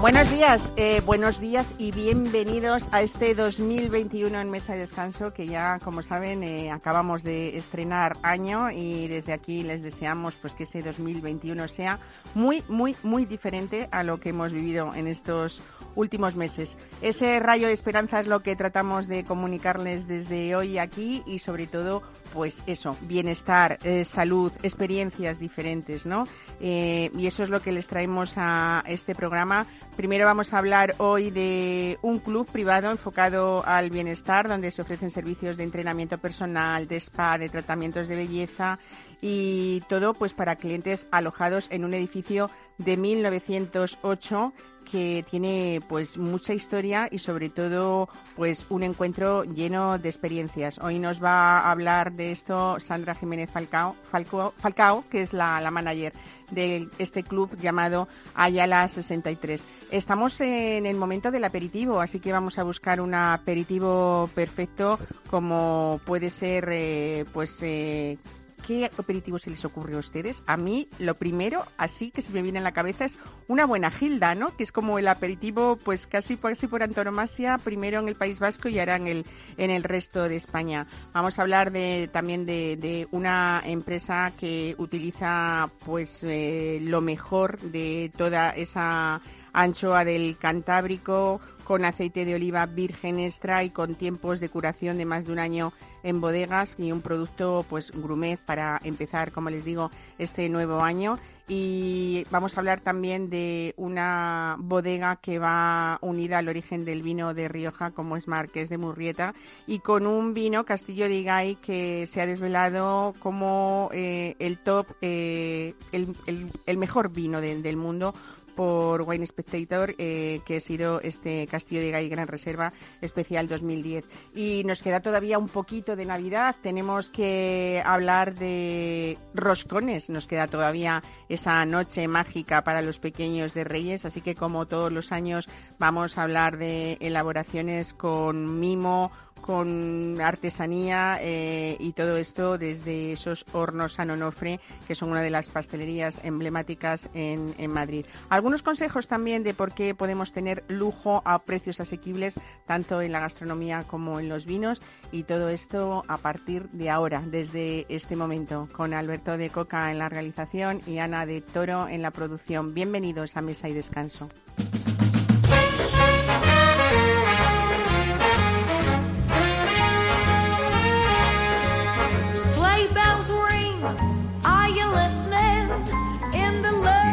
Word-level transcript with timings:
Buenos 0.00 0.30
días, 0.30 0.70
eh, 0.76 1.00
buenos 1.06 1.40
días 1.40 1.74
y 1.78 1.90
bienvenidos 1.90 2.84
a 2.92 3.00
este 3.00 3.34
2021 3.34 4.38
en 4.38 4.50
Mesa 4.50 4.74
de 4.74 4.80
Descanso 4.80 5.32
que 5.32 5.46
ya, 5.46 5.78
como 5.82 6.02
saben, 6.02 6.42
eh, 6.42 6.70
acabamos 6.70 7.22
de 7.22 7.56
estrenar 7.56 8.14
año 8.22 8.70
y 8.70 9.08
desde 9.08 9.32
aquí 9.32 9.62
les 9.62 9.82
deseamos 9.82 10.34
pues 10.34 10.52
que 10.52 10.64
ese 10.64 10.82
2021 10.82 11.66
sea 11.68 11.98
muy, 12.34 12.62
muy, 12.68 12.94
muy 13.02 13.24
diferente 13.24 13.88
a 13.90 14.02
lo 14.02 14.20
que 14.20 14.28
hemos 14.28 14.52
vivido 14.52 14.92
en 14.94 15.06
estos 15.06 15.62
últimos 15.96 16.36
meses. 16.36 16.76
Ese 17.02 17.40
rayo 17.40 17.66
de 17.66 17.72
esperanza 17.72 18.20
es 18.20 18.28
lo 18.28 18.40
que 18.40 18.54
tratamos 18.54 19.08
de 19.08 19.24
comunicarles 19.24 20.06
desde 20.06 20.54
hoy 20.54 20.78
aquí 20.78 21.24
y 21.26 21.40
sobre 21.40 21.66
todo, 21.66 22.02
pues 22.32 22.62
eso, 22.66 22.96
bienestar, 23.02 23.78
eh, 23.82 24.04
salud, 24.04 24.52
experiencias 24.62 25.40
diferentes, 25.40 26.06
¿no? 26.06 26.24
y 26.60 27.26
eso 27.26 27.42
es 27.42 27.48
lo 27.48 27.60
que 27.60 27.72
les 27.72 27.86
traemos 27.86 28.34
a 28.36 28.82
este 28.86 29.14
programa 29.14 29.66
Primero 29.96 30.26
vamos 30.26 30.52
a 30.52 30.58
hablar 30.58 30.94
hoy 30.98 31.30
de 31.30 31.98
un 32.02 32.18
club 32.18 32.46
privado 32.46 32.90
enfocado 32.90 33.64
al 33.66 33.88
bienestar, 33.88 34.46
donde 34.46 34.70
se 34.70 34.82
ofrecen 34.82 35.10
servicios 35.10 35.56
de 35.56 35.64
entrenamiento 35.64 36.18
personal, 36.18 36.86
de 36.86 36.96
spa, 36.96 37.38
de 37.38 37.48
tratamientos 37.48 38.06
de 38.06 38.14
belleza 38.14 38.78
y 39.22 39.80
todo 39.88 40.12
pues 40.12 40.34
para 40.34 40.56
clientes 40.56 41.06
alojados 41.10 41.68
en 41.70 41.86
un 41.86 41.94
edificio 41.94 42.50
de 42.76 42.98
1908 42.98 44.52
que 44.90 45.24
tiene 45.28 45.80
pues 45.88 46.16
mucha 46.16 46.54
historia 46.54 47.08
y 47.10 47.18
sobre 47.18 47.50
todo 47.50 48.08
pues 48.36 48.66
un 48.70 48.82
encuentro 48.82 49.44
lleno 49.44 49.98
de 49.98 50.08
experiencias. 50.08 50.78
Hoy 50.78 50.98
nos 50.98 51.22
va 51.22 51.58
a 51.58 51.70
hablar 51.70 52.12
de 52.12 52.32
esto 52.32 52.78
Sandra 52.80 53.14
Jiménez 53.14 53.50
Falcao, 53.50 55.04
que 55.10 55.22
es 55.22 55.32
la, 55.32 55.60
la, 55.60 55.70
manager 55.70 56.12
de 56.50 56.88
este 56.98 57.22
club 57.22 57.56
llamado 57.56 58.08
Ayala 58.34 58.88
63. 58.88 59.62
Estamos 59.90 60.40
en 60.40 60.86
el 60.86 60.96
momento 60.96 61.30
del 61.30 61.44
aperitivo, 61.44 62.00
así 62.00 62.20
que 62.20 62.32
vamos 62.32 62.58
a 62.58 62.62
buscar 62.62 63.00
un 63.00 63.14
aperitivo 63.14 64.28
perfecto 64.34 64.98
como 65.28 66.00
puede 66.04 66.30
ser 66.30 66.68
eh, 66.70 67.24
pues 67.32 67.58
eh, 67.62 68.18
¿Qué 68.66 68.86
aperitivo 68.86 69.38
se 69.38 69.50
les 69.50 69.64
ocurre 69.64 69.94
a 69.94 69.98
ustedes? 69.98 70.42
A 70.46 70.56
mí, 70.56 70.88
lo 70.98 71.14
primero, 71.14 71.64
así 71.76 72.10
que 72.10 72.20
se 72.20 72.32
me 72.32 72.42
viene 72.42 72.58
en 72.58 72.64
la 72.64 72.72
cabeza, 72.72 73.04
es 73.04 73.16
una 73.46 73.64
buena 73.64 73.92
gilda, 73.92 74.34
¿no? 74.34 74.56
Que 74.56 74.64
es 74.64 74.72
como 74.72 74.98
el 74.98 75.06
aperitivo, 75.06 75.76
pues 75.76 76.08
casi, 76.08 76.36
casi 76.36 76.66
por 76.66 76.82
antonomasia, 76.82 77.58
primero 77.58 78.00
en 78.00 78.08
el 78.08 78.16
País 78.16 78.40
Vasco 78.40 78.68
y 78.68 78.80
ahora 78.80 78.96
en 78.96 79.06
el, 79.06 79.24
en 79.56 79.70
el 79.70 79.84
resto 79.84 80.28
de 80.28 80.34
España. 80.34 80.88
Vamos 81.12 81.38
a 81.38 81.42
hablar 81.42 81.70
de, 81.70 82.10
también 82.12 82.44
de, 82.44 82.76
de 82.76 83.06
una 83.12 83.62
empresa 83.64 84.32
que 84.36 84.74
utiliza, 84.78 85.70
pues, 85.84 86.24
eh, 86.24 86.80
lo 86.82 87.00
mejor 87.00 87.60
de 87.60 88.10
toda 88.16 88.50
esa 88.50 89.20
anchoa 89.56 90.04
del 90.04 90.36
Cantábrico 90.36 91.40
con 91.64 91.84
aceite 91.84 92.24
de 92.24 92.36
oliva 92.36 92.64
virgen 92.66 93.18
extra 93.18 93.64
y 93.64 93.70
con 93.70 93.96
tiempos 93.96 94.38
de 94.38 94.48
curación 94.48 94.98
de 94.98 95.04
más 95.04 95.26
de 95.26 95.32
un 95.32 95.40
año 95.40 95.72
en 96.04 96.20
bodegas 96.20 96.76
y 96.78 96.92
un 96.92 97.02
producto 97.02 97.66
pues 97.68 97.90
grumet 97.90 98.38
para 98.38 98.80
empezar, 98.84 99.32
como 99.32 99.50
les 99.50 99.64
digo, 99.64 99.90
este 100.18 100.48
nuevo 100.48 100.80
año. 100.80 101.18
Y 101.48 102.24
vamos 102.30 102.56
a 102.56 102.60
hablar 102.60 102.80
también 102.80 103.30
de 103.30 103.74
una 103.76 104.56
bodega 104.58 105.16
que 105.16 105.38
va 105.38 105.98
unida 106.00 106.38
al 106.38 106.48
origen 106.48 106.84
del 106.84 107.02
vino 107.02 107.34
de 107.34 107.48
Rioja, 107.48 107.92
como 107.92 108.16
es 108.16 108.28
Marqués 108.28 108.68
de 108.68 108.78
Murrieta, 108.78 109.34
y 109.66 109.78
con 109.80 110.06
un 110.06 110.34
vino 110.34 110.64
Castillo 110.64 111.08
de 111.08 111.14
Igay 111.16 111.56
que 111.56 112.06
se 112.06 112.20
ha 112.20 112.26
desvelado 112.26 113.14
como 113.20 113.90
eh, 113.92 114.36
el 114.38 114.58
top, 114.58 114.86
eh, 115.00 115.74
el, 115.92 116.78
mejor 116.78 117.12
vino 117.12 117.40
del 117.40 117.76
mundo 117.76 118.12
por 118.56 119.02
Wine 119.02 119.26
Spectator, 119.26 119.94
eh, 119.98 120.40
que 120.44 120.56
ha 120.56 120.60
sido 120.60 121.00
este 121.02 121.46
Castillo 121.46 121.82
de 121.82 121.92
Gay 121.92 122.08
Gran 122.08 122.26
Reserva 122.26 122.72
Especial 123.00 123.46
2010. 123.46 124.04
Y 124.34 124.64
nos 124.64 124.82
queda 124.82 125.00
todavía 125.00 125.38
un 125.38 125.48
poquito 125.48 125.94
de 125.94 126.06
Navidad. 126.06 126.56
Tenemos 126.62 127.10
que 127.10 127.82
hablar 127.84 128.34
de 128.34 129.18
roscones. 129.34 130.10
Nos 130.10 130.26
queda 130.26 130.48
todavía 130.48 131.02
esa 131.28 131.64
noche 131.66 132.08
mágica 132.08 132.64
para 132.64 132.82
los 132.82 132.98
pequeños 132.98 133.54
de 133.54 133.64
Reyes. 133.64 134.04
Así 134.04 134.22
que, 134.22 134.34
como 134.34 134.66
todos 134.66 134.90
los 134.90 135.12
años, 135.12 135.46
vamos 135.78 136.18
a 136.18 136.22
hablar 136.22 136.56
de 136.56 136.96
elaboraciones 137.00 137.92
con 137.94 138.58
mimo, 138.58 139.12
con 139.40 140.20
artesanía 140.20 141.18
eh, 141.20 141.76
y 141.78 141.92
todo 141.92 142.16
esto 142.16 142.58
desde 142.58 143.12
esos 143.12 143.44
hornos 143.52 143.94
San 143.94 144.10
Onofre, 144.10 144.60
que 144.86 144.94
son 144.94 145.10
una 145.10 145.22
de 145.22 145.30
las 145.30 145.48
pastelerías 145.48 146.20
emblemáticas 146.24 147.08
en, 147.14 147.54
en, 147.58 147.72
Madrid. 147.72 148.06
Algunos 148.28 148.62
consejos 148.62 149.08
también 149.08 149.42
de 149.42 149.54
por 149.54 149.72
qué 149.72 149.94
podemos 149.94 150.32
tener 150.32 150.64
lujo 150.68 151.22
a 151.24 151.38
precios 151.38 151.80
asequibles, 151.80 152.34
tanto 152.66 153.02
en 153.02 153.12
la 153.12 153.20
gastronomía 153.20 153.84
como 153.86 154.18
en 154.18 154.28
los 154.28 154.46
vinos, 154.46 154.80
y 155.12 155.22
todo 155.24 155.48
esto 155.48 156.02
a 156.08 156.18
partir 156.18 156.68
de 156.70 156.90
ahora, 156.90 157.22
desde 157.24 157.86
este 157.88 158.16
momento, 158.16 158.68
con 158.72 158.94
Alberto 158.94 159.36
de 159.36 159.50
Coca 159.50 159.90
en 159.90 159.98
la 159.98 160.08
realización 160.08 160.80
y 160.86 160.98
Ana 160.98 161.26
de 161.26 161.40
Toro 161.40 161.88
en 161.88 162.02
la 162.02 162.10
producción. 162.10 162.74
Bienvenidos 162.74 163.36
a 163.36 163.42
Mesa 163.42 163.68
y 163.68 163.74
Descanso. 163.74 164.28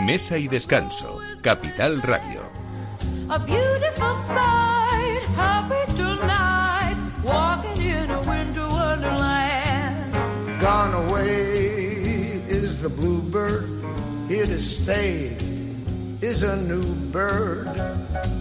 Mesa 0.06 0.38
y 0.38 0.50
Descanso, 0.50 1.22
Capital 1.41 2.02
Radio. 2.02 2.41
A 3.30 3.40
beautiful 3.40 4.16
sight, 4.28 5.22
happy 5.34 5.94
tonight, 5.96 6.96
walking 7.24 7.81
in 7.81 8.12
a 8.12 8.22
winter 8.22 8.68
wonderland. 8.68 10.13
Gone 10.59 10.94
away 11.06 12.44
is 12.50 12.81
the 12.81 12.90
bluebird, 12.90 13.69
here 14.28 14.46
to 14.46 14.62
stay 14.62 15.38
is 16.22 16.44
a 16.44 16.58
new 16.58 16.84
bird. 17.12 17.69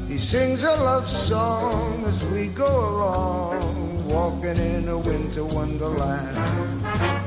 He 0.09 0.19
sings 0.19 0.65
a 0.65 0.72
love 0.72 1.09
song 1.09 2.05
as 2.06 2.25
we 2.25 2.49
go 2.49 2.67
along, 2.67 4.09
walking 4.09 4.59
in 4.59 4.89
a 4.89 4.99
winter 4.99 5.45
wonderland. 5.45 7.22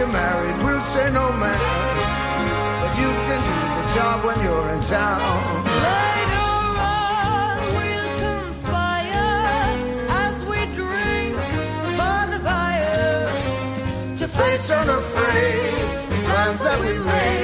Are 0.00 0.06
married? 0.12 0.56
We'll 0.64 0.80
say, 0.80 1.12
No, 1.12 1.30
man. 1.32 1.60
But 2.80 2.92
you 3.02 3.10
can 3.26 3.40
do 3.50 3.58
the 3.76 3.86
job 3.94 4.24
when 4.24 4.38
you're 4.44 4.68
in 4.74 4.80
town. 4.80 5.64
Later 5.88 6.46
on, 6.96 7.56
we'll 7.76 8.10
conspire 8.24 9.28
as 10.24 10.36
we 10.50 10.58
drink 10.80 11.36
to 14.20 14.26
face 14.28 14.70
unafraid 14.70 15.74
the 16.08 16.60
that 16.60 16.78
we 16.80 16.94
made, 16.98 17.39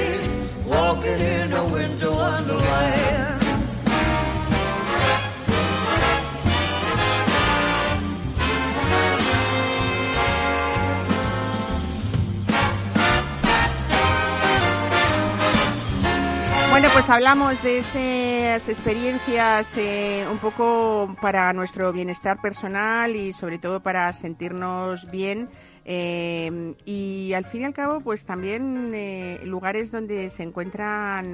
hablamos 17.09 17.61
de 17.63 17.77
esas 17.79 18.67
experiencias 18.67 19.77
eh, 19.77 20.25
un 20.29 20.39
poco 20.39 21.15
para 21.21 21.53
nuestro 21.53 21.93
bienestar 21.93 22.41
personal 22.41 23.15
y 23.15 23.33
sobre 23.33 23.59
todo 23.59 23.81
para 23.81 24.11
sentirnos 24.13 25.09
bien. 25.09 25.49
Eh, 25.85 26.73
y 26.85 27.31
al 27.33 27.45
fin 27.45 27.61
y 27.61 27.65
al 27.65 27.73
cabo, 27.73 28.01
pues 28.01 28.25
también 28.25 28.91
eh, 28.93 29.39
lugares 29.45 29.89
donde 29.91 30.29
se 30.29 30.43
encuentran 30.43 31.33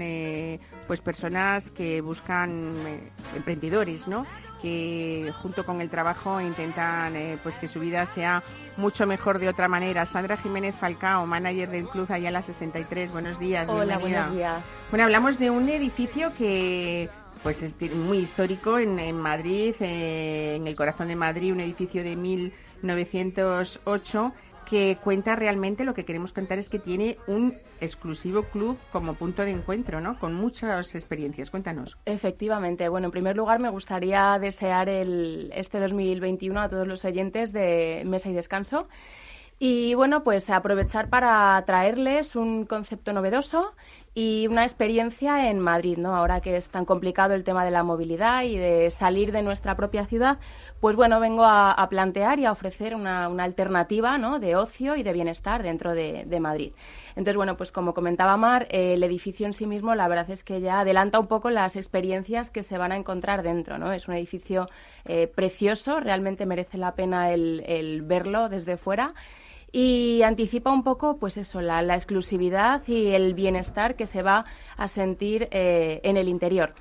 pues 0.86 1.02
personas 1.02 1.72
que 1.72 2.02
buscan 2.02 2.72
emprendedores, 3.36 4.08
¿no? 4.08 4.26
que 4.64 5.34
junto 5.42 5.66
con 5.66 5.82
el 5.82 5.90
trabajo 5.90 6.40
intentan 6.40 7.16
eh, 7.18 7.38
pues 7.44 7.56
que 7.58 7.68
su 7.68 7.82
vida 7.82 8.06
sea 8.08 8.42
mucho 8.78 9.08
mejor 9.08 9.40
de 9.40 9.50
otra 9.50 9.68
manera. 9.68 10.06
Sandra 10.06 10.38
Jiménez 10.38 10.76
Falcao, 10.76 11.26
manager 11.26 11.70
del 11.70 11.88
Club 11.88 12.12
Ayala 12.12 12.42
63. 12.42 13.12
Buenos 13.12 13.40
días. 13.40 13.70
Hola, 13.70 13.98
buenos 13.98 14.34
días. 14.34 14.64
Bueno, 14.90 15.06
hablamos 15.06 15.40
de 15.40 15.50
un 15.50 15.70
edificio 15.70 16.32
que 16.38 17.10
pues 17.42 17.62
es 17.62 17.74
muy 17.96 18.18
histórico 18.20 18.80
en, 18.80 19.00
en 19.00 19.20
Madrid, 19.20 19.76
eh, 19.80 20.56
en 20.56 20.68
el 20.68 20.76
corazón 20.76 21.08
de 21.10 21.16
Madrid, 21.16 21.52
un 21.52 21.60
edificio 21.60 22.04
de 22.04 22.16
1908 22.16 24.34
que 24.74 24.98
cuenta 25.04 25.36
realmente, 25.36 25.84
lo 25.84 25.94
que 25.94 26.04
queremos 26.04 26.34
contar 26.34 26.58
es 26.58 26.68
que 26.68 26.80
tiene 26.80 27.18
un 27.28 27.54
exclusivo 27.80 28.42
club 28.42 28.76
como 28.92 29.14
punto 29.14 29.44
de 29.44 29.52
encuentro, 29.52 30.02
¿no? 30.02 30.18
Con 30.18 30.34
muchas 30.34 30.96
experiencias. 30.96 31.52
Cuéntanos. 31.52 31.96
Efectivamente. 32.06 32.90
Bueno, 32.90 33.06
en 33.06 33.12
primer 33.12 33.38
lugar 33.38 33.60
me 33.60 33.70
gustaría 33.70 34.36
desear 34.42 34.90
el, 34.90 35.52
este 35.54 35.80
2021 35.80 36.60
a 36.60 36.70
todos 36.70 36.88
los 36.88 37.06
oyentes 37.06 37.54
de 37.54 38.02
Mesa 38.08 38.30
y 38.30 38.34
Descanso. 38.34 38.88
Y 39.60 39.94
bueno, 39.94 40.24
pues 40.24 40.50
aprovechar 40.50 41.08
para 41.08 41.64
traerles 41.68 42.36
un 42.36 42.66
concepto 42.66 43.14
novedoso 43.14 43.76
y 44.16 44.48
una 44.48 44.64
experiencia 44.64 45.50
en 45.50 45.60
Madrid, 45.60 45.98
¿no? 45.98 46.16
Ahora 46.16 46.42
que 46.42 46.58
es 46.58 46.70
tan 46.70 46.86
complicado 46.86 47.34
el 47.34 47.44
tema 47.44 47.64
de 47.64 47.72
la 47.72 47.84
movilidad 47.84 48.44
y 48.44 48.58
de 48.58 48.92
salir 48.92 49.32
de 49.32 49.44
nuestra 49.44 49.76
propia 49.76 50.06
ciudad, 50.06 50.40
pues 50.84 50.98
bueno, 50.98 51.22
vengo 51.22 51.46
a, 51.46 51.88
plantear 51.90 52.40
y 52.40 52.46
a 52.46 52.52
ofrecer 52.52 52.94
una, 52.94 53.28
alternativa, 53.42 54.18
¿no? 54.18 54.40
De 54.40 54.58
ocio 54.58 54.98
y 54.98 55.04
de 55.04 55.14
bienestar 55.14 55.64
dentro 55.64 55.94
de, 55.94 56.40
Madrid. 56.42 56.74
Entonces, 57.12 57.38
bueno, 57.38 57.56
pues 57.56 57.72
como 57.72 57.94
comentaba 57.94 58.36
Mar, 58.36 58.68
el 58.70 59.02
edificio 59.02 59.46
en 59.46 59.54
sí 59.54 59.66
mismo, 59.66 59.96
la 59.96 60.10
verdad 60.10 60.30
es 60.30 60.44
que 60.44 60.60
ya 60.60 60.82
adelanta 60.82 61.22
un 61.22 61.28
poco 61.28 61.50
las 61.50 61.78
experiencias 61.78 62.50
que 62.50 62.64
se 62.64 62.78
van 62.78 62.92
a 62.92 62.98
encontrar 62.98 63.44
dentro, 63.44 63.78
¿no? 63.78 63.94
Es 63.94 64.10
un 64.10 64.16
edificio 64.16 64.68
eh, 65.06 65.28
precioso, 65.34 66.02
realmente 66.02 66.46
merece 66.46 66.78
la 66.78 66.96
pena 66.96 67.32
el 67.32 68.02
verlo 68.02 68.50
desde 68.50 68.76
fuera 68.76 69.14
y 69.74 70.22
anticipa 70.22 70.72
un 70.72 70.84
poco, 70.84 71.18
pues 71.18 71.36
eso, 71.36 71.60
la, 71.60 71.82
exclusividad 71.96 72.88
y 72.88 73.08
el 73.08 73.34
bienestar 73.34 73.96
que 73.96 74.06
se 74.06 74.22
va 74.22 74.46
a 74.78 74.88
sentir 74.88 75.48
eh, 75.52 76.00
en 76.04 76.16
el 76.16 76.30
interior. 76.30 76.74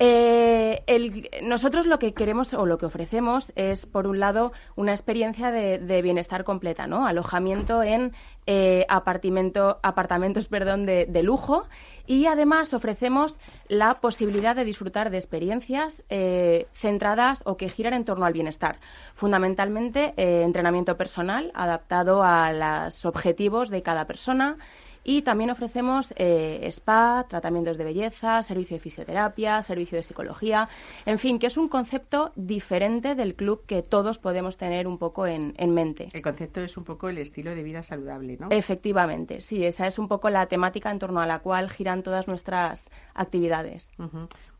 Eh, 0.00 1.22
nosotros 1.42 1.86
lo 1.86 2.00
que 2.00 2.14
queremos 2.14 2.52
o 2.52 2.66
lo 2.66 2.78
que 2.78 2.86
ofrecemos 2.86 3.52
es, 3.54 3.86
por 3.86 4.06
un 4.08 4.18
lado, 4.18 4.52
una 4.74 4.92
experiencia 4.92 5.52
de, 5.52 6.02
bienestar 6.02 6.44
completa, 6.44 6.86
¿no? 6.86 7.06
Alojamiento 7.06 7.82
en 7.82 8.12
eh, 8.46 8.84
apartamentos 8.88 10.46
perdón, 10.50 10.84
de, 10.84 11.22
lujo 11.22 11.64
y 12.06 12.26
además 12.26 12.74
ofrecemos 12.74 13.38
la 13.68 14.00
posibilidad 14.00 14.56
de 14.56 14.64
disfrutar 14.64 15.10
de 15.10 15.18
experiencias 15.18 16.02
eh, 16.10 16.66
centradas 16.74 17.42
o 17.46 17.56
que 17.56 17.68
giran 17.68 17.94
en 17.94 18.04
torno 18.04 18.26
al 18.26 18.32
bienestar. 18.32 18.76
Fundamentalmente, 19.14 20.12
entrenamiento 20.16 20.96
personal 20.96 21.52
adaptado 21.54 22.22
a 22.24 22.52
los 22.52 23.04
objetivos 23.04 23.70
de 23.70 23.82
cada 23.82 24.06
persona 24.06 24.56
y 25.04 25.22
también 25.22 25.50
ofrecemos 25.50 26.12
eh, 26.16 26.66
spa, 26.70 27.26
tratamientos 27.28 27.76
de 27.76 27.84
belleza, 27.84 28.42
servicio 28.42 28.76
de 28.76 28.80
fisioterapia, 28.80 29.62
servicio 29.62 29.96
de 29.96 30.02
psicología, 30.02 30.68
en 31.04 31.18
fin, 31.18 31.38
que 31.38 31.46
es 31.46 31.56
un 31.56 31.68
concepto 31.68 32.32
diferente 32.34 33.14
del 33.14 33.34
club 33.34 33.64
que 33.66 33.82
todos 33.82 34.18
podemos 34.18 34.56
tener 34.56 34.86
un 34.86 34.98
poco 34.98 35.26
en, 35.26 35.54
mente. 35.74 36.08
El 36.12 36.22
concepto 36.22 36.60
es 36.60 36.76
un 36.76 36.84
poco 36.84 37.08
el 37.08 37.18
estilo 37.18 37.54
de 37.54 37.62
vida 37.62 37.82
saludable, 37.82 38.36
¿no? 38.38 38.48
Efectivamente, 38.50 39.40
sí, 39.40 39.64
esa 39.64 39.86
es 39.86 39.98
un 39.98 40.08
poco 40.08 40.30
la 40.30 40.46
temática 40.46 40.90
en 40.90 40.98
torno 40.98 41.20
a 41.20 41.26
la 41.26 41.40
cual 41.40 41.70
giran 41.70 42.02
todas 42.02 42.28
nuestras 42.28 42.88
actividades. 43.14 43.90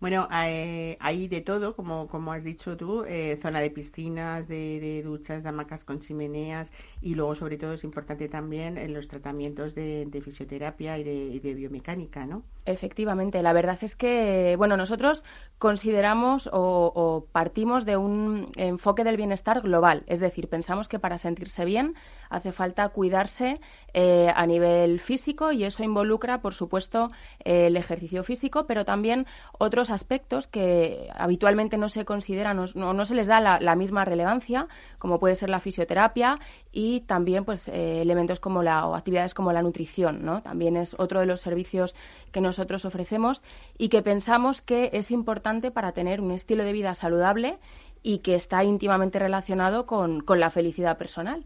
Bueno, 0.01 0.29
eh, 0.33 0.97
hay 1.01 1.29
de 1.29 1.41
todo, 1.41 1.75
como, 1.75 2.09
como 2.09 2.33
has 2.33 2.45
dicho 2.45 2.77
tú, 2.77 3.05
eh, 3.07 3.39
zona 3.43 3.61
de 3.61 3.71
piscinas, 3.71 4.47
de, 4.49 5.03
duchas, 5.05 5.43
de 5.43 5.49
hamacas 5.49 5.85
con 5.85 6.01
chimeneas 6.01 6.73
y 7.01 7.15
luego 7.15 7.35
sobre 7.35 7.57
todo 7.59 7.73
es 7.75 7.85
importante 7.85 8.29
también 8.29 8.77
en 8.79 8.93
los 8.93 9.09
tratamientos 9.09 9.75
de, 9.75 10.23
fisioterapia 10.25 10.99
y 10.99 11.05
de, 11.41 11.55
biomecánica, 11.55 12.27
¿no? 12.27 12.45
Efectivamente, 12.67 13.43
la 13.43 13.53
verdad 13.53 13.77
es 13.83 13.95
que, 13.95 14.55
bueno, 14.57 14.79
nosotros 14.79 15.23
consideramos 15.59 16.49
o, 16.51 17.27
partimos 17.31 17.85
de 17.85 17.99
un 17.99 18.51
enfoque 18.57 19.05
del 19.05 19.19
bienestar 19.19 19.61
global, 19.61 20.03
es 20.07 20.19
decir, 20.19 20.49
pensamos 20.49 20.89
que 20.89 20.99
para 20.99 21.19
sentirse 21.19 21.67
bien 21.67 21.95
hace 22.31 22.53
falta 22.53 22.89
cuidarse 22.89 23.61
eh, 23.93 24.33
a 24.35 24.47
nivel 24.47 25.01
físico 25.01 25.53
y 25.53 25.65
eso 25.65 25.85
involucra, 25.85 26.41
por 26.41 26.55
supuesto, 26.55 27.11
el 27.41 27.77
ejercicio 27.77 28.25
físico, 28.25 28.67
pero 28.67 28.87
también 28.87 29.27
otros 29.59 29.91
aspectos 29.91 30.47
que 30.47 31.09
habitualmente 31.15 31.77
no 31.77 31.91
se 31.91 32.07
consideran 32.07 32.59
o 32.59 32.67
no, 32.75 33.05
se 33.05 33.15
les 33.15 33.27
da 33.27 33.41
la, 33.41 33.75
misma 33.75 34.07
relevancia, 34.07 34.69
como 34.99 35.19
puede 35.19 35.35
ser 35.35 35.51
la 35.51 35.61
fisioterapia 35.61 36.39
y 36.75 37.03
también 37.03 37.45
pues 37.45 37.69
eh, 37.69 38.03
elementos 38.03 38.41
como 38.41 38.63
la 38.63 38.87
o 38.87 38.97
actividades 38.97 39.33
como 39.33 39.53
la 39.53 39.63
nutrición, 39.63 40.25
¿no? 40.25 40.43
También 40.43 40.77
es 40.77 40.97
otro 40.99 41.21
de 41.21 41.27
los 41.27 41.41
servicios 41.41 41.95
que 42.33 42.41
nosotros 42.41 42.85
ofrecemos 42.85 43.43
y 43.79 43.89
que 43.89 44.03
pensamos 44.03 44.61
que 44.61 44.91
es 44.93 45.13
importante 45.13 45.71
para 45.71 45.93
tener 45.93 46.21
un 46.21 46.33
estilo 46.33 46.65
de 46.65 46.73
vida 46.73 46.95
saludable 46.95 47.59
y 48.03 48.19
que 48.19 48.35
está 48.35 48.65
íntimamente 48.65 49.19
relacionado 49.19 49.87
con, 49.87 50.21
con 50.21 50.41
la 50.41 50.51
felicidad 50.51 50.99
personal. 50.99 51.45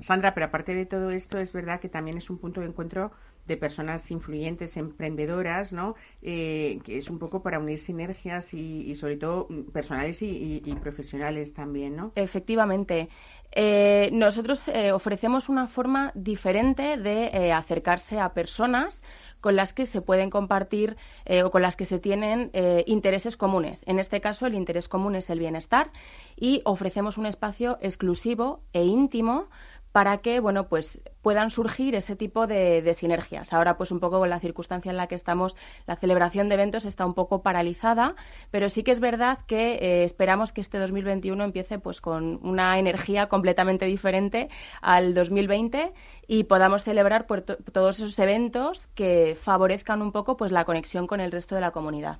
Sandra, 0.00 0.32
pero 0.32 0.46
aparte 0.46 0.74
de 0.74 0.86
todo 0.86 1.10
esto, 1.10 1.38
es 1.38 1.52
verdad 1.52 1.78
que 1.78 1.90
también 1.90 2.16
es 2.16 2.30
un 2.30 2.38
punto 2.38 2.62
de 2.62 2.66
encuentro 2.66 3.12
de 3.46 3.56
personas 3.56 4.10
influyentes, 4.10 4.76
emprendedoras, 4.76 5.72
¿no? 5.72 5.94
Eh, 6.22 6.80
que 6.84 6.98
es 6.98 7.10
un 7.10 7.18
poco 7.18 7.42
para 7.42 7.58
unir 7.58 7.78
sinergias 7.78 8.54
y, 8.54 8.94
sobre 8.94 9.16
todo 9.16 9.46
mm, 9.48 9.70
personales 9.72 10.22
y, 10.22 10.60
profesionales 10.80 11.54
también, 11.54 11.96
¿no? 11.96 12.12
Efectivamente. 12.14 13.08
Eh, 13.52 14.10
nosotros 14.12 14.66
eh, 14.66 14.90
ofrecemos 14.90 15.48
una 15.48 15.68
forma 15.68 16.10
diferente 16.14 16.96
de 16.96 17.52
acercarse 17.52 18.18
a 18.18 18.34
personas 18.34 19.00
con 19.44 19.56
las 19.56 19.74
que 19.74 19.84
se 19.84 20.00
pueden 20.00 20.30
compartir 20.30 20.96
eh, 21.26 21.42
o 21.42 21.50
con 21.50 21.60
las 21.60 21.76
que 21.76 21.84
se 21.84 21.98
tienen 21.98 22.48
eh, 22.54 22.82
intereses 22.86 23.36
comunes. 23.36 23.84
En 23.86 23.98
este 23.98 24.22
caso, 24.22 24.46
el 24.46 24.54
interés 24.54 24.88
común 24.88 25.16
es 25.16 25.28
el 25.28 25.38
bienestar 25.38 25.90
y 26.34 26.62
ofrecemos 26.64 27.18
un 27.18 27.26
espacio 27.26 27.76
exclusivo 27.82 28.62
e 28.72 28.84
íntimo 28.84 29.50
para 29.92 30.22
que 30.22 30.40
bueno 30.40 30.68
pues 30.68 31.02
puedan 31.24 31.50
surgir 31.50 31.94
ese 31.94 32.16
tipo 32.16 32.46
de, 32.46 32.94
sinergias. 32.94 33.52
Ahora 33.52 33.76
pues 33.78 33.90
un 33.90 33.98
poco 33.98 34.18
con 34.18 34.28
la 34.28 34.38
circunstancia 34.38 34.90
en 34.90 34.98
la 34.98 35.08
que 35.08 35.14
estamos, 35.14 35.56
la 35.86 35.96
celebración 35.96 36.48
de 36.48 36.54
eventos 36.54 36.84
está 36.84 37.06
un 37.06 37.14
poco 37.14 37.42
paralizada, 37.42 38.14
pero 38.50 38.68
sí 38.68 38.84
que 38.84 38.92
es 38.92 39.00
verdad 39.00 39.38
que 39.46 39.76
eh, 39.76 40.04
esperamos 40.04 40.52
que 40.52 40.60
este 40.60 40.78
2021 40.78 41.42
empiece 41.42 41.78
pues 41.78 42.02
con 42.02 42.38
una 42.46 42.78
energía 42.78 43.28
completamente 43.28 43.86
diferente 43.86 44.50
al 44.82 45.14
2020 45.14 45.94
y 46.26 46.44
podamos 46.44 46.84
celebrar 46.84 47.26
pues, 47.26 47.44
todos 47.72 47.98
esos 47.98 48.18
eventos 48.18 48.86
que 48.94 49.36
favorezcan 49.40 50.02
un 50.02 50.12
poco 50.12 50.36
pues 50.36 50.52
la 50.52 50.64
conexión 50.64 51.06
con 51.06 51.20
el 51.20 51.32
resto 51.32 51.54
de 51.54 51.60
la 51.60 51.70
comunidad. 51.70 52.18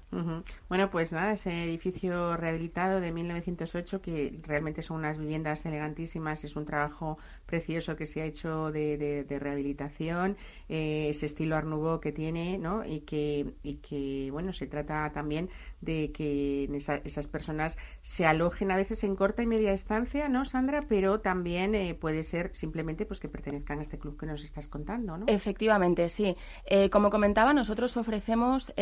Bueno, 0.69 0.91
pues 0.91 1.13
nada, 1.13 1.33
ese 1.33 1.65
edificio 1.65 2.37
rehabilitado 2.37 3.01
de 3.01 3.13
1908 3.13 4.01
que 4.01 4.39
realmente 4.43 4.83
son 4.83 4.99
unas 4.99 5.19
viviendas 5.19 5.65
elegantísimas, 5.67 6.45
es 6.45 6.57
un 6.57 6.65
trabajo 6.65 7.19
precioso 7.47 7.97
que 7.97 8.07
se 8.07 8.23
ha 8.23 8.25
hecho 8.25 8.71
de, 8.71 8.94
rehabilitación, 8.97 10.37
eh, 10.69 11.09
ese 11.11 11.27
estilo 11.27 11.57
Art 11.57 11.69
que 12.03 12.13
tiene, 12.13 12.59
¿no? 12.59 12.85
Y 12.85 13.01
que, 13.01 13.55
y 13.63 13.77
que, 13.77 14.31
bueno, 14.31 14.53
se 14.53 14.67
trata 14.67 15.11
también 15.13 15.51
de 15.81 16.13
que 16.13 16.69
esas 17.05 17.27
personas 17.27 17.77
se 18.01 18.25
alojen 18.25 18.71
a 18.71 18.77
veces 18.77 19.05
en 19.05 19.17
corta 19.17 19.43
y 19.43 19.47
media 19.47 19.73
estancia, 19.73 20.29
¿no, 20.29 20.45
Sandra? 20.45 20.85
Pero 20.89 21.21
también 21.21 21.75
eh, 21.75 21.95
puede 21.95 22.23
ser 22.23 22.55
simplemente 22.55 23.05
pues 23.07 23.21
que 23.21 23.29
pertenezcan 23.29 23.79
a 23.79 23.83
este 23.83 23.99
club 23.99 24.19
que 24.19 24.27
nos 24.27 24.43
estás 24.43 24.69
contando, 24.69 25.19
¿no? 25.19 25.27
Efectivamente, 25.29 26.09
sí. 26.09 26.35
Eh, 26.65 26.91
como 26.91 27.11
comentaba, 27.11 27.53
nosotros 27.53 27.97
ofrecemos 27.97 28.73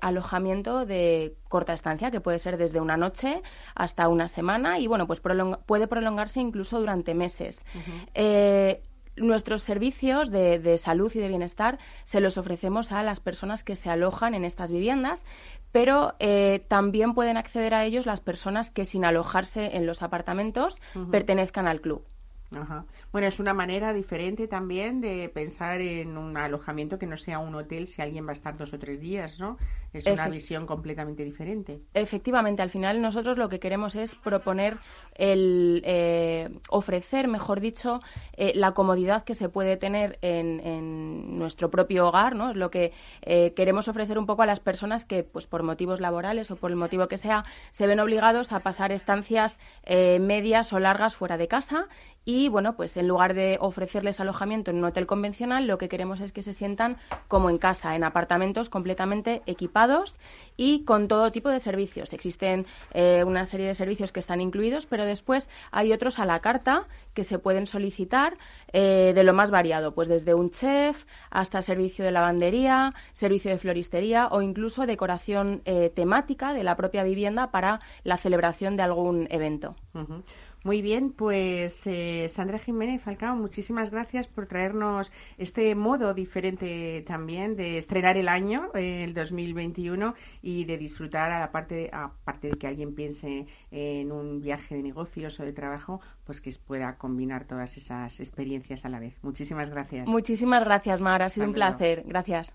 alojamiento 0.00 0.86
de 0.86 1.36
corta 1.48 1.72
estancia, 1.72 2.10
que 2.10 2.20
puede 2.20 2.38
ser 2.38 2.56
desde 2.56 2.80
una 2.80 2.96
noche 2.96 3.42
hasta 3.74 4.08
una 4.08 4.28
semana 4.28 4.78
y, 4.78 4.86
bueno, 4.86 5.06
pues 5.06 5.20
puede 5.20 5.86
prolongarse 5.86 6.40
incluso 6.40 6.78
durante 6.78 7.14
meses 7.14 7.62
nuestros 9.20 9.62
servicios 9.62 10.30
de, 10.30 10.78
salud 10.78 11.12
y 11.14 11.18
de 11.18 11.28
bienestar 11.28 11.78
se 12.04 12.20
los 12.20 12.38
ofrecemos 12.38 12.92
a 12.92 13.02
las 13.02 13.20
personas 13.20 13.64
que 13.64 13.76
se 13.76 13.90
alojan 13.90 14.34
en 14.34 14.44
estas 14.44 14.70
viviendas, 14.72 15.24
pero 15.72 16.14
eh, 16.18 16.64
también 16.68 17.14
pueden 17.14 17.36
acceder 17.36 17.74
a 17.74 17.84
ellos 17.84 18.06
las 18.06 18.20
personas 18.20 18.70
que 18.70 18.84
sin 18.84 19.04
alojarse 19.04 19.76
en 19.76 19.86
los 19.86 20.02
apartamentos 20.02 20.78
pertenezcan 21.10 21.68
al 21.68 21.80
club. 21.80 22.09
Bueno, 23.12 23.28
es 23.28 23.38
una 23.38 23.54
manera 23.54 23.92
diferente 23.92 24.48
también 24.48 25.00
de 25.00 25.28
pensar 25.28 25.80
en 25.80 26.18
un 26.18 26.36
alojamiento 26.36 26.98
que 26.98 27.06
no 27.06 27.16
sea 27.16 27.38
un 27.38 27.54
hotel 27.54 27.86
si 27.86 28.02
alguien 28.02 28.26
va 28.26 28.30
a 28.30 28.32
estar 28.32 28.56
dos 28.56 28.72
o 28.72 28.78
tres 28.78 29.00
días, 29.00 29.38
¿no? 29.38 29.56
Es 29.92 30.06
una 30.06 30.28
visión 30.28 30.66
completamente 30.66 31.24
diferente. 31.24 31.80
Efectivamente, 31.94 32.62
al 32.62 32.70
final 32.70 33.00
nosotros 33.00 33.38
lo 33.38 33.48
que 33.48 33.60
queremos 33.60 33.94
es 33.94 34.14
proponer 34.14 34.78
el 35.14 35.82
eh, 35.84 36.48
ofrecer, 36.68 37.28
mejor 37.28 37.60
dicho, 37.60 38.00
eh, 38.36 38.52
la 38.54 38.72
comodidad 38.72 39.24
que 39.24 39.34
se 39.34 39.48
puede 39.48 39.76
tener 39.76 40.18
en, 40.22 41.38
nuestro 41.38 41.70
propio 41.70 42.08
hogar, 42.08 42.36
¿no? 42.36 42.50
Es 42.50 42.56
lo 42.56 42.70
que 42.70 42.92
eh, 43.22 43.52
queremos 43.54 43.88
ofrecer 43.88 44.18
un 44.18 44.26
poco 44.26 44.42
a 44.42 44.46
las 44.46 44.60
personas 44.60 45.04
que, 45.04 45.22
pues 45.22 45.46
por 45.46 45.62
motivos 45.62 46.00
laborales 46.00 46.50
o 46.50 46.56
por 46.56 46.70
el 46.70 46.76
motivo 46.76 47.08
que 47.08 47.16
sea, 47.16 47.44
se 47.70 47.86
ven 47.86 48.00
obligados 48.00 48.52
a 48.52 48.60
pasar 48.60 48.92
estancias 48.92 49.58
medias 49.86 50.72
o 50.72 50.78
largas 50.78 51.14
fuera 51.14 51.36
de 51.36 51.48
casa 51.48 51.88
y 52.24 52.48
bueno, 52.48 52.76
pues 52.76 52.96
en 52.96 53.08
lugar 53.08 53.34
de 53.34 53.56
ofrecerles 53.60 54.20
alojamiento 54.20 54.70
en 54.70 54.78
un 54.78 54.84
hotel 54.84 55.06
convencional, 55.06 55.66
lo 55.66 55.78
que 55.78 55.88
queremos 55.88 56.20
es 56.20 56.32
que 56.32 56.42
se 56.42 56.52
sientan 56.52 56.98
como 57.28 57.48
en 57.48 57.58
casa, 57.58 57.96
en 57.96 58.04
apartamentos 58.04 58.68
completamente 58.68 59.42
equipados 59.46 60.14
y 60.56 60.84
con 60.84 61.08
todo 61.08 61.32
tipo 61.32 61.48
de 61.48 61.60
servicios. 61.60 62.12
Existen 62.12 62.66
eh, 62.92 63.24
una 63.26 63.46
serie 63.46 63.66
de 63.66 63.74
servicios 63.74 64.12
que 64.12 64.20
están 64.20 64.40
incluidos, 64.40 64.86
pero 64.86 65.06
después 65.06 65.48
hay 65.70 65.92
otros 65.92 66.18
a 66.18 66.26
la 66.26 66.40
carta 66.40 66.86
que 67.14 67.24
se 67.24 67.38
pueden 67.38 67.66
solicitar 67.66 68.36
eh, 68.72 69.12
de 69.14 69.24
lo 69.24 69.32
más 69.32 69.50
variado, 69.50 69.94
pues 69.94 70.08
desde 70.08 70.34
un 70.34 70.50
chef 70.50 71.04
hasta 71.30 71.62
servicio 71.62 72.04
de 72.04 72.12
lavandería, 72.12 72.94
servicio 73.12 73.50
de 73.50 73.58
floristería 73.58 74.28
o 74.30 74.42
incluso 74.42 74.86
decoración 74.86 75.62
eh, 75.64 75.90
temática 75.94 76.52
de 76.52 76.64
la 76.64 76.76
propia 76.76 77.02
vivienda 77.02 77.50
para 77.50 77.80
la 78.04 78.18
celebración 78.18 78.76
de 78.76 78.82
algún 78.82 79.26
evento. 79.30 79.74
Muy 80.62 80.82
bien, 80.82 81.12
pues 81.12 81.86
eh, 81.86 82.28
Sandra 82.28 82.58
Jiménez 82.58 83.00
Falcao, 83.02 83.34
muchísimas 83.34 83.90
gracias 83.90 84.28
por 84.28 84.46
traernos 84.46 85.10
este 85.38 85.74
modo 85.74 86.12
diferente 86.12 87.02
también 87.06 87.56
de 87.56 87.78
estrenar 87.78 88.18
el 88.18 88.28
año, 88.28 88.68
eh, 88.74 89.04
el 89.04 89.14
2021, 89.14 90.14
y 90.42 90.64
de 90.64 90.76
disfrutar, 90.76 91.30
a 91.30 91.40
la 91.40 91.50
parte, 91.50 91.88
aparte 91.92 92.48
de 92.48 92.58
que 92.58 92.66
alguien 92.66 92.94
piense 92.94 93.46
en 93.70 94.12
un 94.12 94.42
viaje 94.42 94.74
de 94.74 94.82
negocios 94.82 95.40
o 95.40 95.44
de 95.44 95.54
trabajo, 95.54 96.02
pues 96.24 96.42
que 96.42 96.50
pueda 96.66 96.98
combinar 96.98 97.46
todas 97.46 97.78
esas 97.78 98.20
experiencias 98.20 98.84
a 98.84 98.90
la 98.90 99.00
vez. 99.00 99.14
Muchísimas 99.22 99.70
gracias. 99.70 100.06
Muchísimas 100.08 100.62
gracias, 100.62 101.00
Mar. 101.00 101.22
Ha 101.22 101.30
sido 101.30 101.46
un 101.46 101.54
placer. 101.54 102.04
Gracias. 102.06 102.52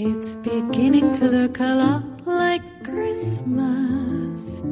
It's 0.00 0.36
beginning 0.36 1.12
to 1.14 1.26
look 1.26 1.58
a 1.58 1.74
lot 1.74 2.04
like 2.24 2.62
Christmas 2.84 4.62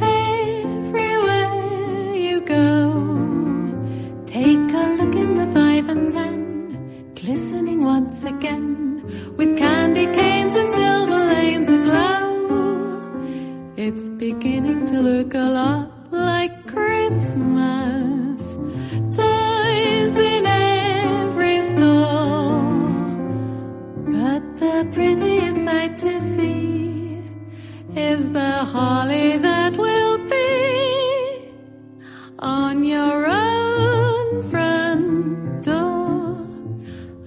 everywhere 0.00 1.54
you 2.14 2.40
go. 2.42 2.94
Take 4.24 4.70
a 4.82 4.84
look 4.98 5.16
in 5.16 5.36
the 5.36 5.48
five 5.52 5.88
and 5.88 6.08
ten, 6.08 7.12
glistening 7.16 7.82
once 7.82 8.22
again 8.22 9.02
with 9.36 9.58
candy 9.58 10.06
canes 10.06 10.54
and 10.54 10.70
silver 10.70 11.26
lanes 11.26 11.68
aglow. 11.68 13.16
It's 13.76 14.08
beginning 14.10 14.86
to 14.92 15.00
look 15.00 15.34
a 15.34 15.50
lot 15.58 15.90
like 16.12 16.68
Christmas. 16.68 18.56
Prettiest 24.92 25.64
sight 25.64 25.98
to 25.98 26.20
see 26.20 27.22
is 27.94 28.32
the 28.32 28.50
holly 28.72 29.38
that 29.38 29.76
will 29.76 30.18
be 30.28 31.52
on 32.38 32.84
your 32.84 33.26
own 33.26 34.42
front 34.50 35.62
door. 35.62 36.46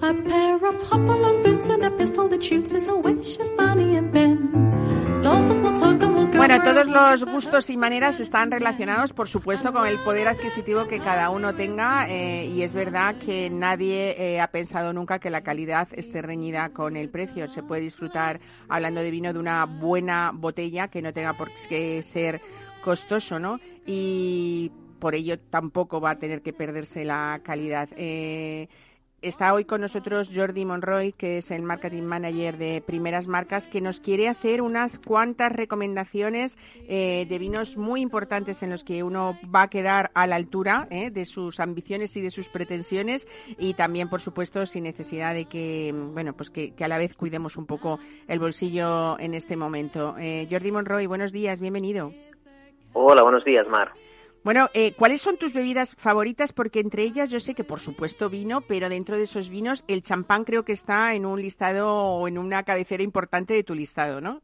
A 0.02 0.14
pair 0.14 0.56
of 0.56 0.82
hop-along 0.88 1.44
boots 1.44 1.70
and 1.70 1.84
a 1.84 1.92
pistol 1.92 2.28
that 2.30 2.44
shoots 2.44 2.74
is 2.74 2.88
a 2.88 2.96
wish 2.96 3.38
of 3.40 3.56
Bonnie 3.58 3.96
and 3.96 4.12
Ben. 4.12 4.71
Bueno, 6.42 6.60
todos 6.64 6.88
los 6.88 7.24
gustos 7.24 7.70
y 7.70 7.78
maneras 7.78 8.20
están 8.20 8.50
relacionados, 8.50 9.14
por 9.14 9.30
supuesto, 9.30 9.72
con 9.72 9.86
el 9.86 10.00
poder 10.00 10.28
adquisitivo 10.28 10.88
que 10.88 10.98
cada 10.98 11.30
uno 11.30 11.54
tenga 11.54 12.10
eh, 12.10 12.48
y 12.48 12.64
es 12.64 12.74
verdad 12.74 13.14
que 13.24 13.52
nadie 13.52 14.16
eh, 14.18 14.42
ha 14.42 14.48
pensado 14.48 14.92
nunca 14.92 15.20
que 15.20 15.30
la 15.30 15.42
calidad 15.42 15.88
esté 15.92 16.24
reñida 16.24 16.70
con 16.70 16.98
el 16.98 17.10
precio. 17.10 17.48
Se 17.48 17.62
puede 17.62 17.84
disfrutar, 17.84 18.40
hablando 18.68 19.02
de 19.02 19.12
vino, 19.12 19.32
de 19.32 19.38
una 19.38 19.66
buena 19.66 20.32
botella 20.34 20.88
que 20.88 21.04
no 21.04 21.14
tenga 21.14 21.34
por 21.34 21.52
qué 21.70 22.02
ser 22.02 22.42
costoso, 22.84 23.38
¿no? 23.38 23.60
Y 23.86 24.72
por 24.98 25.14
ello 25.14 25.38
tampoco 25.38 26.02
va 26.02 26.12
a 26.12 26.18
tener 26.18 26.42
que 26.42 26.54
perderse 26.54 27.06
la 27.06 27.40
calidad. 27.44 27.88
Eh, 27.96 28.68
Está 29.22 29.54
hoy 29.54 29.66
con 29.66 29.82
nosotros 29.82 30.32
Jordi 30.34 30.66
Monroy, 30.66 31.14
que 31.14 31.38
es 31.38 31.52
el 31.52 31.62
marketing 31.62 32.02
manager 32.02 32.58
de 32.58 32.82
Primeras 32.84 33.28
Marcas, 33.28 33.68
que 33.68 33.80
nos 33.80 34.00
quiere 34.00 34.28
hacer 34.28 34.64
unas 34.64 34.98
cuantas 34.98 35.52
recomendaciones 35.52 36.58
eh, 36.88 37.28
de 37.30 37.38
vinos 37.38 37.78
muy 37.78 38.02
importantes 38.02 38.64
en 38.64 38.72
los 38.72 38.84
que 38.84 39.04
uno 39.04 39.38
va 39.54 39.62
a 39.64 39.68
quedar 39.70 40.10
a 40.16 40.26
la 40.26 40.38
altura 40.38 40.88
eh, 40.90 41.12
de 41.12 41.26
sus 41.26 41.60
ambiciones 41.60 42.18
y 42.18 42.22
de 42.22 42.32
sus 42.32 42.50
pretensiones 42.50 43.28
y 43.60 43.76
también, 43.76 44.10
por 44.10 44.22
supuesto, 44.22 44.66
sin 44.66 44.86
necesidad 44.86 45.36
de 45.36 45.46
que, 45.46 45.94
bueno, 45.94 46.34
pues 46.34 46.50
que, 46.50 46.74
a 46.80 46.88
la 46.88 46.98
vez 46.98 47.14
cuidemos 47.14 47.58
un 47.58 47.68
poco 47.68 48.00
el 48.28 48.40
bolsillo 48.40 49.20
en 49.20 49.36
este 49.36 49.56
momento. 49.56 50.16
Eh, 50.18 50.48
Jordi 50.50 50.72
Monroy, 50.72 51.06
buenos 51.06 51.32
días, 51.32 51.62
bienvenido. 51.62 52.12
Hola, 52.94 53.22
buenos 53.22 53.46
días, 53.46 53.68
Mar. 53.68 53.92
Bueno, 54.44 54.70
eh, 54.74 54.94
¿cuáles 54.98 55.22
son 55.22 55.38
tus 55.38 55.54
bebidas 55.54 55.96
favoritas? 55.96 56.52
Porque 56.52 56.80
entre 56.80 57.04
ellas 57.04 57.30
yo 57.30 57.40
sé 57.40 57.54
que 57.54 57.64
por 57.64 57.80
supuesto 57.80 58.28
vino, 58.30 58.62
pero 58.62 58.90
dentro 58.90 59.16
de 59.16 59.24
esos 59.24 59.50
vinos 59.50 59.86
el 59.88 60.02
champán 60.02 60.46
creo 60.46 60.66
que 60.66 60.72
está 60.72 61.14
en 61.14 61.28
un 61.28 61.40
listado 61.40 61.88
o 61.88 62.28
en 62.28 62.40
una 62.40 62.64
cabecera 62.64 63.04
importante 63.04 63.54
de 63.54 63.64
tu 63.64 63.76
listado, 63.76 64.20
¿no? 64.20 64.42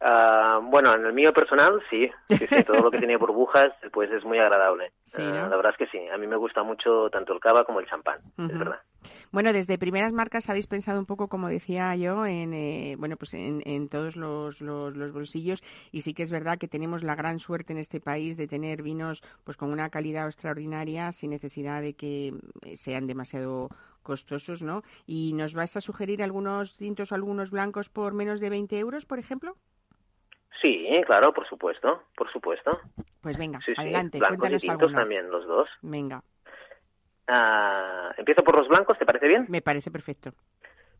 Uh, 0.00 0.60
bueno, 0.70 0.94
en 0.94 1.06
el 1.06 1.12
mío 1.12 1.32
personal 1.32 1.82
sí, 1.88 2.10
sí, 2.28 2.46
sí, 2.46 2.64
todo 2.64 2.82
lo 2.82 2.90
que 2.90 2.98
tiene 2.98 3.16
burbujas 3.16 3.72
pues 3.92 4.10
es 4.12 4.24
muy 4.24 4.38
agradable. 4.38 4.92
Sí, 5.04 5.22
¿no? 5.22 5.46
uh, 5.46 5.48
la 5.48 5.56
verdad 5.56 5.72
es 5.72 5.78
que 5.78 5.86
sí, 5.86 6.06
a 6.08 6.16
mí 6.18 6.26
me 6.26 6.36
gusta 6.36 6.62
mucho 6.62 7.10
tanto 7.10 7.32
el 7.32 7.40
cava 7.40 7.64
como 7.64 7.80
el 7.80 7.86
champán, 7.86 8.20
uh 8.36 8.42
-huh. 8.42 8.52
es 8.52 8.58
verdad. 8.58 8.80
Bueno, 9.32 9.52
desde 9.52 9.78
primeras 9.78 10.12
marcas 10.12 10.48
habéis 10.48 10.66
pensado 10.66 10.98
un 10.98 11.06
poco, 11.06 11.28
como 11.28 11.48
decía 11.48 11.94
yo, 11.96 12.26
en 12.26 12.54
eh, 12.54 12.96
bueno, 12.98 13.16
pues 13.16 13.34
en, 13.34 13.62
en 13.64 13.88
todos 13.88 14.16
los, 14.16 14.60
los, 14.60 14.96
los, 14.96 15.12
bolsillos 15.12 15.62
y 15.92 16.02
sí 16.02 16.14
que 16.14 16.22
es 16.22 16.30
verdad 16.30 16.58
que 16.58 16.68
tenemos 16.68 17.02
la 17.02 17.14
gran 17.14 17.38
suerte 17.38 17.72
en 17.72 17.78
este 17.78 18.00
país 18.00 18.36
de 18.36 18.46
tener 18.46 18.82
vinos 18.82 19.22
pues 19.44 19.56
con 19.56 19.70
una 19.70 19.90
calidad 19.90 20.26
extraordinaria 20.26 21.12
sin 21.12 21.30
necesidad 21.30 21.82
de 21.82 21.94
que 21.94 22.34
sean 22.74 23.06
demasiado 23.06 23.68
costosos, 24.04 24.62
¿no? 24.62 24.82
¿Y 25.06 25.32
nos 25.32 25.54
vas 25.54 25.76
a 25.76 25.80
sugerir 25.80 26.22
algunos 26.22 26.76
tintos 26.76 27.10
o 27.10 27.14
algunos 27.16 27.50
blancos 27.50 27.88
por 27.88 28.14
menos 28.14 28.40
de 28.40 28.50
20 28.50 28.78
euros, 28.78 29.04
por 29.04 29.18
ejemplo? 29.18 29.56
Sí, 30.60 30.86
claro, 31.04 31.32
por 31.32 31.48
supuesto, 31.48 32.04
por 32.16 32.30
supuesto. 32.30 32.70
Pues 33.20 33.36
venga, 33.36 33.60
sí, 33.60 33.74
sí. 33.74 33.80
adelante. 33.80 34.18
Blancos 34.18 34.38
cuéntanos 34.38 34.64
y 34.64 34.68
tintos 34.68 34.82
alguno. 34.82 35.00
también, 35.00 35.30
los 35.30 35.46
dos. 35.46 35.68
Venga. 35.82 36.22
Uh, 37.28 38.12
Empiezo 38.16 38.44
por 38.44 38.56
los 38.56 38.68
blancos, 38.68 38.98
¿te 38.98 39.06
parece 39.06 39.28
bien? 39.28 39.46
Me 39.48 39.62
parece 39.62 39.90
perfecto. 39.90 40.32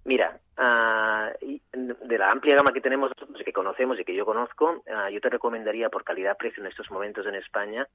Mira, 0.05 0.39
uh, 0.59 1.31
de 1.73 2.19
la 2.19 2.31
amplia 2.31 2.57
gama 2.57 2.73
que 2.73 2.81
tenemos, 2.81 3.13
que 3.45 3.53
conocemos 3.53 3.99
y 3.99 4.05
que 4.05 4.15
yo 4.15 4.27
conozco, 4.27 4.83
uh, 4.87 5.09
yo 5.11 5.21
te 5.21 5.31
recomendaría 5.31 5.89
por 5.89 6.05
calidad-precio 6.05 6.63
en 6.63 6.69
estos 6.69 6.91
momentos 6.91 7.27
en 7.27 7.35
España 7.37 7.87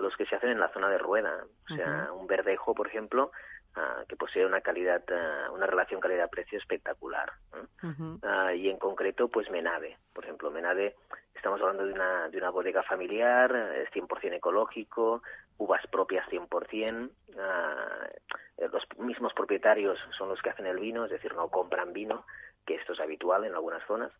los 0.00 0.16
que 0.16 0.26
se 0.26 0.34
hacen 0.34 0.50
en 0.50 0.60
la 0.60 0.68
zona 0.70 0.88
de 0.88 0.98
rueda. 0.98 1.44
O 1.70 1.74
sea, 1.74 2.08
-huh. 2.08 2.20
un 2.20 2.26
verdejo, 2.26 2.74
por 2.74 2.88
ejemplo, 2.88 3.30
que 4.08 4.16
posee 4.16 4.44
una 4.44 4.60
calidad, 4.60 5.04
una 5.52 5.66
relación 5.66 6.00
calidad-precio 6.00 6.58
espectacular. 6.58 7.30
-huh. 7.82 8.56
y 8.56 8.68
en 8.68 8.78
concreto, 8.78 9.28
pues 9.28 9.48
Menade. 9.50 9.98
Por 10.12 10.24
ejemplo, 10.24 10.50
Menade, 10.50 10.96
estamos 11.34 11.60
hablando 11.60 11.86
de 11.86 11.92
una, 11.92 12.28
de 12.28 12.38
una 12.38 12.50
bodega 12.50 12.82
familiar, 12.82 13.54
es 13.76 13.88
100% 13.92 14.34
ecológico, 14.34 15.22
uvas 15.58 15.86
propias 15.88 16.26
100%, 16.28 17.10
los 18.72 18.86
mismos 18.98 19.32
propietarios 19.34 19.98
son 20.16 20.28
los 20.28 20.40
que 20.40 20.50
hacen 20.50 20.66
el 20.66 20.78
vino, 20.78 21.04
es 21.04 21.10
decir, 21.10 21.34
no 21.34 21.48
compran 21.48 21.92
vino, 21.92 22.24
que 22.64 22.74
esto 22.74 22.92
es 22.92 23.00
habitual 23.00 23.44
en 23.44 23.54
algunas 23.54 23.84
zonas. 23.86 24.12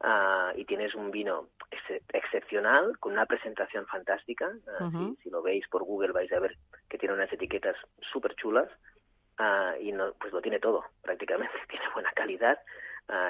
Uh, 0.00 0.56
y 0.56 0.64
tienes 0.64 0.94
un 0.94 1.10
vino 1.10 1.48
ex 1.72 2.02
excepcional, 2.12 2.96
con 3.00 3.12
una 3.12 3.26
presentación 3.26 3.84
fantástica. 3.86 4.46
Uh, 4.46 4.84
uh 4.84 4.90
-huh. 4.90 5.16
si, 5.16 5.22
si, 5.24 5.30
lo 5.30 5.42
veis 5.42 5.66
por 5.68 5.82
Google 5.82 6.12
vais 6.12 6.32
a 6.32 6.38
ver 6.38 6.56
que 6.88 6.98
tiene 6.98 7.16
unas 7.16 7.32
etiquetas 7.32 7.76
súper 8.12 8.36
chulas. 8.36 8.70
Uh, 9.40 9.80
y 9.80 9.92
no, 9.92 10.12
pues 10.20 10.32
lo 10.32 10.40
tiene 10.40 10.60
todo, 10.60 10.84
prácticamente. 11.02 11.54
Tiene 11.68 11.84
buena 11.94 12.10
calidad, 12.12 12.58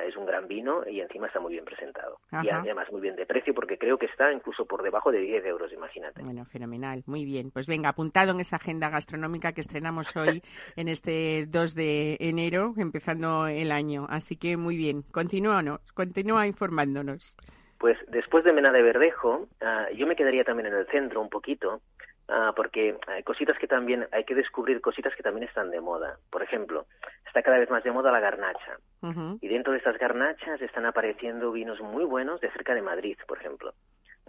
es 0.06 0.16
un 0.16 0.26
gran 0.26 0.48
vino 0.48 0.82
y 0.88 1.00
encima 1.00 1.26
está 1.26 1.40
muy 1.40 1.52
bien 1.52 1.64
presentado. 1.64 2.18
Ajá. 2.30 2.44
Y 2.44 2.48
además 2.48 2.90
muy 2.90 3.00
bien 3.00 3.16
de 3.16 3.26
precio 3.26 3.54
porque 3.54 3.78
creo 3.78 3.98
que 3.98 4.06
está 4.06 4.32
incluso 4.32 4.66
por 4.66 4.82
debajo 4.82 5.12
de 5.12 5.20
10 5.20 5.44
euros, 5.46 5.72
imagínate. 5.72 6.22
Bueno, 6.22 6.44
fenomenal, 6.46 7.02
muy 7.06 7.24
bien. 7.24 7.50
Pues 7.50 7.66
venga, 7.66 7.90
apuntado 7.90 8.32
en 8.32 8.40
esa 8.40 8.56
agenda 8.56 8.90
gastronómica 8.90 9.52
que 9.52 9.60
estrenamos 9.60 10.14
hoy 10.16 10.42
en 10.76 10.88
este 10.88 11.46
2 11.46 11.74
de 11.74 12.16
enero, 12.20 12.74
empezando 12.76 13.46
el 13.46 13.70
año. 13.70 14.06
Así 14.08 14.36
que 14.36 14.56
muy 14.56 14.76
bien, 14.76 15.02
continúanos, 15.02 15.80
continúa 15.92 16.46
informándonos. 16.46 17.36
Pues 17.78 17.96
después 18.08 18.44
de 18.44 18.52
Mena 18.52 18.72
de 18.72 18.82
Verdejo, 18.82 19.46
uh, 19.62 19.94
yo 19.94 20.06
me 20.06 20.16
quedaría 20.16 20.42
también 20.42 20.66
en 20.66 20.74
el 20.74 20.86
centro 20.88 21.20
un 21.20 21.28
poquito, 21.28 21.80
uh, 22.28 22.54
porque 22.54 22.98
hay 23.06 23.22
cositas 23.22 23.58
que 23.58 23.66
también, 23.66 24.06
hay 24.12 24.24
que 24.24 24.34
descubrir 24.34 24.80
cositas 24.80 25.14
que 25.14 25.22
también 25.22 25.48
están 25.48 25.70
de 25.70 25.80
moda. 25.80 26.18
Por 26.30 26.42
ejemplo, 26.42 26.86
está 27.26 27.42
cada 27.42 27.58
vez 27.58 27.70
más 27.70 27.84
de 27.84 27.92
moda 27.92 28.12
la 28.12 28.20
garnacha. 28.20 28.78
Uh 29.02 29.08
-huh. 29.08 29.38
Y 29.40 29.48
dentro 29.48 29.72
de 29.72 29.78
estas 29.78 29.98
garnachas 29.98 30.60
están 30.60 30.86
apareciendo 30.86 31.52
vinos 31.52 31.80
muy 31.80 32.04
buenos 32.04 32.40
de 32.40 32.50
cerca 32.52 32.74
de 32.74 32.82
Madrid, 32.82 33.18
por 33.26 33.38
ejemplo. 33.38 33.72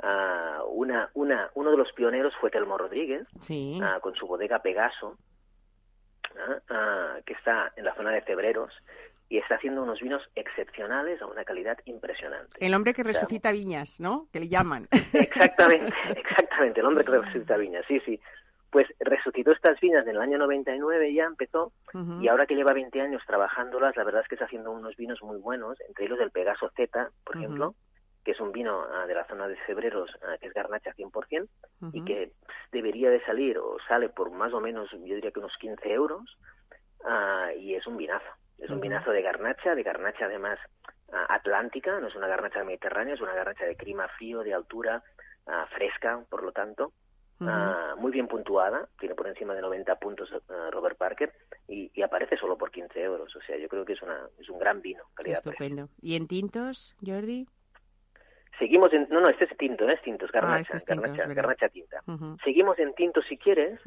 Uh, 0.02 0.64
una, 0.72 1.10
una, 1.14 1.50
uno 1.56 1.72
de 1.72 1.78
los 1.78 1.92
pioneros 1.92 2.34
fue 2.40 2.50
Telmo 2.50 2.78
Rodríguez, 2.78 3.28
sí. 3.42 3.80
con 4.02 4.16
su 4.16 4.28
bodega 4.28 4.60
Pegaso, 4.60 5.18
ah, 6.70 7.18
que 7.26 7.34
está 7.34 7.74
en 7.76 7.84
la 7.84 7.94
zona 7.96 8.12
de 8.12 8.22
Cebreros 8.22 8.74
y 9.30 9.38
está 9.38 9.56
haciendo 9.56 9.84
unos 9.84 10.02
vinos 10.02 10.24
excepcionales 10.36 11.22
a 11.22 11.28
una 11.28 11.46
calidad 11.46 11.78
impresionante. 11.86 12.54
El 12.60 12.74
hombre 12.74 12.96
que 12.96 13.04
resucita 13.04 13.52
viñas, 13.52 14.00
¿no? 14.00 14.28
Que 14.34 14.40
le 14.40 14.50
llaman. 14.50 14.88
Exactamente, 15.14 15.94
exactamente, 16.18 16.80
el 16.80 16.86
hombre 16.88 17.06
que 17.06 17.12
resucita 17.12 17.56
viñas, 17.58 17.86
sí, 17.88 18.00
sí. 18.06 18.20
Pues 18.72 18.88
resucitó 19.00 19.52
estas 19.52 19.80
viñas 19.80 20.06
en 20.06 20.16
el 20.16 20.22
año 20.22 20.38
99 20.38 21.12
ya 21.12 21.26
empezó 21.26 21.72
y 22.22 22.28
ahora 22.28 22.46
que 22.46 22.54
lleva 22.54 22.72
20 22.72 23.02
años 23.02 23.24
trabajándolas, 23.26 23.98
la 23.98 24.04
verdad 24.04 24.22
es 24.22 24.28
que 24.28 24.36
está 24.36 24.46
haciendo 24.46 24.72
unos 24.72 24.96
vinos 24.96 25.24
muy 25.24 25.38
buenos, 25.38 25.80
entre 25.88 26.06
ellos 26.06 26.20
el 26.20 26.30
Pegaso 26.30 26.70
Z, 26.76 27.10
por 27.24 27.38
ejemplo, 27.38 27.74
que 28.24 28.32
es 28.32 28.40
un 28.40 28.52
vino 28.52 28.86
ah, 28.94 29.08
de 29.08 29.16
la 29.16 29.26
zona 29.26 29.48
de 29.48 29.56
Febreros, 29.66 30.12
ah, 30.22 30.38
que 30.40 30.48
es 30.48 30.54
garnacha 30.54 30.94
100%, 30.94 31.48
y 31.94 32.06
que 32.06 32.32
debería 32.72 33.10
de 33.10 33.26
salir 33.26 33.58
o 33.58 33.78
sale 33.88 34.10
por 34.10 34.30
más 34.30 34.54
o 34.54 34.62
menos, 34.62 34.92
yo 34.92 35.16
diría 35.16 35.32
que 35.32 35.40
unos 35.40 35.58
15 35.58 35.92
euros, 35.92 36.38
uh, 37.00 37.58
y 37.58 37.74
es 37.74 37.88
un 37.88 37.98
vinazo. 37.98 38.30
Es 38.62 38.70
un 38.70 38.80
vinazo 38.80 39.12
de 39.12 39.22
garnacha, 39.22 39.76
de 39.76 39.84
garnacha 39.84 40.26
además 40.26 40.60
atlántica, 41.30 42.00
no 42.00 42.08
es 42.08 42.16
una 42.16 42.28
garnacha 42.28 42.64
mediterránea, 42.64 43.16
es 43.16 43.22
una 43.22 43.34
garnacha 43.34 43.66
de 43.66 43.76
clima 43.76 44.08
frío, 44.18 44.44
de 44.44 44.54
altura, 44.54 45.04
fresca, 45.72 46.24
por 46.30 46.44
lo 46.44 46.52
tanto, 46.52 46.94
muy 47.98 48.12
bien 48.12 48.28
puntuada, 48.28 48.88
tiene 49.00 49.16
por 49.16 49.28
encima 49.28 49.54
de 49.54 49.62
90 49.62 49.96
puntos 49.96 50.30
Robert 50.72 50.98
Parker 50.98 51.34
y, 51.68 51.92
y, 51.94 52.02
aparece 52.02 52.38
solo 52.38 52.58
por 52.58 52.72
15 52.72 53.02
euros. 53.02 53.36
O 53.36 53.42
sea, 53.42 53.58
yo 53.58 53.68
creo 53.70 53.86
que 53.86 53.94
es, 53.94 54.02
una, 54.02 54.28
es 54.40 54.50
un 54.50 54.60
gran 54.60 54.82
vino. 54.82 55.04
Calidad 55.14 55.40
Estupendo. 55.40 55.90
¿Y 56.02 56.16
en 56.16 56.28
tintos, 56.28 56.96
Jordi? 57.06 57.48
Seguimos 58.58 58.92
en, 58.92 59.08
no, 59.10 59.22
no, 59.22 59.30
este 59.30 59.46
es 59.46 59.58
tinto, 59.58 59.86
no 59.86 59.94
es 59.94 60.02
tinto, 60.02 60.26
es 60.26 60.32
garnacha, 60.32 60.74
ah, 60.74 60.78
este 60.78 60.94
garnacha, 60.94 61.26
garnacha, 61.28 61.70
tinta. 61.70 62.04
Seguimos 62.44 62.78
en 62.80 62.94
tinto 62.94 63.22
si 63.22 63.38
quieres, 63.38 63.80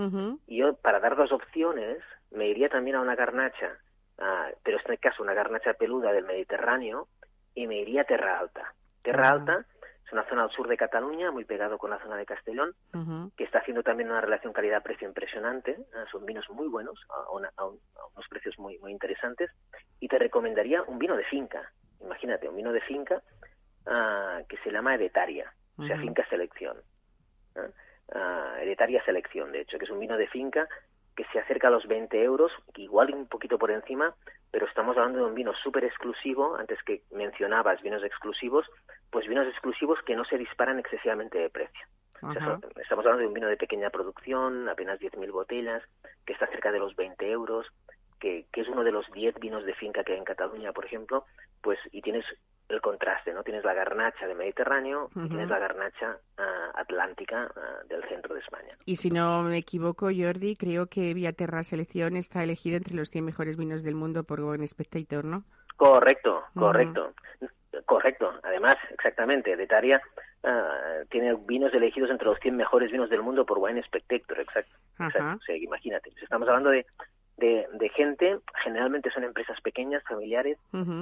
y 0.47 0.59
yo 0.59 0.75
para 0.77 0.99
dar 0.99 1.15
dos 1.15 1.31
opciones 1.31 1.99
me 2.31 2.49
iría 2.49 2.71
también 2.71 2.97
a 2.97 3.03
una 3.03 3.15
garnacha, 3.15 3.77
pero 4.17 4.77
en 4.77 4.81
este 4.81 4.99
caso 4.99 5.23
una 5.23 5.35
garnacha 5.35 5.75
peluda 5.75 6.13
del 6.13 6.25
Mediterráneo, 6.25 7.09
y 7.55 7.67
me 7.67 7.77
iría 7.77 8.03
a 8.03 8.05
Terra 8.05 8.39
Alta. 8.39 8.75
Terra 9.03 9.29
ah. 9.29 9.33
Alta 9.33 9.67
es 10.07 10.13
una 10.13 10.25
zona 10.29 10.45
al 10.45 10.51
sur 10.51 10.69
de 10.69 10.77
Cataluña, 10.77 11.31
muy 11.31 11.45
pegado 11.45 11.79
con 11.79 11.91
la 11.91 11.99
zona 11.99 12.17
de 12.17 12.27
Castellón, 12.27 12.75
que 13.37 13.45
está 13.45 13.59
haciendo 13.59 13.83
también 13.83 14.11
una 14.11 14.21
relación 14.21 14.53
calidad-precio 14.53 15.09
impresionante, 15.09 15.79
son 16.11 16.27
vinos 16.27 16.49
muy 16.51 16.69
buenos, 16.69 16.99
a, 17.09 17.63
a, 17.63 17.67
unos 17.67 18.29
precios 18.29 18.59
muy, 18.59 18.79
muy 18.79 18.93
interesantes, 18.93 19.51
y 20.01 20.09
te 20.09 20.19
recomendaría 20.19 20.83
un 20.83 20.99
vino 20.99 21.17
de 21.17 21.25
finca, 21.25 21.73
imagínate, 22.01 22.49
un 22.49 22.57
vino 22.57 22.73
de 22.73 22.81
finca, 22.81 23.23
Ah, 23.87 24.43
que 24.49 24.57
se 24.59 24.71
llama 24.71 24.95
Heretaria, 24.95 25.53
o 25.77 25.85
sea, 25.85 25.99
finca 25.99 26.25
selección. 26.29 26.77
Uh, 27.57 28.61
heretaria 28.61 29.03
selección, 29.05 29.53
de 29.53 29.63
hecho, 29.63 29.79
que 29.79 29.85
es 29.85 29.91
un 29.91 29.99
vino 29.99 30.17
de 30.17 30.29
finca 30.29 30.69
que 31.17 31.25
se 31.33 31.39
acerca 31.39 31.69
a 31.69 31.71
los 31.71 31.87
20 31.87 32.23
euros, 32.23 32.53
que 32.73 32.83
igual 32.83 33.13
un 33.15 33.27
poquito 33.27 33.59
por 33.59 33.71
encima, 33.71 34.15
pero 34.51 34.67
estamos 34.67 34.97
hablando 34.97 35.19
de 35.19 35.25
un 35.25 35.35
vino 35.35 35.53
súper 35.55 35.85
exclusivo, 35.85 36.57
antes 36.57 36.83
que 36.83 37.03
mencionabas 37.11 37.83
vinos 37.83 38.03
exclusivos, 38.03 38.67
pues 39.11 39.27
vinos 39.27 39.47
exclusivos 39.47 39.99
que 40.03 40.17
no 40.17 40.25
se 40.25 40.39
disparan 40.39 40.79
excesivamente 40.79 41.39
de 41.39 41.51
precio. 41.51 41.87
estamos 42.81 43.05
hablando 43.05 43.19
de 43.23 43.27
un 43.27 43.35
vino 43.35 43.49
de 43.49 43.57
pequeña 43.57 43.91
producción, 43.91 44.69
apenas 44.69 45.01
10.000 45.01 45.31
botellas, 45.33 45.83
que 46.25 46.33
está 46.33 46.47
cerca 46.47 46.71
de 46.71 46.79
los 46.79 46.95
20 46.97 47.31
euros, 47.31 47.67
que, 48.21 48.47
que, 48.53 48.61
es 48.61 48.69
uno 48.69 48.85
de 48.85 48.93
los 48.93 49.11
10 49.11 49.35
vinos 49.41 49.65
de 49.65 49.75
finca 49.75 50.05
que 50.05 50.13
hay 50.13 50.19
en 50.19 50.25
Cataluña, 50.25 50.73
por 50.73 50.85
ejemplo, 50.85 51.25
pues 51.61 51.79
y 51.91 52.01
tienes 52.01 52.25
el 52.73 52.81
contraste, 52.81 53.33
¿no? 53.33 53.43
Tienes 53.43 53.65
la 53.65 53.75
garnacha 53.75 54.27
del 54.27 54.37
Mediterráneo 54.37 55.11
y 55.15 55.29
tienes 55.29 55.49
la 55.49 55.59
garnacha 55.59 56.19
ah, 56.39 56.71
atlántica 56.75 57.51
ah, 57.55 57.85
del 57.89 58.03
centro 58.09 58.35
de 58.35 58.41
España. 58.41 58.77
Y 58.85 58.97
si 58.97 59.11
no 59.11 59.43
me 59.43 59.59
equivoco, 59.59 60.07
Jordi, 60.07 60.57
creo 60.57 60.87
que 60.87 61.15
Viaterra 61.15 61.63
Selección 61.65 62.17
está 62.17 62.43
elegido 62.43 62.77
entre 62.77 62.95
los 62.95 63.11
100 63.11 63.25
mejores 63.25 63.57
vinos 63.57 63.83
del 63.83 63.95
mundo 63.95 64.25
por 64.25 64.41
Buen 64.41 64.67
Spectator, 64.67 65.25
¿no? 65.25 65.45
Correcto, 65.77 66.45
correcto. 66.55 67.13
Correcto, 67.87 68.33
además, 68.43 68.77
exactamente, 68.91 69.57
Detaria 69.57 70.01
uh, 70.45 71.07
tiene 71.09 71.35
vinos 71.47 71.73
elegidos 71.73 72.11
entre 72.11 72.29
los 72.29 72.39
100 72.39 72.57
mejores 72.57 72.93
vinos 72.93 73.09
del 73.09 73.23
mundo 73.23 73.47
por 73.47 73.59
Wine 73.59 73.83
Spectator, 73.83 74.41
exacto. 74.41 74.77
exacto. 75.01 75.39
O 75.39 75.45
sea, 75.45 75.57
imagínate, 75.57 76.11
estamos 76.23 76.49
hablando 76.49 76.71
de 76.71 76.87
de, 77.43 77.89
gente, 77.91 78.39
generalmente 78.63 79.11
son 79.11 79.25
empresas 79.25 79.61
pequeñas, 79.61 80.03
familiares, 80.09 80.59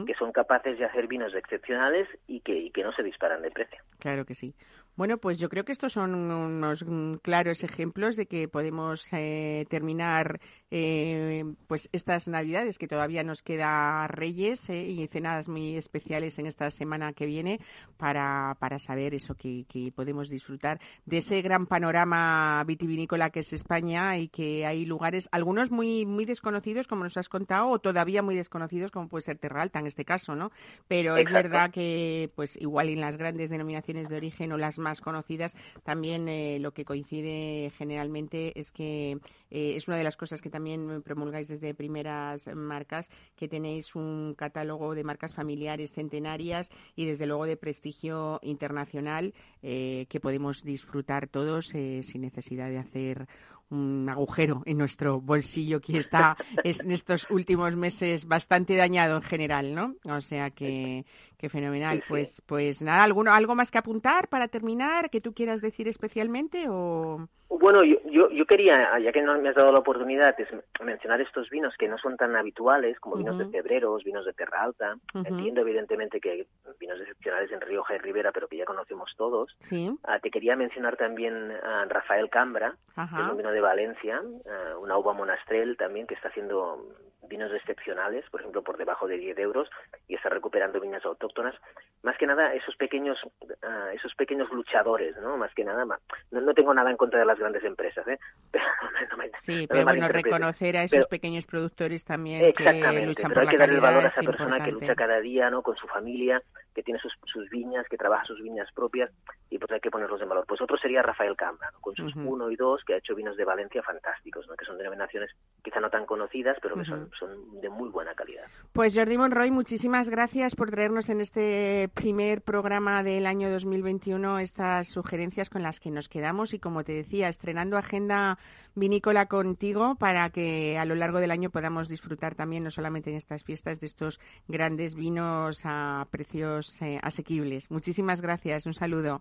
que 0.07 0.15
son 0.15 0.33
capaces 0.33 0.79
de 0.79 0.85
hacer 0.85 1.07
vinos 1.07 1.35
excepcionales 1.35 2.09
y 2.27 2.41
que, 2.41 2.57
y 2.57 2.71
que 2.71 2.83
no 2.83 2.93
se 2.93 3.03
disparan 3.03 3.43
de 3.43 3.51
precio. 3.51 3.79
Claro 3.99 4.25
que 4.25 4.35
sí. 4.35 4.55
Bueno, 4.97 5.19
pues 5.19 5.39
yo 5.39 5.49
creo 5.49 5.65
que 5.65 5.73
estos 5.73 5.93
son 5.93 6.15
unos 6.15 6.85
claros 7.23 7.63
ejemplos 7.63 8.17
de 8.17 8.27
que 8.27 8.49
podemos 8.49 9.07
eh, 9.13 9.65
terminar 9.71 10.41
eh, 10.73 11.45
pues 11.67 11.89
estas 11.93 12.29
Navidades, 12.29 12.79
que 12.79 12.87
todavía 12.87 13.25
nos 13.25 13.43
queda 13.43 14.07
Reyes 14.07 14.71
eh, 14.71 14.85
y 14.85 15.07
cenadas 15.09 15.49
muy 15.49 15.77
especiales 15.77 16.39
en 16.39 16.47
esta 16.47 16.71
semana 16.71 17.13
que 17.13 17.27
viene 17.27 17.59
para, 17.97 18.57
para 18.61 18.79
saber 18.79 19.15
eso 19.15 19.35
que, 19.35 19.65
que, 19.69 19.91
podemos 19.91 20.29
disfrutar 20.29 20.79
de 21.07 21.19
ese 21.19 21.43
gran 21.43 21.67
panorama 21.67 22.63
vitivinícola 22.65 23.31
que 23.31 23.41
es 23.41 23.53
España 23.53 24.17
y 24.19 24.29
que 24.29 24.65
hay 24.65 24.87
lugares, 24.87 25.29
algunos 25.33 25.73
muy 25.73 26.07
muy 26.07 26.25
desconocidos, 26.25 26.87
como 26.87 27.03
nos 27.03 27.17
has 27.17 27.29
contado, 27.29 27.69
o 27.69 27.81
todavía 27.81 28.23
muy 28.23 28.37
desconocidos, 28.37 28.93
como 28.93 29.09
puede 29.09 29.23
ser 29.23 29.39
Terra 29.39 29.63
Alta 29.63 29.81
en 29.81 29.87
este 29.87 30.05
caso, 30.05 30.37
¿no? 30.37 30.53
Pero 30.87 31.17
es 31.17 31.33
verdad 31.33 31.73
que, 31.73 32.31
pues 32.37 32.57
igual 32.57 32.91
en 32.91 33.01
las 33.01 33.17
grandes 33.17 33.51
denominaciones 33.51 34.09
de 34.09 34.17
origen 34.17 34.53
o 34.53 34.57
las 34.57 34.79
más 34.79 35.01
conocidas, 35.01 35.57
también 35.83 36.29
eh, 36.29 36.59
lo 36.61 36.73
que 36.73 36.85
coincide 36.85 37.73
generalmente 37.77 38.59
es 38.59 38.71
que 38.71 39.19
es 39.51 39.89
una 39.89 39.97
de 39.97 40.05
las 40.05 40.17
cosas 40.17 40.41
que 40.41 40.49
también 40.49 40.60
promulgáis 41.05 41.49
desde 41.49 41.75
primeras 41.75 42.49
marcas, 42.55 43.11
que 43.37 43.49
tenéis 43.49 43.95
un 43.95 44.35
catálogo 44.37 44.95
de 44.95 45.05
marcas 45.05 45.35
familiares 45.35 45.93
centenarias 45.93 46.71
y 46.97 47.07
desde 47.07 47.27
luego 47.27 47.47
de 47.47 47.57
prestigio 47.57 48.41
internacional 48.43 49.35
eh, 49.63 50.07
que 50.09 50.21
podemos 50.21 50.63
disfrutar 50.63 51.29
todos 51.29 51.69
sin 51.69 52.21
necesidad 52.21 52.69
de 52.69 52.79
hacer 52.79 53.29
un 53.71 54.09
agujero 54.09 54.63
en 54.67 54.79
nuestro 54.79 55.21
bolsillo 55.21 55.81
que 55.81 55.99
está 55.99 56.37
en 56.65 56.91
estos 56.91 57.27
últimos 57.31 57.77
meses 57.77 58.27
bastante 58.27 58.77
dañado 58.77 59.17
en 59.17 59.23
general, 59.23 59.75
¿no? 59.75 59.95
O 60.05 60.21
sea 60.21 60.51
que, 60.51 61.05
que 61.39 61.49
fenomenal. 61.49 62.03
Pues, 62.09 62.43
pues 62.47 62.83
nada, 62.83 63.05
¿alguno, 63.05 63.33
¿algo 63.33 63.55
más 63.55 63.71
que 63.71 63.79
apuntar 63.79 64.29
para 64.29 64.49
terminar 64.49 65.11
que 65.11 65.21
tú 65.21 65.33
quieras 65.33 65.61
decir 65.61 65.89
especialmente 65.89 66.67
o...? 66.69 67.29
Bueno, 67.51 67.83
yo, 67.83 67.97
yo, 68.05 68.31
yo, 68.31 68.47
quería, 68.47 68.97
ya 69.01 69.11
que 69.11 69.23
no 69.23 69.37
me 69.41 69.49
has 69.49 69.57
dado 69.57 69.73
la 69.73 69.81
oportunidad, 69.81 70.39
es 70.41 70.49
mencionar 70.81 71.21
estos 71.21 71.51
vinos 71.51 71.75
que 71.77 71.89
no 71.89 71.99
son 71.99 72.17
tan 72.17 72.37
habituales, 72.37 72.99
como 73.01 73.17
vinos 73.17 73.39
de 73.39 73.47
Febreros, 73.47 74.05
vinos 74.05 74.25
de 74.25 74.33
Terra 74.33 74.63
Alta. 74.63 74.97
Entiendo, 75.15 75.63
evidentemente, 75.63 76.21
que 76.21 76.31
hay 76.31 76.47
vinos 76.79 77.01
excepcionales 77.01 77.51
en 77.51 77.61
Rioja 77.61 77.97
y 77.97 77.99
Ribera, 77.99 78.31
pero 78.31 78.47
que 78.47 78.57
ya 78.57 78.65
conocemos 78.65 79.13
todos. 79.17 79.55
¿Sí? 79.61 79.91
Ah, 80.05 80.21
te 80.21 80.31
quería 80.31 80.55
mencionar 80.55 80.97
también 80.97 81.51
a 81.51 81.85
Rafael 81.87 82.31
Cambra, 82.31 82.77
que 82.95 83.03
es 83.03 83.31
un 83.31 83.37
vino 83.37 83.51
de 83.51 83.61
Valencia, 83.61 84.23
uh, 84.23 84.81
una 84.81 84.97
uva 84.97 85.13
monastrel 85.13 85.77
también, 85.77 86.07
que 86.07 86.15
está 86.15 86.29
haciendo 86.29 86.87
vinos 87.29 87.53
excepcionales, 87.53 88.25
por 88.31 88.41
ejemplo, 88.41 88.63
por 88.63 88.77
debajo 88.77 89.07
de 89.07 89.19
10 89.19 89.39
euros, 89.39 89.71
y 90.09 90.15
está 90.15 90.29
recuperando 90.29 90.81
viñas 90.81 91.05
autóctonas. 91.05 91.55
Más 92.03 92.17
que 92.17 92.27
nada, 92.27 92.55
esos 92.55 92.77
pequeños, 92.77 93.19
uh, 93.25 93.89
esos 93.93 94.15
pequeños 94.15 94.51
luchadores, 94.51 95.17
¿no? 95.19 95.37
Más 95.37 95.53
que 95.55 95.65
nada, 95.65 95.85
no, 95.85 96.41
no 96.41 96.55
tengo 96.55 96.73
nada 96.75 96.91
en 96.91 96.97
contra 96.97 97.21
de 97.21 97.27
las 97.27 97.39
grandes 97.39 97.63
empresas, 97.65 98.07
¿eh? 98.09 98.19
sí, 99.39 99.67
pero 99.69 99.85
bueno, 99.85 100.09
reconocer 100.09 100.77
a 100.77 100.85
esos 100.85 101.07
pequeños 101.07 101.47
productores 101.47 102.05
también 102.05 102.45
exactamente, 102.45 103.01
que 103.01 103.07
luchan 103.07 103.29
pero 103.29 103.41
hay 103.43 103.49
que 103.49 103.59
darle 103.59 103.81
valor 103.81 104.05
a 104.05 104.09
esa 104.09 104.23
persona 104.23 104.65
que 104.65 104.73
lucha 104.73 104.95
cada 104.95 105.21
día, 105.21 105.51
¿no? 105.51 105.63
Con 105.63 105.77
su 105.77 105.87
familia, 105.87 106.43
que 106.75 106.83
tiene 106.83 107.01
sus, 107.01 107.13
sus 107.27 107.49
viñas, 107.51 107.87
que 107.89 107.97
trabaja 107.97 108.25
sus 108.25 108.41
viñas 108.43 108.69
propias, 108.73 109.11
y 109.51 109.59
pues 109.59 109.71
hay 109.73 109.81
que 109.81 109.91
ponerlos 109.91 110.21
en 110.23 110.29
valor. 110.29 110.45
Pues 110.47 110.61
otro 110.61 110.77
sería 110.79 111.03
Rafael 111.03 111.37
Cambra, 111.37 111.71
con 111.81 111.95
sus 111.95 112.15
uno 112.17 112.51
y 112.51 112.57
dos, 112.57 112.83
que 112.85 112.95
ha 112.95 112.99
hecho 112.99 113.15
vinos 113.15 113.37
de 113.37 113.45
Valencia 113.45 113.83
fantásticos, 113.83 114.47
¿no? 114.47 114.55
Que 114.55 114.65
son 114.65 114.79
denominaciones 114.79 115.31
quizá 115.63 115.81
no 115.81 115.91
tan 115.91 116.07
conocidas, 116.07 116.57
pero 116.63 116.77
que 116.77 116.85
son, 116.85 117.10
son 117.19 117.61
de 117.61 117.69
muy 117.69 117.89
buena 117.89 118.15
calidad. 118.15 118.45
Pues 118.73 118.95
Jordi 118.95 119.19
Monroy, 119.19 119.51
muchísimas 119.51 120.09
gracias 120.09 120.55
por 120.55 120.71
traernos 120.71 121.09
en 121.09 121.21
este 121.21 121.89
primer 121.95 122.43
programa 122.43 123.03
del 123.03 123.27
año 123.27 123.51
2021 123.51 124.39
estas 124.39 124.89
sugerencias 124.89 125.51
con 125.51 125.63
las 125.63 125.81
que 125.81 125.91
nos 125.91 126.09
quedamos 126.09 126.55
y 126.55 126.59
como 126.59 126.85
te 126.85 126.93
decía, 126.93 127.29
estrenando 127.29 127.77
agenda 127.77 128.39
vinícola 128.75 129.27
contigo 129.27 129.97
para 129.97 130.31
que 130.31 130.79
a 130.79 130.85
lo 130.85 130.95
largo 130.95 131.21
del 131.21 131.31
año 131.31 131.51
podamos 131.51 131.89
disfrutar 131.89 132.35
también, 132.35 132.65
no 132.65 132.71
solamente 132.71 133.11
en 133.11 133.17
estas 133.17 133.45
fiestas, 133.45 133.81
de 133.81 133.87
estos 133.87 134.21
grandes 134.49 134.95
vinos 134.95 135.63
a 135.65 136.07
precios 136.11 136.81
eh, 136.83 136.99
asequibles. 137.03 137.71
Muchísimas 137.71 138.21
gracias, 138.21 138.67
un 138.67 138.75
saludo. 138.75 139.21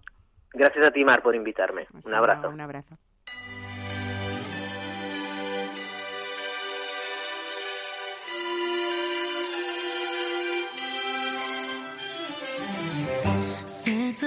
Gracias 0.54 0.86
a 0.86 0.92
ti, 0.92 1.04
Mar, 1.04 1.22
por 1.22 1.36
invitarme. 1.36 1.88
un 2.06 2.14
abrazo. 2.14 2.50
Un 2.50 2.62
abrazo. 2.62 2.98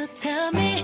Tell 0.06 0.50
me 0.52 0.82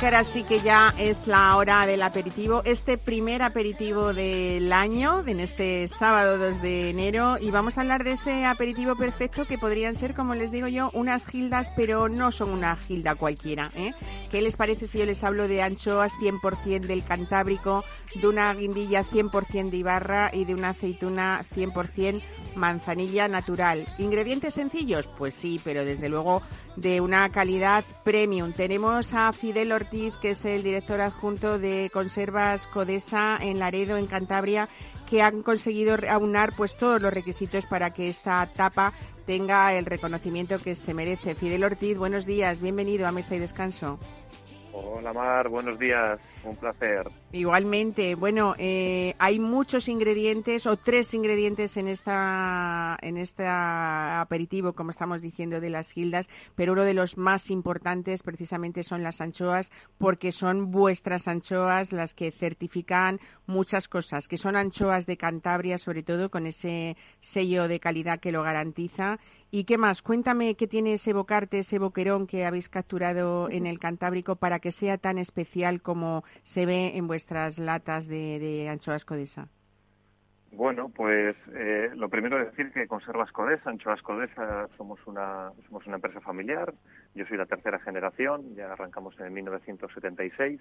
que 0.00 0.06
ahora 0.06 0.24
sí 0.24 0.44
que 0.44 0.58
ya 0.60 0.94
es 0.98 1.26
la 1.26 1.54
hora 1.56 1.84
del 1.84 2.00
aperitivo, 2.00 2.62
este 2.64 2.96
primer 2.96 3.42
aperitivo 3.42 4.14
del 4.14 4.72
año, 4.72 5.22
en 5.26 5.40
este 5.40 5.88
sábado 5.88 6.38
2 6.38 6.62
de 6.62 6.88
enero, 6.88 7.36
y 7.38 7.50
vamos 7.50 7.76
a 7.76 7.82
hablar 7.82 8.02
de 8.02 8.12
ese 8.12 8.46
aperitivo 8.46 8.96
perfecto 8.96 9.44
que 9.44 9.58
podrían 9.58 9.94
ser, 9.94 10.14
como 10.14 10.34
les 10.34 10.52
digo 10.52 10.68
yo, 10.68 10.90
unas 10.94 11.26
gildas, 11.26 11.70
pero 11.76 12.08
no 12.08 12.32
son 12.32 12.48
una 12.48 12.76
gilda 12.76 13.14
cualquiera. 13.14 13.68
¿eh? 13.76 13.92
¿Qué 14.30 14.40
les 14.40 14.56
parece 14.56 14.86
si 14.86 14.98
yo 14.98 15.04
les 15.04 15.22
hablo 15.22 15.46
de 15.48 15.60
anchoas 15.60 16.12
100% 16.14 16.80
del 16.86 17.04
Cantábrico, 17.04 17.84
de 18.14 18.26
una 18.26 18.54
guindilla 18.54 19.04
100% 19.04 19.68
de 19.68 19.76
Ibarra 19.76 20.30
y 20.32 20.46
de 20.46 20.54
una 20.54 20.70
aceituna 20.70 21.44
100% 21.54 22.22
manzanilla 22.56 23.28
natural? 23.28 23.86
¿Ingredientes 23.98 24.54
sencillos? 24.54 25.06
Pues 25.06 25.34
sí, 25.34 25.60
pero 25.62 25.84
desde 25.84 26.08
luego 26.08 26.42
de 26.76 27.00
una 27.00 27.28
calidad 27.30 27.84
premium. 28.04 28.52
Tenemos 28.52 29.12
a 29.12 29.32
Fidel 29.32 29.72
Ortiz, 29.72 30.14
que 30.22 30.30
es 30.30 30.44
el 30.44 30.62
director 30.62 31.00
adjunto 31.00 31.58
de 31.58 31.90
Conservas 31.92 32.66
Codesa 32.66 33.36
en 33.40 33.58
Laredo, 33.58 33.96
en 33.96 34.06
Cantabria, 34.06 34.68
que 35.08 35.22
han 35.22 35.42
conseguido 35.42 35.96
aunar 36.08 36.52
pues 36.56 36.76
todos 36.76 37.02
los 37.02 37.12
requisitos 37.12 37.66
para 37.66 37.92
que 37.92 38.08
esta 38.08 38.46
tapa 38.46 38.92
tenga 39.26 39.74
el 39.74 39.84
reconocimiento 39.84 40.56
que 40.58 40.74
se 40.74 40.94
merece. 40.94 41.34
Fidel 41.34 41.64
Ortiz, 41.64 41.98
buenos 41.98 42.26
días, 42.26 42.62
bienvenido 42.62 43.06
a 43.06 43.12
Mesa 43.12 43.34
y 43.34 43.40
Descanso. 43.40 43.98
Hola 44.72 45.12
Mar, 45.12 45.48
buenos 45.48 45.78
días, 45.78 46.20
un 46.44 46.56
placer. 46.56 47.08
Igualmente, 47.32 48.14
bueno, 48.14 48.54
eh, 48.58 49.14
hay 49.18 49.38
muchos 49.38 49.88
ingredientes 49.88 50.66
o 50.66 50.76
tres 50.76 51.14
ingredientes 51.14 51.76
en 51.76 51.88
esta 51.88 52.98
en 53.02 53.16
este 53.16 53.44
aperitivo, 53.46 54.72
como 54.72 54.90
estamos 54.90 55.22
diciendo, 55.22 55.60
de 55.60 55.70
las 55.70 55.90
gildas, 55.90 56.28
pero 56.54 56.72
uno 56.72 56.84
de 56.84 56.94
los 56.94 57.16
más 57.16 57.50
importantes 57.50 58.22
precisamente 58.22 58.82
son 58.82 59.02
las 59.02 59.20
anchoas, 59.20 59.70
porque 59.98 60.32
son 60.32 60.70
vuestras 60.70 61.28
anchoas 61.28 61.92
las 61.92 62.14
que 62.14 62.30
certifican 62.30 63.20
muchas 63.46 63.88
cosas, 63.88 64.28
que 64.28 64.36
son 64.36 64.56
anchoas 64.56 65.06
de 65.06 65.16
Cantabria, 65.16 65.78
sobre 65.78 66.02
todo 66.02 66.30
con 66.30 66.46
ese 66.46 66.96
sello 67.20 67.68
de 67.68 67.80
calidad 67.80 68.20
que 68.20 68.32
lo 68.32 68.42
garantiza. 68.42 69.18
¿Y 69.52 69.64
qué 69.64 69.78
más? 69.78 70.00
Cuéntame 70.00 70.54
qué 70.54 70.68
tiene 70.68 70.92
ese 70.92 71.12
bocarte, 71.12 71.58
ese 71.58 71.80
boquerón 71.80 72.28
que 72.28 72.46
habéis 72.46 72.68
capturado 72.68 73.50
en 73.50 73.66
el 73.66 73.80
Cantábrico 73.80 74.36
para 74.36 74.60
que 74.60 74.70
sea 74.70 74.96
tan 74.96 75.18
especial 75.18 75.82
como 75.82 76.22
se 76.42 76.66
ve 76.66 76.96
en 76.96 77.06
vuestras 77.06 77.58
latas 77.58 78.08
de, 78.08 78.38
de 78.38 78.68
anchoas 78.68 79.04
codesa. 79.04 79.48
Bueno, 80.52 80.88
pues 80.88 81.36
eh, 81.54 81.90
lo 81.94 82.08
primero 82.08 82.40
es 82.40 82.50
decir 82.50 82.72
que 82.72 82.88
Conservas 82.88 83.30
Codesa, 83.30 83.70
Anchoas 83.70 84.02
Codesa, 84.02 84.68
somos 84.76 84.98
una, 85.06 85.52
somos 85.68 85.86
una 85.86 85.96
empresa 85.96 86.20
familiar. 86.20 86.74
Yo 87.14 87.24
soy 87.26 87.36
la 87.36 87.46
tercera 87.46 87.78
generación, 87.78 88.56
ya 88.56 88.72
arrancamos 88.72 89.18
en 89.20 89.32
1976 89.32 90.60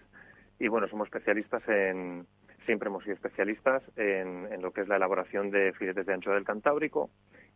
y 0.60 0.68
bueno, 0.68 0.88
somos 0.88 1.08
especialistas 1.08 1.68
en, 1.68 2.28
siempre 2.66 2.90
hemos 2.90 3.04
sido 3.04 3.16
especialistas 3.16 3.82
en, 3.96 4.62
lo 4.62 4.72
que 4.72 4.82
es 4.82 4.88
la 4.88 4.98
elaboración 4.98 5.50
de 5.50 5.74
filetes 5.74 6.06
de 6.06 6.14
anchoa 6.14 6.36
del 6.36 6.44
Cantábrico 6.44 7.10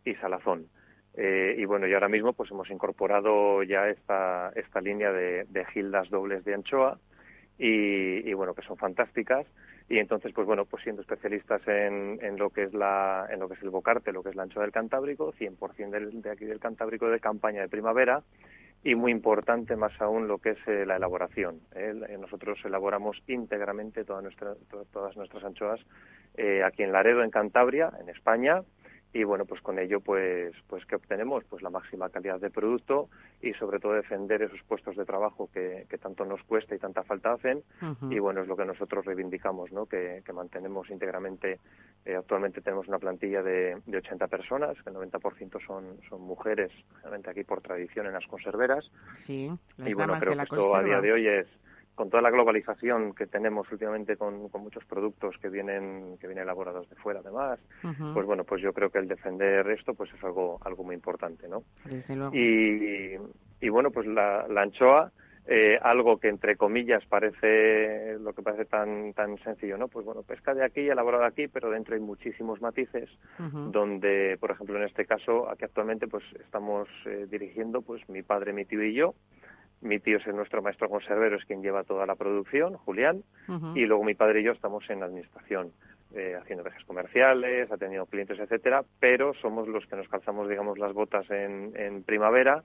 y 0.03 0.15
salazón. 0.15 0.65
Eh, 1.15 1.55
y 1.59 1.65
bueno, 1.65 1.85
y 1.85 1.93
ahora 1.93 2.09
mismo 2.09 2.33
pues 2.33 2.49
hemos 2.49 2.71
incorporado 2.71 3.61
ya 3.61 3.89
esta, 3.89 4.51
esta 4.55 4.81
línea 4.81 5.11
de, 5.11 5.45
de 5.49 5.65
gildas 5.65 6.09
dobles 6.09 6.43
de 6.45 6.55
anchoa 6.55 6.97
y, 7.57 8.29
y, 8.29 8.33
bueno, 8.33 8.53
que 8.53 8.61
son 8.63 8.77
fantásticas. 8.77 9.45
Y 9.89 9.99
entonces, 9.99 10.31
pues 10.33 10.47
bueno, 10.47 10.65
pues 10.65 10.83
siendo 10.83 11.01
especialistas 11.01 11.61
en, 11.67 12.17
en, 12.21 12.37
lo 12.37 12.49
que 12.49 12.63
es 12.63 12.73
la, 12.73 13.27
en 13.29 13.39
lo 13.39 13.47
que 13.47 13.55
es 13.55 13.63
el 13.63 13.69
bocarte, 13.69 14.13
lo 14.13 14.23
que 14.23 14.29
es 14.29 14.35
la 14.35 14.43
anchoa 14.43 14.63
del 14.63 14.71
Cantábrico, 14.71 15.33
100% 15.33 15.89
del, 15.89 16.21
de 16.21 16.31
aquí 16.31 16.45
del 16.45 16.59
Cantábrico 16.59 17.09
de 17.09 17.19
campaña 17.19 17.61
de 17.61 17.69
primavera 17.69 18.23
y 18.83 18.95
muy 18.95 19.11
importante 19.11 19.75
más 19.75 19.93
aún 20.01 20.27
lo 20.27 20.39
que 20.39 20.51
es 20.51 20.67
eh, 20.67 20.85
la 20.85 20.97
elaboración. 20.97 21.61
¿eh? 21.73 21.93
Nosotros 22.19 22.59
elaboramos 22.65 23.17
íntegramente 23.27 24.03
toda 24.03 24.21
nuestra, 24.21 24.55
to, 24.69 24.85
todas 24.91 25.15
nuestras 25.15 25.43
anchoas 25.43 25.79
eh, 26.35 26.63
aquí 26.63 26.83
en 26.83 26.91
Laredo, 26.91 27.23
en 27.23 27.31
Cantabria, 27.31 27.91
en 28.01 28.09
España, 28.09 28.61
y 29.13 29.23
bueno 29.23 29.45
pues 29.45 29.61
con 29.61 29.77
ello 29.77 30.01
pues 30.01 30.55
pues 30.67 30.85
qué 30.85 30.95
obtenemos 30.95 31.43
pues 31.45 31.61
la 31.61 31.69
máxima 31.69 32.09
calidad 32.09 32.39
de 32.39 32.49
producto 32.49 33.09
y 33.41 33.53
sobre 33.53 33.79
todo 33.79 33.93
defender 33.93 34.41
esos 34.41 34.61
puestos 34.63 34.95
de 34.97 35.05
trabajo 35.05 35.49
que, 35.53 35.85
que 35.87 35.97
tanto 35.99 36.25
nos 36.25 36.41
cuesta 36.43 36.75
y 36.75 36.79
tanta 36.79 37.03
falta 37.03 37.33
hacen. 37.33 37.59
Uh 37.81 37.85
-huh. 37.85 38.13
y 38.13 38.19
bueno 38.19 38.41
es 38.41 38.47
lo 38.47 38.57
que 38.57 38.65
nosotros 38.65 39.05
reivindicamos 39.05 39.71
no 39.71 39.85
que, 39.85 40.23
que 40.25 40.33
mantenemos 40.33 40.89
íntegramente 40.89 41.59
eh, 42.05 42.15
actualmente 42.15 42.61
tenemos 42.61 42.87
una 42.87 42.97
plantilla 42.99 43.43
de, 43.43 43.77
de 43.85 43.97
80 43.97 44.27
personas 44.27 44.81
que 44.81 44.89
el 44.89 44.95
90% 44.95 45.65
son 45.65 45.99
son 46.09 46.21
mujeres 46.21 46.71
realmente 47.01 47.29
aquí 47.29 47.43
por 47.43 47.61
tradición 47.61 48.07
en 48.07 48.13
las 48.13 48.25
conserveras. 48.27 48.91
Sí, 49.19 49.49
y 49.77 49.93
bueno 49.93 50.17
creo 50.19 50.35
que 50.35 50.43
esto 50.43 50.75
a 50.75 50.83
día 50.83 50.99
de 50.99 51.13
hoy 51.13 51.27
es 51.27 51.47
con 51.95 52.09
toda 52.09 52.21
la 52.23 52.31
globalización 52.31 53.13
que 53.13 53.27
tenemos 53.27 53.71
últimamente 53.71 54.17
con, 54.17 54.49
con, 54.49 54.61
muchos 54.61 54.83
productos 54.85 55.35
que 55.37 55.49
vienen 55.49 56.17
que 56.19 56.27
vienen 56.27 56.43
elaborados 56.43 56.89
de 56.89 56.95
fuera 56.95 57.19
además 57.19 57.59
uh 57.83 57.87
-huh. 57.87 58.13
pues 58.13 58.25
bueno 58.25 58.43
pues 58.43 58.61
yo 58.61 58.73
creo 58.73 58.89
que 58.89 58.99
el 58.99 59.07
defender 59.07 59.69
esto 59.69 59.93
pues 59.93 60.11
es 60.13 60.23
algo 60.23 60.59
algo 60.63 60.83
muy 60.83 60.95
importante 60.95 61.47
no 61.47 61.63
y, 62.33 63.15
y 63.61 63.69
bueno 63.69 63.91
pues 63.91 64.07
la, 64.07 64.47
la 64.47 64.61
anchoa 64.61 65.11
eh, 65.45 65.77
algo 65.81 66.19
que 66.19 66.29
entre 66.29 66.55
comillas 66.55 67.05
parece 67.05 68.17
lo 68.17 68.31
que 68.33 68.41
parece 68.41 68.63
tan 68.63 69.13
tan 69.13 69.37
sencillo 69.39 69.77
no 69.77 69.89
pues 69.89 70.05
bueno 70.05 70.23
pesca 70.23 70.53
de 70.53 70.63
aquí 70.63 70.87
elaborado 70.87 71.25
aquí 71.25 71.49
pero 71.49 71.69
dentro 71.69 71.95
hay 71.95 72.01
muchísimos 72.01 72.61
matices 72.61 73.09
uh 73.39 73.43
-huh. 73.43 73.71
donde 73.71 74.37
por 74.39 74.51
ejemplo 74.51 74.77
en 74.77 74.83
este 74.85 75.05
caso 75.05 75.49
aquí 75.49 75.65
actualmente 75.65 76.07
pues 76.07 76.23
estamos 76.39 76.87
eh, 77.05 77.27
dirigiendo 77.29 77.81
pues 77.81 78.07
mi 78.07 78.23
padre 78.23 78.53
mi 78.53 78.63
tío 78.63 78.81
y 78.83 78.93
yo 78.93 79.15
mi 79.83 79.99
tío 79.99 80.17
es 80.17 80.27
nuestro 80.27 80.61
maestro 80.61 80.89
conservero, 80.89 81.35
es 81.35 81.45
quien 81.45 81.61
lleva 81.61 81.83
toda 81.83 82.05
la 82.05 82.15
producción, 82.15 82.75
Julián, 82.77 83.23
uh 83.47 83.51
-huh. 83.53 83.77
y 83.77 83.85
luego 83.85 84.03
mi 84.03 84.15
padre 84.15 84.41
y 84.41 84.43
yo 84.43 84.53
estamos 84.53 84.89
en 84.89 85.03
administración, 85.03 85.71
eh, 86.15 86.35
haciendo 86.39 86.63
viajes 86.63 86.83
comerciales, 86.85 87.71
atendiendo 87.71 88.05
clientes, 88.07 88.39
etcétera, 88.39 88.83
pero 88.99 89.33
somos 89.35 89.67
los 89.67 89.85
que 89.87 89.95
nos 89.95 90.07
calzamos, 90.07 90.49
digamos, 90.49 90.77
las 90.79 90.93
botas 90.93 91.29
en, 91.29 91.73
en 91.75 92.03
primavera 92.03 92.63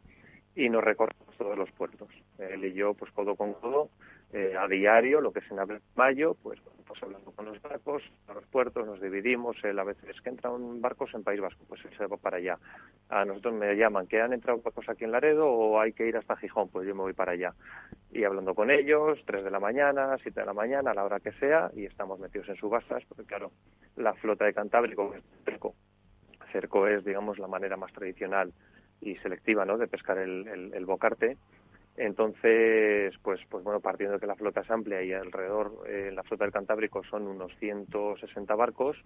y 0.55 0.69
nos 0.69 0.83
recorremos 0.83 1.37
todos 1.37 1.57
los 1.57 1.71
puertos. 1.73 2.09
Él 2.39 2.65
y 2.65 2.73
yo, 2.73 2.95
pues 2.95 3.13
codo 3.13 3.37
con 3.37 3.53
codo, 3.55 3.91
eh, 4.33 4.55
a 4.59 4.69
diario, 4.69 5.21
lo 5.21 5.33
que 5.33 5.41
es 5.41 5.51
en 5.51 5.59
abril, 5.59 5.81
mayo, 5.97 6.37
pues, 6.43 6.61
pues 6.87 7.03
hablando 7.03 7.31
con 7.33 7.47
los 7.47 7.61
barcos, 7.63 8.03
a 8.29 8.35
los 8.35 8.47
puertos, 8.47 8.87
nos 8.87 9.01
dividimos, 9.01 9.57
él 9.65 9.79
a 9.79 9.85
veces 9.85 10.21
que 10.21 10.29
entran 10.29 10.81
barcos 10.81 11.13
en 11.15 11.23
País 11.23 11.41
Vasco, 11.41 11.65
pues 11.69 11.81
se 11.97 12.07
va 12.07 12.17
para 12.17 12.39
allá. 12.39 12.59
A 13.09 13.25
nosotros 13.25 13.55
me 13.55 13.75
llaman, 13.75 14.07
que 14.07 14.21
han 14.21 14.33
entrado 14.33 14.61
barcos 14.61 14.89
aquí 14.89 15.05
en 15.05 15.13
Laredo 15.13 15.47
o 15.47 15.81
hay 15.81 15.93
que 15.93 16.07
ir 16.07 16.17
hasta 16.17 16.37
Gijón, 16.37 16.69
pues 16.69 16.87
yo 16.87 16.95
me 16.95 17.03
voy 17.03 17.13
para 17.13 17.33
allá. 17.33 17.55
Y 18.11 18.25
hablando 18.25 18.55
con 18.55 18.71
ellos, 18.71 19.19
3 19.27 19.45
de 19.45 19.51
la 19.51 19.61
mañana, 19.61 20.17
7 20.23 20.41
de 20.41 20.47
la 20.47 20.55
mañana, 20.55 20.91
a 20.93 20.95
la 20.95 21.05
hora 21.05 21.21
que 21.21 21.33
sea, 21.33 21.71
y 21.75 21.85
estamos 21.85 22.19
metidos 22.19 22.49
en 22.49 22.57
subastas, 22.57 23.05
porque 23.07 23.25
claro, 23.25 23.51
la 23.97 24.15
flota 24.15 24.45
de 24.45 24.55
Cantábrico 24.55 25.15
es 25.15 25.23
cerco. 25.45 25.75
Cerco 26.53 26.87
es, 26.87 27.05
digamos, 27.05 27.39
la 27.39 27.47
manera 27.49 27.77
más 27.77 27.93
tradicional 27.93 28.53
y 29.01 29.17
selectiva 29.17 29.65
¿no? 29.65 29.79
de 29.79 29.87
pescar 29.87 30.19
el, 30.19 30.49
el, 30.49 30.75
el, 30.75 30.87
bocarte. 30.87 31.37
Entonces, 31.99 33.13
pues, 33.23 33.41
pues 33.51 33.65
bueno, 33.65 33.81
partiendo 33.81 34.15
de 34.15 34.21
que 34.21 34.27
la 34.29 34.37
flota 34.37 34.61
es 34.61 34.71
amplia 34.71 35.03
y 35.03 35.13
alrededor 35.13 35.83
eh, 35.89 36.13
la 36.15 36.23
flota 36.23 36.45
del 36.45 36.53
Cantábrico 36.53 37.03
son 37.03 37.27
unos 37.27 37.53
160 37.59 38.55
barcos, 38.55 38.97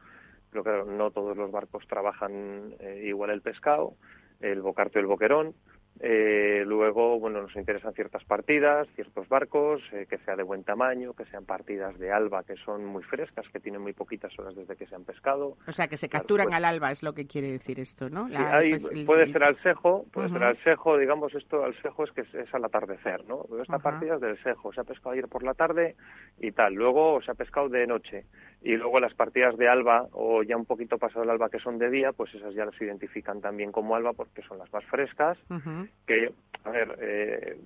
pero 0.51 0.63
claro, 0.63 0.85
no 0.85 1.11
todos 1.11 1.35
los 1.35 1.51
barcos 1.51 1.87
trabajan 1.89 2.75
eh, 2.81 3.05
igual 3.07 3.31
el 3.31 3.41
pescado, 3.41 3.95
el 4.41 4.61
bocarte 4.61 4.99
o 4.99 5.01
el 5.01 5.07
boquerón. 5.07 5.55
Eh, 6.01 6.65
luego, 6.67 7.21
bueno, 7.21 7.43
nos 7.43 7.55
interesan 7.55 7.93
ciertas 7.93 8.25
partidas, 8.25 8.89
ciertos 8.95 9.29
barcos, 9.29 9.81
eh, 9.93 10.07
que 10.09 10.19
sea 10.19 10.35
de 10.35 10.43
buen 10.43 10.65
tamaño, 10.65 11.13
que 11.13 11.25
sean 11.27 11.45
partidas 11.45 11.97
de 11.99 12.11
alba 12.11 12.43
que 12.45 12.57
son 12.57 12.85
muy 12.85 13.03
frescas, 13.03 13.47
que 13.53 13.61
tienen 13.61 13.83
muy 13.83 13.93
poquitas 13.93 14.37
horas 14.39 14.57
desde 14.57 14.75
que 14.75 14.87
se 14.87 14.95
han 14.95 15.05
pescado. 15.05 15.57
O 15.67 15.73
sea, 15.73 15.87
que 15.89 15.97
se 15.97 16.09
capturan 16.09 16.49
claro, 16.49 16.61
pues, 16.61 16.69
al 16.69 16.75
alba, 16.75 16.91
es 16.91 17.03
lo 17.03 17.13
que 17.13 17.27
quiere 17.27 17.53
decir 17.53 17.79
esto, 17.79 18.09
¿no? 18.09 18.29
La, 18.29 18.39
sí, 18.39 18.45
hay, 18.45 18.71
pues, 18.71 18.91
el, 18.91 19.05
puede 19.07 19.31
ser 19.31 19.45
al 19.45 19.63
sejo, 19.63 20.07
puede 20.13 20.29
uh 20.29 20.31
-huh. 20.31 20.33
ser 20.35 20.43
al 20.45 20.57
sejo, 20.65 20.99
digamos, 20.99 21.35
esto 21.35 21.63
al 21.63 21.75
sejo 21.83 22.05
es 22.05 22.11
que 22.13 22.23
es, 22.23 22.35
es 22.35 22.55
al 22.55 22.65
atardecer, 22.65 23.25
¿no? 23.27 23.45
Esta 23.61 23.77
uh 23.77 23.79
-huh. 23.79 23.83
partida 23.83 24.15
es 24.17 24.21
del 24.21 24.43
sejo, 24.43 24.73
se 24.73 24.81
ha 24.81 24.85
pescado 24.85 25.11
ayer 25.11 25.29
por 25.29 25.45
la 25.45 25.55
tarde 25.55 25.95
y 26.41 26.51
tal, 26.53 26.75
luego 26.75 27.21
se 27.23 27.31
ha 27.31 27.35
pescado 27.35 27.69
de 27.69 27.87
noche 27.87 28.25
y 28.63 28.77
luego 28.77 29.01
las 29.01 29.15
partidas 29.15 29.57
de 29.57 29.69
alba 29.69 30.07
o 30.13 30.43
ya 30.43 30.57
un 30.57 30.65
poquito 30.65 30.99
pasado 30.99 31.25
el 31.25 31.31
alba 31.31 31.51
que 31.51 31.59
son 31.59 31.79
de 31.79 31.91
día, 31.91 32.13
pues 32.13 32.35
esas 32.35 32.55
ya 32.55 32.65
las 32.65 32.81
identifican 32.81 33.41
también 33.41 33.73
como 33.73 33.97
alba 33.97 34.13
porque 34.13 34.43
son 34.43 34.59
las 34.59 34.73
más 34.73 34.85
frescas, 34.85 35.39
uh 35.51 35.55
-huh. 35.55 35.89
que, 36.07 36.33
a 36.65 36.71
ver, 36.71 36.97
eh, 37.01 37.57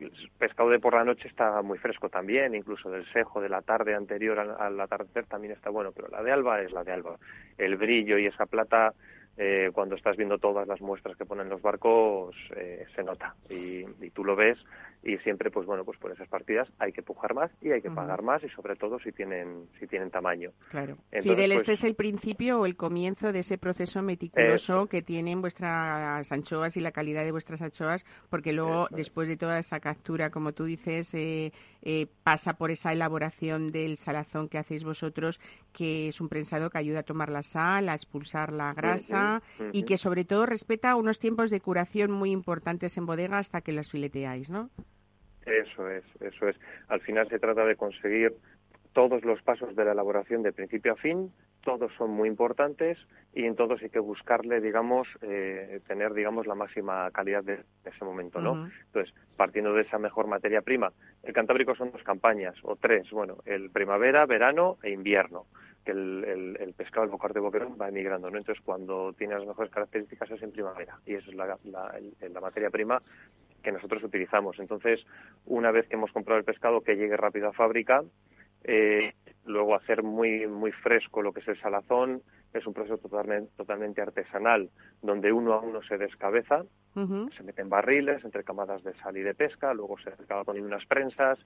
el 0.00 0.30
pescado 0.38 0.70
de 0.70 0.78
por 0.78 0.94
la 0.94 1.04
noche 1.04 1.28
está 1.28 1.62
muy 1.62 1.78
fresco 1.78 2.08
también, 2.08 2.54
incluso 2.54 2.90
del 2.90 3.04
sejo 3.12 3.40
de 3.40 3.48
la 3.48 3.62
tarde 3.62 3.94
anterior 3.94 4.38
al, 4.38 4.56
al 4.58 4.80
atardecer 4.80 5.26
también 5.26 5.52
está 5.52 5.70
bueno, 5.70 5.92
pero 5.92 6.08
la 6.08 6.22
de 6.22 6.32
alba 6.32 6.60
es 6.60 6.72
la 6.72 6.84
de 6.84 6.92
alba. 6.92 7.16
El 7.58 7.76
brillo 7.76 8.18
y 8.18 8.26
esa 8.26 8.46
plata 8.46 8.92
eh, 9.36 9.70
cuando 9.72 9.96
estás 9.96 10.16
viendo 10.16 10.38
todas 10.38 10.68
las 10.68 10.80
muestras 10.80 11.16
que 11.16 11.26
ponen 11.26 11.48
los 11.48 11.60
barcos 11.60 12.36
eh, 12.54 12.86
se 12.94 13.02
nota 13.02 13.34
y, 13.50 13.84
y, 14.00 14.10
tú 14.10 14.24
lo 14.24 14.36
ves 14.36 14.56
y 15.04 15.18
siempre 15.18 15.50
pues 15.50 15.66
bueno 15.66 15.84
pues 15.84 15.98
por 15.98 16.10
esas 16.10 16.28
partidas 16.28 16.68
hay 16.78 16.92
que 16.92 17.02
pujar 17.02 17.34
más 17.34 17.50
y 17.60 17.70
hay 17.70 17.82
que 17.82 17.90
pagar 17.90 18.22
más 18.22 18.42
y 18.42 18.48
sobre 18.48 18.74
todo 18.74 18.98
si 18.98 19.12
tienen 19.12 19.68
si 19.78 19.86
tienen 19.86 20.10
tamaño. 20.10 20.50
Claro. 20.70 20.96
Fidel 21.10 21.52
este 21.52 21.64
pues 21.66 21.80
es 21.80 21.84
el 21.84 21.94
principio 21.94 22.60
o 22.60 22.66
el 22.66 22.76
comienzo 22.76 23.32
de 23.32 23.40
ese 23.40 23.58
proceso 23.58 24.02
meticuloso 24.02 24.86
que 24.86 25.02
tienen 25.02 25.42
vuestras 25.42 26.32
anchoas 26.32 26.76
y 26.76 26.80
la 26.80 26.92
calidad 26.92 27.24
de 27.24 27.32
vuestras 27.32 27.60
anchoas 27.60 28.04
porque 28.30 28.52
luego 28.52 28.88
después 28.90 29.28
de 29.28 29.36
toda 29.36 29.58
esa 29.58 29.78
captura 29.80 30.30
como 30.30 30.52
tú 30.52 30.64
dices 30.64 31.12
eh, 31.14 31.52
eh, 31.82 32.06
pasa 32.22 32.54
por 32.54 32.70
esa 32.70 32.92
elaboración 32.92 33.68
del 33.68 33.98
salazón 33.98 34.48
que 34.48 34.58
hacéis 34.58 34.84
vosotros 34.84 35.38
que 35.72 36.08
es 36.08 36.20
un 36.20 36.28
prensado 36.30 36.70
que 36.70 36.78
ayuda 36.78 37.00
a 37.00 37.02
tomar 37.02 37.28
la 37.28 37.42
sal 37.42 37.90
a 37.90 37.94
expulsar 37.94 38.52
la 38.52 38.72
grasa 38.72 39.42
y 39.72 39.84
que 39.84 39.98
sobre 39.98 40.24
todo 40.24 40.46
respeta 40.46 40.96
unos 40.96 41.18
tiempos 41.18 41.50
de 41.50 41.60
curación 41.60 42.10
muy 42.10 42.30
importantes 42.30 42.96
en 42.96 43.04
bodega 43.04 43.38
hasta 43.38 43.60
que 43.60 43.72
las 43.72 43.90
fileteáis 43.90 44.48
¿no? 44.48 44.70
Eso 45.46 45.88
es, 45.88 46.04
eso 46.20 46.48
es. 46.48 46.56
Al 46.88 47.00
final 47.00 47.28
se 47.28 47.38
trata 47.38 47.64
de 47.64 47.76
conseguir 47.76 48.32
todos 48.92 49.24
los 49.24 49.42
pasos 49.42 49.74
de 49.76 49.84
la 49.84 49.92
elaboración 49.92 50.42
de 50.42 50.52
principio 50.52 50.92
a 50.92 50.96
fin, 50.96 51.32
todos 51.64 51.92
son 51.98 52.10
muy 52.10 52.28
importantes 52.28 52.98
y 53.32 53.44
en 53.44 53.56
todos 53.56 53.82
hay 53.82 53.90
que 53.90 53.98
buscarle, 53.98 54.60
digamos, 54.60 55.08
eh, 55.22 55.80
tener, 55.86 56.14
digamos, 56.14 56.46
la 56.46 56.54
máxima 56.54 57.10
calidad 57.10 57.42
de, 57.42 57.64
ese 57.84 58.04
momento, 58.04 58.40
¿no? 58.40 58.70
Entonces, 58.86 59.12
partiendo 59.36 59.72
de 59.72 59.82
esa 59.82 59.98
mejor 59.98 60.28
materia 60.28 60.62
prima, 60.62 60.92
el 61.22 61.32
Cantábrico 61.32 61.74
son 61.74 61.90
dos 61.90 62.02
campañas, 62.02 62.54
o 62.62 62.76
tres, 62.76 63.10
bueno, 63.10 63.38
el 63.46 63.70
primavera, 63.70 64.26
verano 64.26 64.76
e 64.82 64.90
invierno, 64.90 65.46
que 65.84 65.90
el, 65.90 66.56
el, 66.60 66.72
pescado, 66.74 67.04
el 67.04 67.10
bocar 67.10 67.32
de 67.32 67.40
boquerón 67.40 67.76
va 67.80 67.88
emigrando, 67.88 68.30
¿no? 68.30 68.38
Entonces, 68.38 68.62
cuando 68.64 69.12
tiene 69.14 69.34
las 69.34 69.46
mejores 69.46 69.72
características 69.72 70.30
es 70.30 70.42
en 70.42 70.52
primavera 70.52 70.98
y 71.04 71.14
esa 71.14 71.30
es 71.30 71.34
la, 71.34 71.58
la, 71.64 71.94
la 72.20 72.40
materia 72.40 72.70
prima 72.70 73.02
que 73.64 73.72
nosotros 73.72 74.04
utilizamos. 74.04 74.58
Entonces, 74.60 75.04
una 75.46 75.72
vez 75.72 75.88
que 75.88 75.96
hemos 75.96 76.12
comprado 76.12 76.38
el 76.38 76.44
pescado 76.44 76.82
que 76.82 76.94
llegue 76.94 77.16
rápido 77.16 77.48
a 77.48 77.52
fábrica, 77.52 78.04
eh, 78.62 79.14
luego 79.46 79.74
hacer 79.74 80.02
muy 80.02 80.46
muy 80.46 80.72
fresco 80.72 81.22
lo 81.22 81.32
que 81.32 81.40
es 81.40 81.48
el 81.48 81.60
salazón 81.60 82.22
es 82.52 82.66
un 82.66 82.72
proceso 82.72 82.98
totalmente, 82.98 83.50
totalmente 83.56 84.00
artesanal 84.00 84.70
donde 85.02 85.32
uno 85.32 85.54
a 85.54 85.60
uno 85.60 85.82
se 85.82 85.98
descabeza 85.98 86.64
se 86.94 87.42
meten 87.42 87.68
barriles 87.68 88.24
entre 88.24 88.44
camadas 88.44 88.84
de 88.84 88.94
sal 88.94 89.16
y 89.16 89.22
de 89.22 89.34
pesca 89.34 89.74
luego 89.74 89.98
se 89.98 90.10
acaba 90.10 90.44
poniendo 90.44 90.68
unas 90.68 90.86
prensas 90.86 91.38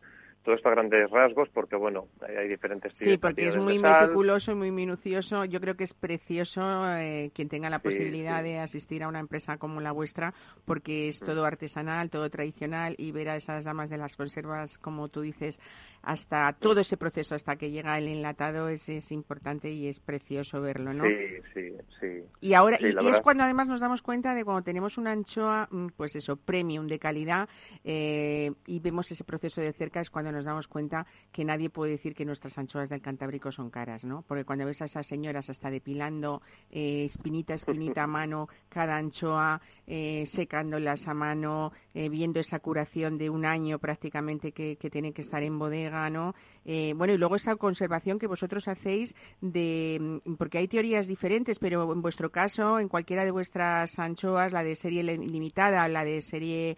todo 0.42 0.54
esto 0.54 0.68
a 0.68 0.72
grandes 0.72 1.10
rasgos 1.10 1.48
porque 1.48 1.74
bueno 1.74 2.08
hay, 2.20 2.48
diferentes 2.48 2.92
tipos 2.92 3.12
sí 3.12 3.18
porque 3.18 3.48
es 3.48 3.56
muy 3.56 3.78
meticuloso 3.78 4.52
y 4.52 4.54
muy 4.54 4.70
minucioso. 4.70 5.44
Yo 5.44 5.60
creo 5.60 5.74
que 5.74 5.84
es 5.84 5.94
precioso 5.94 6.60
eh, 6.96 7.30
quien 7.34 7.48
tenga 7.48 7.70
la 7.70 7.80
posibilidad 7.80 8.42
de 8.42 8.58
asistir 8.58 9.02
a 9.02 9.08
una 9.08 9.20
empresa 9.20 9.56
como 9.56 9.80
la 9.80 9.92
vuestra 9.92 10.34
porque 10.64 11.08
es 11.08 11.22
mm. 11.22 11.24
todo 11.26 11.44
artesanal 11.44 12.10
todo 12.10 12.28
tradicional 12.28 12.94
y 12.98 13.12
ver 13.12 13.30
a 13.30 13.36
esas 13.36 13.64
damas 13.64 13.88
de 13.88 13.96
las 13.96 14.16
conservas 14.16 14.76
como 14.78 15.08
tú 15.08 15.22
dices 15.22 15.60
hasta 16.02 16.52
todo 16.52 16.80
ese 16.80 16.96
proceso 16.96 17.34
hasta 17.34 17.56
que 17.56 17.70
llega 17.70 17.87
el 17.96 18.08
enlatado 18.08 18.68
es, 18.68 18.88
es 18.88 19.10
importante 19.12 19.70
y 19.70 19.86
es 19.86 20.00
precioso 20.00 20.60
verlo 20.60 20.92
no 20.92 21.04
sí 21.04 21.14
sí 21.54 21.72
sí 22.00 22.22
y 22.40 22.54
ahora 22.54 22.76
y, 22.80 23.08
es 23.08 23.20
cuando 23.20 23.44
además 23.44 23.68
nos 23.68 23.80
damos 23.80 24.02
cuenta 24.02 24.34
de 24.34 24.44
cuando 24.44 24.62
tenemos 24.62 24.98
una 24.98 25.12
anchoa 25.12 25.68
mm, 25.70 25.88
pues 25.96 26.16
eso 26.16 26.36
premium 26.36 26.86
de 26.86 26.98
calidad 26.98 27.48
eh, 27.84 28.52
y 28.66 28.80
vemos 28.80 29.10
ese 29.10 29.24
proceso 29.24 29.60
de 29.60 29.72
cerca 29.72 30.00
es 30.00 30.10
cuando 30.10 30.32
nos 30.32 30.44
damos 30.44 30.68
cuenta 30.68 31.06
que 31.32 31.44
nadie 31.44 31.70
puede 31.70 31.92
decir 31.92 32.14
que 32.14 32.24
nuestras 32.24 32.58
anchoas 32.58 32.88
del 32.88 33.00
Cantábrico 33.00 33.52
son 33.52 33.70
caras, 33.70 34.04
¿no? 34.04 34.22
Porque 34.26 34.44
cuando 34.44 34.66
ves 34.66 34.82
a 34.82 34.86
esas 34.86 35.06
señoras 35.06 35.48
hasta 35.50 35.70
depilando 35.70 36.42
eh, 36.70 37.04
espinita 37.04 37.54
espinita 37.54 38.04
a 38.04 38.06
mano 38.18 38.48
cada 38.68 38.96
anchoa, 38.96 39.60
eh, 39.86 40.24
secándolas 40.26 41.08
a 41.08 41.14
mano, 41.14 41.72
eh, 41.94 42.08
viendo 42.08 42.40
esa 42.40 42.58
curación 42.58 43.18
de 43.18 43.30
un 43.30 43.46
año 43.46 43.78
prácticamente 43.78 44.52
que, 44.52 44.76
que 44.76 44.90
tiene 44.90 45.12
que 45.12 45.22
estar 45.22 45.42
en 45.42 45.58
bodega, 45.58 46.10
¿no? 46.10 46.34
Eh, 46.64 46.92
bueno, 46.96 47.14
y 47.14 47.18
luego 47.18 47.36
esa 47.36 47.56
conservación 47.78 48.18
que 48.18 48.26
vosotros 48.26 48.66
hacéis 48.66 49.14
de, 49.40 50.20
mm, 50.24 50.34
porque 50.34 50.58
hay 50.58 50.68
teorías 50.68 51.06
diferentes, 51.06 51.58
pero 51.58 51.92
en 51.92 52.02
vuestro 52.02 52.30
caso, 52.30 52.80
en 52.80 52.88
cualquiera 52.88 53.24
de 53.24 53.30
vuestras 53.30 53.98
anchoas, 53.98 54.52
la 54.52 54.64
de 54.64 54.74
serie 54.74 55.02
limitada, 55.02 55.86
la 55.88 56.04
de 56.04 56.20
serie 56.20 56.76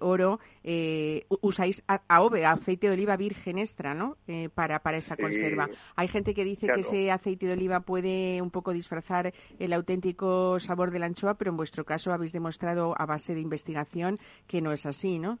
oro, 0.00 0.38
usáis 1.40 1.82
AOVE, 2.08 2.44
aceite 2.44 2.88
de 2.88 2.94
oliva 2.94 3.16
virgen 3.16 3.58
extra, 3.58 3.94
¿no? 3.94 4.16
Eh, 4.26 4.48
para, 4.52 4.80
para 4.80 4.98
esa 4.98 5.16
conserva. 5.16 5.68
Hay 5.94 6.08
gente 6.08 6.34
que 6.34 6.44
dice 6.44 6.66
que 6.66 6.80
ese 6.80 7.10
aceite 7.10 7.46
de 7.46 7.52
oliva 7.52 7.80
puede 7.80 8.42
un 8.42 8.50
poco 8.50 8.72
disfrazar 8.72 9.32
el 9.58 9.72
auténtico 9.72 10.58
sabor 10.60 10.90
de 10.90 10.98
la 10.98 11.06
anchoa, 11.06 11.34
pero 11.34 11.50
en 11.50 11.56
vuestro 11.56 11.84
caso 11.84 12.12
habéis 12.12 12.32
demostrado 12.32 12.94
a 12.98 13.06
base 13.06 13.34
de 13.34 13.40
investigación 13.40 14.18
que 14.46 14.60
no 14.60 14.72
es 14.72 14.86
así, 14.86 15.18
¿no? 15.18 15.38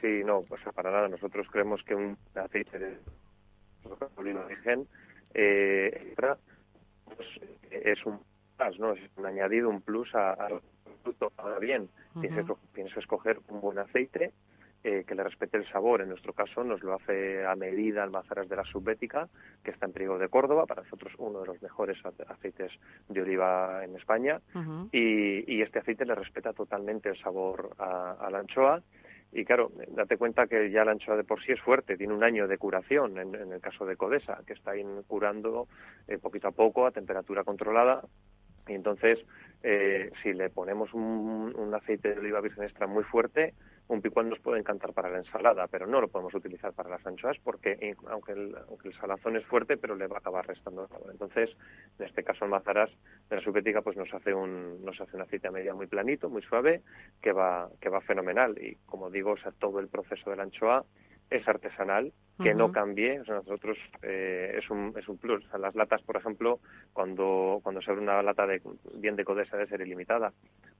Sí, 0.00 0.22
no, 0.24 0.42
pues 0.42 0.60
para 0.74 0.90
nada. 0.90 1.08
Nosotros 1.08 1.46
creemos 1.50 1.82
que 1.84 1.94
un 1.94 2.16
aceite 2.34 2.78
de 2.78 2.98
oliva 4.16 4.44
virgen 4.46 4.86
eh, 5.34 6.14
pues, 6.16 7.28
es 7.70 8.04
un 8.06 8.20
¿no? 8.78 8.92
Es 8.92 9.00
un 9.16 9.26
añadido, 9.26 9.68
un 9.68 9.80
plus 9.80 10.14
al 10.14 10.60
producto. 11.02 11.32
Ahora 11.36 11.58
bien, 11.58 11.88
pienso 12.72 13.00
escoger 13.00 13.40
un 13.48 13.60
buen 13.60 13.78
aceite 13.78 14.32
eh, 14.86 15.04
que 15.06 15.14
le 15.14 15.24
respete 15.24 15.56
el 15.56 15.66
sabor. 15.70 16.02
En 16.02 16.10
nuestro 16.10 16.34
caso 16.34 16.62
nos 16.62 16.82
lo 16.82 16.92
hace 16.92 17.46
a 17.46 17.56
medida 17.56 18.02
Almazaras 18.02 18.48
de 18.50 18.56
la 18.56 18.64
Subbética, 18.64 19.28
que 19.62 19.70
está 19.70 19.86
en 19.86 19.92
Priego 19.92 20.18
de 20.18 20.28
Córdoba, 20.28 20.66
para 20.66 20.82
nosotros 20.82 21.12
uno 21.16 21.40
de 21.40 21.46
los 21.46 21.62
mejores 21.62 21.96
aceites 22.28 22.70
de 23.08 23.22
oliva 23.22 23.82
en 23.82 23.96
España. 23.96 24.42
y, 24.92 25.62
este 25.62 25.78
aceite 25.78 26.04
le 26.04 26.14
respeta 26.14 26.52
totalmente 26.52 27.08
el 27.08 27.18
sabor 27.18 27.70
a, 27.78 28.28
la 28.30 28.40
anchoa. 28.40 28.82
Y 29.34 29.44
claro, 29.44 29.72
date 29.88 30.16
cuenta 30.16 30.46
que 30.46 30.70
ya 30.70 30.84
la 30.84 30.92
anchoa 30.92 31.16
de 31.16 31.24
por 31.24 31.42
sí 31.42 31.50
es 31.50 31.60
fuerte, 31.60 31.96
tiene 31.96 32.14
un 32.14 32.22
año 32.22 32.46
de 32.46 32.56
curación, 32.56 33.18
en, 33.18 33.34
el 33.34 33.60
caso 33.60 33.84
de 33.84 33.96
Codesa, 33.96 34.38
que 34.46 34.52
está 34.52 34.72
curando 35.08 35.66
eh, 36.06 36.18
poquito 36.18 36.46
a 36.48 36.52
poco 36.52 36.86
a 36.86 36.92
temperatura 36.92 37.42
controlada. 37.42 38.02
Y 38.68 38.74
entonces, 38.74 39.18
eh, 39.64 40.12
si 40.22 40.32
le 40.32 40.50
ponemos 40.50 40.94
un, 40.94 41.52
un, 41.56 41.74
aceite 41.74 42.14
de 42.14 42.20
oliva 42.20 42.40
virgen 42.40 42.62
extra 42.62 42.86
muy 42.86 43.02
fuerte, 43.02 43.54
un 43.88 44.00
picual 44.00 44.28
nos 44.28 44.38
puede 44.40 44.60
encantar 44.60 44.92
para 44.92 45.10
la 45.10 45.18
ensalada, 45.18 45.66
pero 45.68 45.86
no 45.86 46.00
lo 46.00 46.08
podemos 46.08 46.34
utilizar 46.34 46.72
para 46.72 46.88
las 46.88 47.06
anchoas 47.06 47.36
porque 47.42 47.94
aunque 48.08 48.32
el, 48.32 48.56
aunque 48.68 48.88
el 48.88 48.94
salazón 48.94 49.36
es 49.36 49.44
fuerte, 49.46 49.76
pero 49.76 49.94
le 49.94 50.06
va 50.06 50.16
a 50.16 50.18
acabar 50.20 50.46
restando 50.46 50.88
sabor. 50.88 51.10
Entonces, 51.10 51.50
en 51.98 52.06
este 52.06 52.24
caso 52.24 52.44
el 52.44 52.50
mazarás 52.50 52.90
de 53.28 53.36
la 53.36 53.42
subética 53.42 53.82
pues 53.82 53.96
nos 53.96 54.12
hace 54.14 54.32
un 54.32 54.84
nos 54.84 55.00
hace 55.00 55.16
un 55.16 55.22
aceite 55.22 55.48
a 55.48 55.50
media 55.50 55.74
muy 55.74 55.86
planito, 55.86 56.30
muy 56.30 56.42
suave, 56.42 56.82
que 57.20 57.32
va 57.32 57.68
que 57.80 57.90
va 57.90 58.00
fenomenal 58.00 58.56
y 58.58 58.76
como 58.86 59.10
digo, 59.10 59.32
o 59.32 59.36
sea, 59.36 59.52
todo 59.52 59.80
el 59.80 59.88
proceso 59.88 60.30
de 60.30 60.36
la 60.36 60.44
anchoa 60.44 60.84
es 61.34 61.48
artesanal, 61.48 62.12
que 62.42 62.54
no 62.54 62.70
cambie. 62.70 63.20
O 63.20 63.24
sea, 63.24 63.36
nosotros 63.36 63.76
eh, 64.02 64.54
es, 64.56 64.70
un, 64.70 64.94
es 64.96 65.08
un 65.08 65.18
plus. 65.18 65.44
O 65.44 65.48
sea, 65.48 65.58
las 65.58 65.74
latas, 65.74 66.02
por 66.02 66.16
ejemplo, 66.16 66.60
cuando, 66.92 67.60
cuando 67.62 67.82
se 67.82 67.90
abre 67.90 68.02
una 68.02 68.22
lata 68.22 68.46
de 68.46 68.62
bien 68.94 69.16
de 69.16 69.24
Codesa 69.24 69.56
de 69.56 69.66
serie 69.66 69.86
limitada 69.86 70.32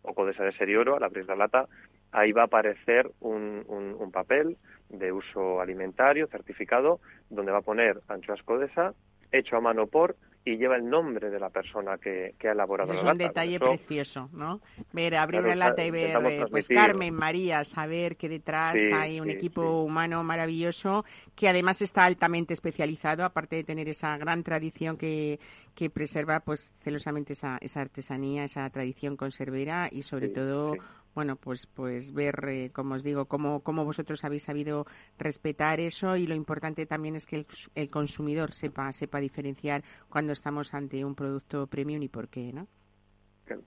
o 0.03 0.15
Codesa 0.15 0.45
de 0.45 0.53
serie 0.53 0.79
oro, 0.79 0.97
al 0.97 1.03
abrir 1.03 1.27
la 1.27 1.37
lata, 1.37 1.67
ahí 2.13 2.33
va 2.33 2.43
a 2.43 2.47
aparecer 2.47 3.11
un, 3.21 3.65
un, 3.67 3.97
un 3.99 4.13
papel 4.13 4.57
de 4.89 5.13
uso 5.13 5.61
alimentario 5.61 6.29
certificado 6.29 7.01
donde 7.31 7.53
va 7.53 7.59
a 7.59 7.63
poner 7.63 8.01
anchoas 8.09 8.43
Codesa 8.43 8.95
hecho 9.33 9.57
a 9.57 9.61
mano 9.61 9.87
por 9.87 10.17
y 10.47 10.57
lleva 10.59 10.77
el 10.77 10.89
nombre 10.89 11.31
de 11.31 11.41
la 11.41 11.49
persona 11.49 11.97
que, 11.97 12.35
ha 12.45 12.53
elaborado 12.53 12.93
la 12.93 12.99
lata. 12.99 13.09
Es 13.09 13.13
un 13.13 13.19
detalle 13.19 13.59
precioso, 13.59 14.29
¿no? 14.33 14.61
Ver, 14.93 15.15
abrir 15.15 15.43
la 15.43 15.55
lata 15.55 15.85
y 15.85 15.91
ver, 15.91 16.17
eh, 16.27 16.45
pues 16.51 16.69
Carmen, 16.69 17.15
María, 17.15 17.65
saber 17.65 18.17
que 18.17 18.29
detrás 18.29 18.75
hay 18.95 19.21
un 19.21 19.31
equipo 19.31 19.83
humano 19.83 20.23
maravilloso 20.23 21.05
que 21.35 21.49
además 21.49 21.81
está 21.81 22.05
altamente 22.05 22.53
especializado, 22.53 23.25
aparte 23.25 23.57
de 23.57 23.65
tener 23.65 23.89
esa 23.89 24.19
gran 24.19 24.43
tradición 24.43 24.99
que, 24.99 25.41
que 25.75 25.89
preserva 25.89 26.41
pues 26.41 26.75
celosamente 26.83 27.33
esa, 27.33 27.57
esa 27.63 27.81
artesanía, 27.81 28.45
esa 28.45 28.69
tradición 28.69 29.17
conservera 29.17 29.89
y 29.91 30.03
sobre 30.03 30.29
todo 30.29 30.75
bueno, 31.15 31.37
pues, 31.37 31.67
pues 31.67 32.13
ver, 32.13 32.35
eh, 32.49 32.71
como 32.73 32.95
os 32.95 33.03
digo, 33.03 33.27
cómo, 33.27 33.61
cómo 33.61 33.85
vosotros 33.85 34.25
habéis 34.25 34.45
sabido 34.45 34.87
respetar 35.19 35.81
eso 35.81 36.17
y 36.17 36.27
lo 36.27 36.35
importante 36.35 36.87
también 36.87 37.15
es 37.15 37.27
que 37.27 37.37
el, 37.37 37.47
el, 37.75 37.91
consumidor 37.91 38.53
sepa, 38.53 38.91
sepa 38.93 39.21
diferenciar 39.21 39.83
cuando 40.09 40.33
estamos 40.33 40.75
ante 40.75 41.05
un 41.05 41.15
producto 41.15 41.67
premium 41.67 42.03
y 42.03 42.09
por 42.09 42.29
qué, 42.29 42.53
¿no? 42.53 42.67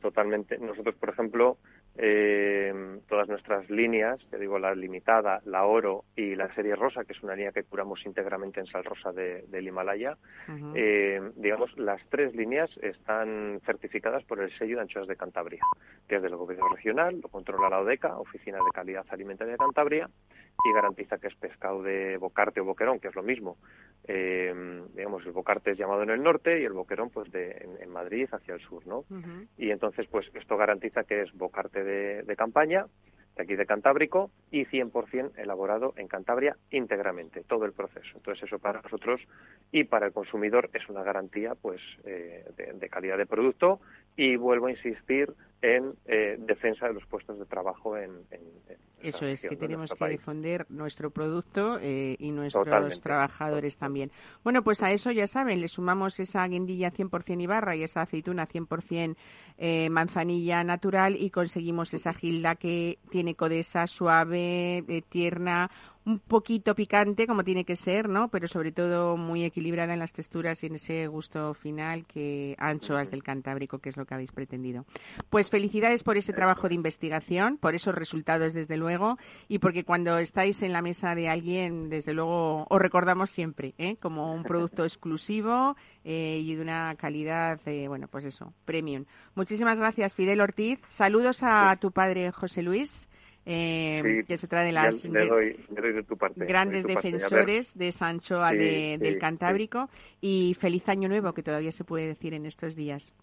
Totalmente. 0.02 0.58
Nosotros, 0.58 0.96
por 0.96 1.10
ejemplo, 1.10 1.58
eh, 1.98 3.00
todas 3.08 3.28
nuestras 3.28 3.70
líneas, 3.70 4.20
te 4.30 4.38
digo 4.38 4.60
la 4.60 4.76
limitada, 4.76 5.42
la 5.46 5.66
oro 5.66 6.06
y 6.16 6.36
la 6.36 6.54
serie 6.54 6.76
rosa, 6.76 7.04
que 7.06 7.14
es 7.14 7.24
una 7.24 7.36
línea 7.36 7.52
que 7.52 7.64
curamos 7.64 8.06
íntegramente 8.06 8.60
en 8.60 8.68
sal 8.68 8.84
rosa 8.84 9.12
de, 9.12 9.44
del 9.48 9.68
Himalaya, 9.68 10.18
eh, 10.76 11.22
digamos, 11.36 11.76
las 11.78 12.02
tres 12.10 12.36
líneas 12.36 12.70
están 12.82 13.60
certificadas 13.66 14.24
por 14.26 14.42
el 14.42 14.56
sello 14.58 14.76
de 14.76 14.84
anchoas 14.84 15.08
de 15.08 15.16
Cantabria, 15.16 15.62
que 16.08 16.18
es 16.18 16.22
del 16.22 16.36
gobierno 16.36 16.68
regional, 16.70 17.20
lo 17.22 17.30
controla 17.30 17.70
la 17.70 17.80
ODECA, 17.80 18.18
Oficina 18.18 18.58
de 18.58 18.72
Calidad 18.74 19.06
Alimentaria 19.10 19.54
de 19.54 19.58
Cantabria, 19.58 20.10
y 20.66 20.74
garantiza 20.74 21.18
que 21.18 21.28
es 21.28 21.36
pescado 21.36 21.84
de 21.84 22.18
bocarte 22.18 22.62
o 22.62 22.66
boquerón, 22.66 23.00
que 23.00 23.08
es 23.08 23.16
lo 23.16 23.24
mismo. 23.24 23.58
Eh, 24.08 24.54
digamos, 24.96 25.26
el 25.26 25.32
bocarte 25.32 25.72
es 25.72 25.78
llamado 25.78 26.04
en 26.04 26.10
el 26.10 26.24
norte 26.24 26.62
y 26.62 26.66
el 26.66 26.74
boquerón 26.74 27.10
pues 27.10 27.32
de, 27.32 27.68
en, 27.80 27.90
Madrid 27.90 28.28
hacia 28.32 28.54
el 28.54 28.62
sur, 28.62 28.86
¿no? 28.88 29.06
Y 29.58 29.72
entonces 29.72 30.08
pues 30.10 30.30
esto 30.34 30.58
garantiza 30.58 31.04
que 31.04 31.22
es 31.22 31.34
bocarte 31.34 31.84
de, 31.84 32.36
campaña, 32.36 32.86
de 33.36 33.44
aquí 33.44 33.56
de 33.56 33.66
Cantábrico 33.66 34.32
y 34.52 34.66
100% 34.66 35.32
elaborado 35.38 35.94
en 35.98 36.08
Cantabria 36.08 36.56
íntegramente, 36.70 37.44
todo 37.44 37.66
el 37.66 37.74
proceso. 37.74 38.10
Entonces 38.16 38.44
eso 38.44 38.60
para 38.60 38.82
nosotros 38.82 39.22
y 39.72 39.84
para 39.84 40.08
el 40.08 40.14
consumidor 40.14 40.70
es 40.74 40.88
una 40.90 41.04
garantía 41.04 41.56
pues 41.56 41.82
eh, 42.06 42.46
de, 42.56 42.90
calidad 42.90 43.18
de 43.18 43.26
producto 43.26 43.80
y 44.16 44.36
vuelvo 44.36 44.68
a 44.68 44.72
insistir 44.72 45.34
en 45.62 45.96
eh, 46.06 46.36
defensa 46.40 46.88
de 46.88 46.94
los 46.94 47.06
puestos 47.08 47.40
de 47.40 47.46
trabajo 47.46 47.98
en, 47.98 48.12
eso 49.02 49.26
es 49.26 49.42
que 49.42 49.56
tenemos 49.56 49.94
que 49.94 50.08
defender 50.08 50.66
nuestro 50.70 51.12
producto 51.12 51.78
eh, 51.80 52.16
y 52.20 52.32
nuestros 52.32 53.00
trabajadores 53.02 53.78
también. 53.78 54.12
Bueno 54.44 54.64
pues 54.64 54.82
a 54.82 54.92
eso 54.92 55.12
ya 55.12 55.28
saben 55.28 55.62
le 55.62 55.68
sumamos 55.68 56.20
esa 56.20 56.48
guindilla 56.48 56.92
100% 56.92 57.42
Ibarra 57.42 57.76
y 57.76 57.84
esa 57.84 58.02
aceituna 58.02 58.48
100% 58.48 59.16
eh, 59.58 59.90
manzanilla 59.90 60.64
natural 60.64 61.16
y 61.16 61.30
conseguimos 61.30 61.94
esa 61.94 62.14
gilda 62.14 62.56
que 62.56 63.00
tiene 63.10 63.36
codesa 63.36 63.88
suave 63.88 64.84
tierna 65.10 65.70
un 66.08 66.20
poquito 66.20 66.74
picante 66.74 67.28
como 67.28 67.44
tiene 67.44 67.66
que 67.66 67.76
ser, 67.76 68.08
¿no? 68.08 68.30
Pero 68.30 68.48
sobre 68.48 68.72
todo 68.72 69.18
muy 69.18 69.44
equilibrada 69.44 69.92
en 69.92 70.00
las 70.00 70.14
texturas 70.14 70.64
y 70.64 70.68
en 70.68 70.76
ese 70.76 71.06
gusto 71.08 71.54
final 71.54 72.06
que 72.06 72.56
anchoas 72.60 73.12
del 73.12 73.24
Cantábrico, 73.24 73.80
que 73.80 73.90
es 73.90 73.98
lo 73.98 74.06
que 74.06 74.14
habéis 74.14 74.32
pretendido. 74.32 74.86
Pues 75.30 75.50
felicidades 75.50 76.04
por 76.04 76.16
ese 76.16 76.32
trabajo 76.32 76.70
de 76.70 76.76
investigación, 76.76 77.58
por 77.58 77.76
esos 77.76 77.94
resultados 77.94 78.54
desde 78.54 78.78
luego 78.78 79.18
y 79.50 79.60
porque 79.60 79.84
cuando 79.84 80.18
estáis 80.18 80.62
en 80.62 80.72
la 80.72 80.82
mesa 80.82 81.14
de 81.14 81.28
alguien, 81.28 81.90
desde 81.90 82.14
luego 82.14 82.66
os 82.70 82.82
recordamos 82.82 83.30
siempre, 83.30 83.74
¿eh? 83.78 83.98
Como 83.98 84.34
un 84.34 84.44
producto 84.44 84.86
exclusivo 84.86 85.76
eh, 86.06 86.42
y 86.42 86.56
de 86.56 86.62
una 86.62 86.96
calidad, 86.96 87.60
eh, 87.66 87.90
bueno, 87.90 88.08
pues 88.08 88.24
eso, 88.24 88.54
premium. 88.64 89.04
Muchísimas 89.36 89.78
gracias, 89.78 90.14
Fidel 90.14 90.40
Ortiz. 90.40 90.80
Saludos 90.88 91.40
a 91.42 91.76
tu 91.82 91.92
padre 91.92 92.32
José 92.32 92.62
Luis 92.62 93.10
eh, 93.50 94.26
que 94.28 94.38
se 94.38 94.48
trae 94.48 94.66
de 94.66 94.74
las 94.74 95.08
grandes 96.36 96.86
defensores 96.86 97.78
de 97.78 97.94
Sanchoa 97.94 98.52
del 98.52 99.18
Cantábrico 99.20 99.90
y 100.20 100.56
feliz 100.60 100.90
año 100.90 101.08
nuevo 101.08 101.34
que 101.34 101.44
todavía 101.44 101.72
se 101.72 101.86
puede 101.86 102.08
decir 102.08 102.34
en 102.34 102.46
estos 102.46 102.76
días. 102.76 103.14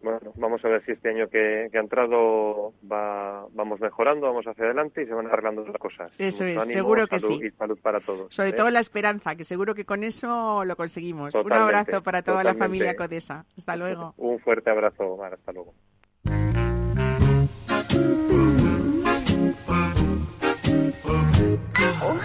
Bueno, 0.00 0.32
vamos 0.36 0.64
a 0.64 0.68
ver 0.68 0.84
si 0.84 0.92
este 0.92 1.10
año 1.10 1.28
que, 1.28 1.68
ha 1.72 1.78
entrado 1.78 2.72
va, 2.90 3.46
vamos 3.52 3.80
mejorando, 3.80 4.26
vamos 4.26 4.46
hacia 4.46 4.64
adelante 4.64 5.02
y 5.02 5.06
se 5.06 5.14
van 5.14 5.26
arreglando 5.26 5.66
las 5.66 5.76
cosas. 5.78 6.12
Eso 6.18 6.44
es, 6.44 6.62
seguro 6.66 7.06
que 7.06 7.20
sí. 7.20 7.40
Y 7.42 7.50
salud 7.50 7.78
para 7.80 8.00
todos. 8.00 8.34
Sobre 8.34 8.50
¿eh? 8.50 8.52
todo 8.54 8.70
la 8.70 8.80
esperanza, 8.80 9.34
que 9.34 9.44
seguro 9.44 9.74
que 9.74 9.84
con 9.84 10.02
eso 10.02 10.64
lo 10.64 10.76
conseguimos. 10.76 11.34
Un 11.34 11.52
abrazo 11.52 12.02
para 12.02 12.22
toda 12.22 12.42
la 12.44 12.54
familia 12.54 12.96
Codesa. 12.96 13.44
Hasta 13.56 13.76
luego. 13.76 14.14
Un 14.18 14.38
fuerte 14.40 14.70
abrazo, 14.70 15.04
Omar. 15.04 15.34
Hasta 15.34 15.52
luego. 15.52 15.74
Oh. 21.56 22.24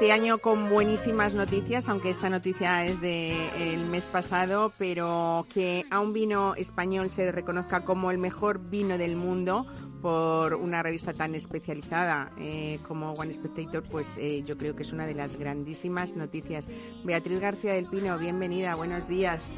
Este 0.00 0.12
año 0.12 0.38
con 0.38 0.70
buenísimas 0.70 1.34
noticias, 1.34 1.88
aunque 1.88 2.10
esta 2.10 2.30
noticia 2.30 2.84
es 2.84 3.00
del 3.00 3.84
mes 3.86 4.04
pasado, 4.04 4.72
pero 4.78 5.44
que 5.52 5.86
a 5.90 5.98
un 5.98 6.12
vino 6.12 6.54
español 6.54 7.10
se 7.10 7.32
reconozca 7.32 7.84
como 7.84 8.12
el 8.12 8.18
mejor 8.18 8.60
vino 8.60 8.96
del 8.96 9.16
mundo 9.16 9.66
por 10.00 10.54
una 10.54 10.84
revista 10.84 11.14
tan 11.14 11.34
especializada 11.34 12.30
eh, 12.38 12.78
como 12.86 13.12
One 13.14 13.32
Spectator, 13.32 13.82
pues 13.90 14.06
eh, 14.18 14.44
yo 14.46 14.56
creo 14.56 14.76
que 14.76 14.84
es 14.84 14.92
una 14.92 15.04
de 15.04 15.14
las 15.14 15.36
grandísimas 15.36 16.14
noticias. 16.14 16.68
Beatriz 17.02 17.40
García 17.40 17.72
del 17.72 17.86
Pino, 17.86 18.16
bienvenida, 18.18 18.76
buenos 18.76 19.08
días. 19.08 19.50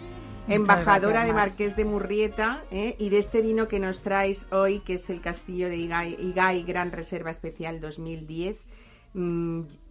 embajadora 0.48 1.26
de 1.26 1.34
Marqués 1.34 1.76
de 1.76 1.84
Murrieta 1.84 2.62
eh, 2.70 2.96
y 2.98 3.10
de 3.10 3.18
este 3.18 3.42
vino 3.42 3.68
que 3.68 3.78
nos 3.78 4.00
traes 4.00 4.46
hoy, 4.50 4.80
que 4.80 4.94
es 4.94 5.10
el 5.10 5.20
Castillo 5.20 5.68
de 5.68 5.76
Igay, 5.76 6.16
Igay 6.18 6.62
Gran 6.62 6.92
Reserva 6.92 7.30
Especial 7.30 7.78
2010. 7.78 8.64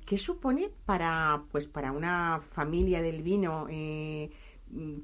¿Qué 0.10 0.18
supone 0.18 0.72
para, 0.88 1.44
pues, 1.52 1.68
para 1.68 1.92
una 1.92 2.42
familia 2.56 3.00
del 3.00 3.22
vino 3.22 3.68
eh, 3.70 4.32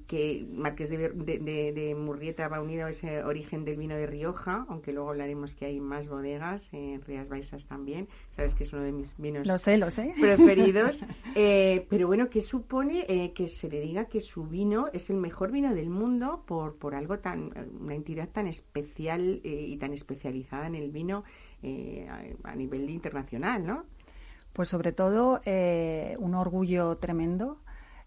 que 0.07 0.47
Marqués 0.51 0.89
de, 0.89 0.97
de, 0.97 1.95
Murrieta 1.95 2.47
va 2.47 2.59
unido 2.59 2.87
a 2.87 2.89
ese 2.89 3.23
origen 3.23 3.65
del 3.65 3.77
vino 3.77 3.95
de 3.95 4.07
Rioja, 4.07 4.65
aunque 4.67 4.91
luego 4.91 5.11
hablaremos 5.11 5.53
que 5.53 5.67
hay 5.67 5.79
más 5.79 6.07
bodegas, 6.07 6.73
en 6.73 7.03
Rías 7.03 7.29
Baixas 7.29 7.67
también, 7.67 8.07
sabes 8.35 8.55
que 8.55 8.63
es 8.63 8.73
uno 8.73 8.81
de 8.81 8.93
mis 8.93 9.15
vinos 9.19 9.45
lo 9.45 9.59
sé, 9.59 9.77
lo 9.77 9.91
sé. 9.91 10.11
preferidos. 10.19 11.05
Eh, 11.37 11.85
pero 11.89 12.07
bueno, 12.07 12.29
¿qué 12.29 12.41
supone 12.41 13.05
eh, 13.07 13.33
que 13.33 13.49
se 13.49 13.69
le 13.69 13.81
diga 13.81 14.05
que 14.05 14.21
su 14.21 14.45
vino 14.45 14.87
es 14.93 15.09
el 15.09 15.17
mejor 15.17 15.51
vino 15.51 15.75
del 15.75 15.89
mundo 15.89 16.43
por, 16.47 16.77
por 16.77 16.95
algo 16.95 17.19
tan, 17.19 17.51
una 17.79 17.93
entidad 17.93 18.29
tan 18.29 18.47
especial 18.47 19.41
y 19.43 19.75
tan 19.77 19.93
especializada 19.93 20.65
en 20.65 20.75
el 20.75 20.89
vino 20.91 21.25
a 22.43 22.55
nivel 22.55 22.89
internacional, 22.89 23.65
¿no? 23.65 23.83
Pues 24.55 24.69
sobre 24.69 24.93
todo 24.93 25.41
eh, 25.43 26.15
un 26.17 26.33
orgullo 26.33 26.95
tremendo, 26.95 27.57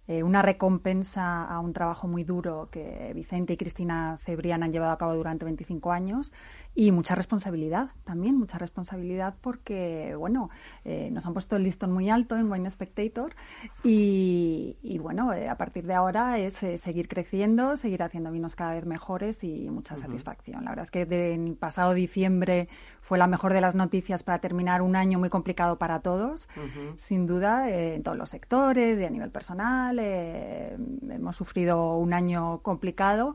eh, 0.07 0.23
una 0.23 0.41
recompensa 0.41 1.45
a 1.45 1.61
un 1.61 1.75
trabajo 1.75 2.09
muy 2.09 2.25
duro 2.25 2.71
que 2.73 3.13
Vicente 3.15 3.53
y 3.53 3.59
Cristina 3.59 4.17
Cebrián 4.23 4.63
han 4.63 4.73
llevado 4.73 4.93
a 4.93 4.97
cabo 4.97 5.15
durante 5.15 5.45
25 5.45 5.93
años 5.93 6.33
y 6.79 6.93
mucha 6.93 7.17
responsabilidad 7.17 7.91
también, 8.05 8.39
mucha 8.39 8.57
responsabilidad 8.57 9.35
porque, 9.41 10.15
bueno, 10.17 10.49
eh, 10.85 11.11
nos 11.11 11.27
han 11.27 11.33
puesto 11.33 11.57
el 11.57 11.65
listón 11.65 11.91
muy 11.91 12.09
alto 12.09 12.37
en 12.37 12.49
Wine 12.49 12.71
Spectator 12.71 13.35
y, 13.83 14.97
bueno, 15.03 15.33
eh, 15.33 15.49
a 15.49 15.57
partir 15.57 15.89
de 15.89 15.95
ahora 15.95 16.39
es 16.39 16.63
eh, 16.63 16.79
seguir 16.79 17.09
creciendo, 17.09 17.77
seguir 17.77 18.05
haciendo 18.05 18.31
vinos 18.31 18.55
cada 18.55 18.75
vez 18.75 18.87
mejores 18.87 19.43
y 19.43 19.69
mucha 19.71 19.97
satisfacción. 19.97 20.63
La 20.63 20.71
verdad 20.71 20.85
es 20.85 20.93
que 20.93 21.03
el 21.35 21.57
pasado 21.57 21.95
diciembre 21.95 22.69
fue 23.01 23.19
la 23.19 23.27
mejor 23.27 23.55
de 23.55 23.61
las 23.61 23.75
noticias 23.75 24.23
para 24.23 24.39
terminar 24.39 24.81
un 24.81 24.95
año 24.95 25.19
muy 25.19 25.31
complicado 25.31 25.79
para 25.79 25.99
todos, 25.99 26.49
sin 26.95 27.27
duda, 27.27 27.69
en 27.69 28.05
todos 28.05 28.17
los 28.17 28.31
sectores 28.31 29.01
y 29.01 29.05
a 29.05 29.11
nivel 29.11 29.33
personal. 29.33 29.99
hemos 29.99 31.35
sufrido 31.35 31.97
un 31.97 32.13
año 32.13 32.61
complicado. 32.63 33.35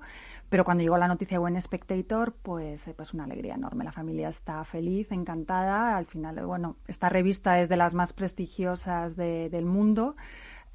Pero 0.54 0.66
cuando 0.66 0.84
llegó 0.84 1.00
la 1.00 1.08
noticia 1.08 1.38
de 1.38 1.40
Buen 1.40 1.60
Spectator, 1.60 2.32
pues, 2.44 2.88
eh, 2.88 2.94
pues 2.94 3.12
una 3.16 3.24
alegría 3.24 3.56
enorme. 3.56 3.84
La 3.84 3.92
familia 3.92 4.30
está 4.30 4.64
feliz, 4.64 5.12
encantada. 5.12 5.98
Al 5.98 6.06
final, 6.06 6.46
bueno, 6.46 6.76
esta 6.88 7.10
revista 7.10 7.60
es 7.60 7.70
de 7.70 7.76
las 7.76 7.96
más 7.96 8.14
prestigiosas 8.14 9.16
del 9.16 9.66
mundo. 9.66 10.16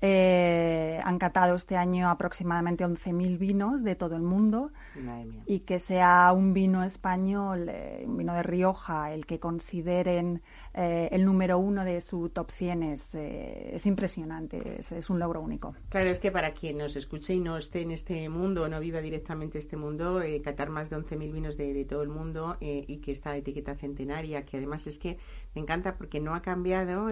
Eh, 0.00 1.00
han 1.04 1.20
catado 1.20 1.54
este 1.54 1.76
año 1.76 2.10
aproximadamente 2.10 2.84
11.000 2.84 3.38
vinos 3.38 3.84
de 3.84 3.94
todo 3.94 4.16
el 4.16 4.22
mundo 4.22 4.72
y 5.46 5.60
que 5.60 5.78
sea 5.78 6.32
un 6.32 6.54
vino 6.54 6.82
español, 6.82 7.68
eh, 7.68 8.04
un 8.04 8.16
vino 8.16 8.34
de 8.34 8.42
Rioja, 8.42 9.12
el 9.12 9.26
que 9.26 9.38
consideren 9.38 10.42
eh, 10.80 11.08
el 11.10 11.24
número 11.24 11.58
uno 11.58 11.84
de 11.84 12.00
su 12.00 12.28
top 12.28 12.52
100 12.52 12.82
es, 12.84 13.12
eh, 13.16 13.74
es 13.74 13.84
impresionante, 13.84 14.78
es, 14.78 15.10
un 15.10 15.18
logro 15.18 15.40
único. 15.40 15.74
Claro, 15.88 16.08
es 16.08 16.20
que 16.20 16.30
para 16.30 16.52
quien 16.52 16.78
nos 16.78 16.94
escuche 16.94 17.34
y 17.34 17.40
no 17.40 17.56
esté 17.56 17.80
en 17.80 17.90
este 17.90 18.28
mundo, 18.28 18.68
no 18.68 18.78
viva 18.78 19.00
directamente 19.00 19.58
este 19.58 19.76
mundo, 19.76 20.22
eh, 20.22 20.40
catar 20.40 20.70
más 20.70 20.88
de 20.88 20.96
11.000 20.98 21.32
vinos 21.32 21.56
de, 21.56 21.84
todo 21.84 22.02
el 22.02 22.10
mundo 22.10 22.56
y 22.60 22.98
que 22.98 23.10
esta 23.10 23.36
etiqueta 23.36 23.74
centenaria, 23.74 24.44
que 24.44 24.56
además 24.56 24.86
es 24.86 24.98
que 24.98 25.18
me 25.54 25.62
encanta 25.62 25.96
porque 25.96 26.20
no 26.20 26.34
ha 26.34 26.42
cambiado, 26.42 27.08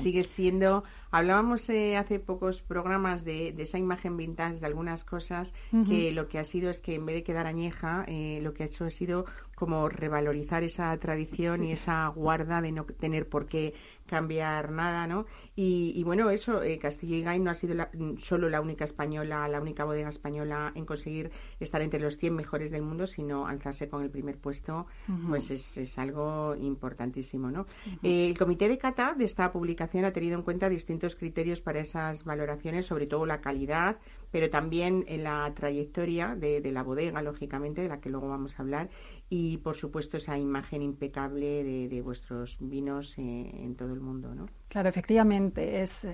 sigue 0.00 0.24
siendo... 0.24 0.82
Hablábamos 1.10 1.68
hace 1.70 2.18
pocos 2.18 2.62
programas 2.62 3.24
de, 3.24 3.54
esa 3.58 3.78
imagen 3.78 4.16
vintage 4.16 4.58
de 4.58 4.66
algunas 4.66 5.04
cosas 5.04 5.54
que 5.88 6.10
lo 6.12 6.28
que 6.28 6.38
ha 6.38 6.44
sido 6.44 6.70
es 6.70 6.80
que 6.80 6.94
en 6.96 7.06
vez 7.06 7.16
de 7.16 7.22
quedar 7.22 7.46
añeja, 7.46 8.06
lo 8.40 8.54
que 8.54 8.64
ha 8.64 8.66
hecho 8.66 8.84
ha 8.84 8.90
sido 8.90 9.26
como 9.54 9.88
revalorizar 9.88 10.62
esa 10.62 10.96
tradición 10.98 11.64
y 11.64 11.72
esa 11.72 12.08
guarda 12.08 12.60
de 12.60 12.72
no 12.72 12.84
tener 12.84 13.28
por 13.28 13.46
qué 13.46 13.74
cambiar 14.06 14.70
nada, 14.70 15.06
¿no? 15.06 15.26
Y, 15.56 16.02
bueno, 16.04 16.30
eso, 16.30 16.62
eh, 16.62 16.78
Castillo 16.78 17.16
y 17.16 17.22
Gay 17.22 17.40
no 17.40 17.50
ha 17.50 17.54
sido 17.54 17.74
solo 18.22 18.48
la 18.48 18.60
única 18.60 18.84
española, 18.84 19.48
la 19.48 19.60
única 19.60 19.84
bodega 19.84 20.08
española 20.08 20.72
en 20.74 20.84
conseguir 20.84 21.30
estar 21.58 21.80
entre 21.80 22.00
los 22.00 22.18
100 22.18 22.34
mejores 22.34 22.70
del 22.70 22.82
mundo, 22.82 23.06
sino 23.06 23.46
alzarse 23.46 23.88
con 23.88 24.02
el 24.02 24.10
primer 24.10 24.36
puesto, 24.38 24.86
pues 25.28 25.50
es, 25.50 25.98
algo 25.98 26.54
importantísimo, 26.56 27.50
¿no? 27.50 27.66
Eh, 28.02 28.26
el 28.28 28.38
comité 28.38 28.68
de 28.68 28.78
cata 28.78 29.14
de 29.14 29.24
esta 29.24 29.52
publicación 29.52 30.04
ha 30.04 30.12
tenido 30.12 30.36
en 30.36 30.42
cuenta 30.42 30.68
distintos 30.68 31.16
criterios 31.16 31.60
para 31.60 31.80
esas 31.80 32.24
valoraciones, 32.24 32.86
sobre 32.86 33.06
todo 33.06 33.24
la 33.26 33.40
calidad, 33.40 33.98
pero 34.34 34.50
también 34.50 35.04
en 35.06 35.22
la 35.22 35.52
trayectoria 35.54 36.34
de, 36.34 36.60
la 36.72 36.82
bodega, 36.82 37.22
lógicamente, 37.22 37.82
de 37.82 37.88
la 37.88 38.00
que 38.00 38.10
luego 38.10 38.28
vamos 38.28 38.58
a 38.58 38.62
hablar, 38.62 38.88
y 39.28 39.58
por 39.58 39.76
supuesto 39.76 40.16
esa 40.16 40.38
imagen 40.38 40.82
impecable 40.82 41.64
de, 41.88 42.02
vuestros 42.02 42.56
vinos 42.60 43.16
eh, 43.18 43.50
en 43.62 43.74
todo 43.74 43.92
el 43.92 44.00
mundo, 44.00 44.34
¿no? 44.34 44.46
Claro, 44.68 44.88
efectivamente, 44.88 45.82
es, 45.82 46.06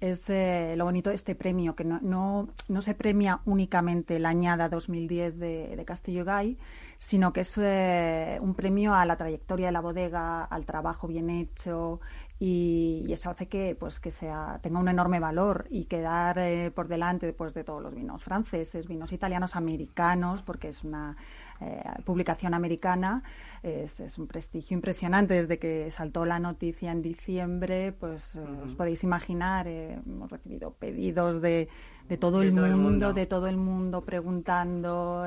es 0.00 0.30
eh, 0.30 0.74
lo 0.76 0.84
bonito 0.84 1.10
de 1.10 1.16
este 1.16 1.34
premio, 1.34 1.74
que 1.74 1.84
no, 1.84 1.98
no, 2.00 2.48
no, 2.68 2.82
se 2.82 2.94
premia 2.94 3.40
únicamente 3.44 4.18
la 4.18 4.30
añada 4.30 4.68
2010 4.68 5.38
de, 5.38 5.82
Castillo 5.86 6.24
Gay, 6.24 6.58
sino 6.98 7.32
que 7.32 7.40
es 7.40 7.58
eh, 7.58 8.38
un 8.40 8.54
premio 8.54 8.94
a 8.94 9.04
la 9.04 9.16
trayectoria 9.16 9.66
de 9.66 9.72
la 9.72 9.80
bodega, 9.80 10.44
al 10.44 10.64
trabajo 10.64 11.06
bien 11.06 11.30
hecho 11.30 12.00
y, 12.42 13.06
eso 13.12 13.28
hace 13.28 13.48
que 13.48 13.76
pues 13.78 14.00
que 14.00 14.10
sea 14.10 14.58
tenga 14.62 14.78
un 14.78 14.88
enorme 14.88 15.20
valor 15.20 15.66
y 15.68 15.84
quedar 15.84 16.38
eh, 16.38 16.70
por 16.70 16.88
delante 16.88 17.34
pues, 17.34 17.52
de 17.52 17.64
todos 17.64 17.82
los 17.82 17.94
vinos 17.94 18.24
franceses, 18.24 18.88
vinos 18.88 19.12
italianos, 19.12 19.56
americanos, 19.56 20.42
porque 20.42 20.68
es 20.68 20.82
una 20.82 21.16
eh, 21.60 21.82
publicación 22.04 22.54
americana. 22.54 23.22
Es, 23.62 24.00
es, 24.00 24.18
un 24.18 24.26
prestigio 24.26 24.74
impresionante 24.74 25.34
desde 25.34 25.58
que 25.58 25.90
saltó 25.90 26.24
la 26.24 26.38
noticia 26.38 26.90
en 26.90 27.02
diciembre. 27.02 27.92
Pues 27.92 28.34
eh, 28.34 28.40
os 28.64 28.74
podéis 28.74 29.04
imaginar, 29.04 29.68
eh, 29.68 29.98
hemos 30.06 30.30
recibido 30.30 30.70
pedidos 30.72 31.42
de, 31.42 31.68
de 32.08 32.16
todo, 32.16 32.40
el, 32.40 32.52
mundo, 32.52 33.12
de 33.12 33.26
todo 33.26 33.46
el 33.46 33.58
mundo 33.58 34.00
preguntando 34.00 35.26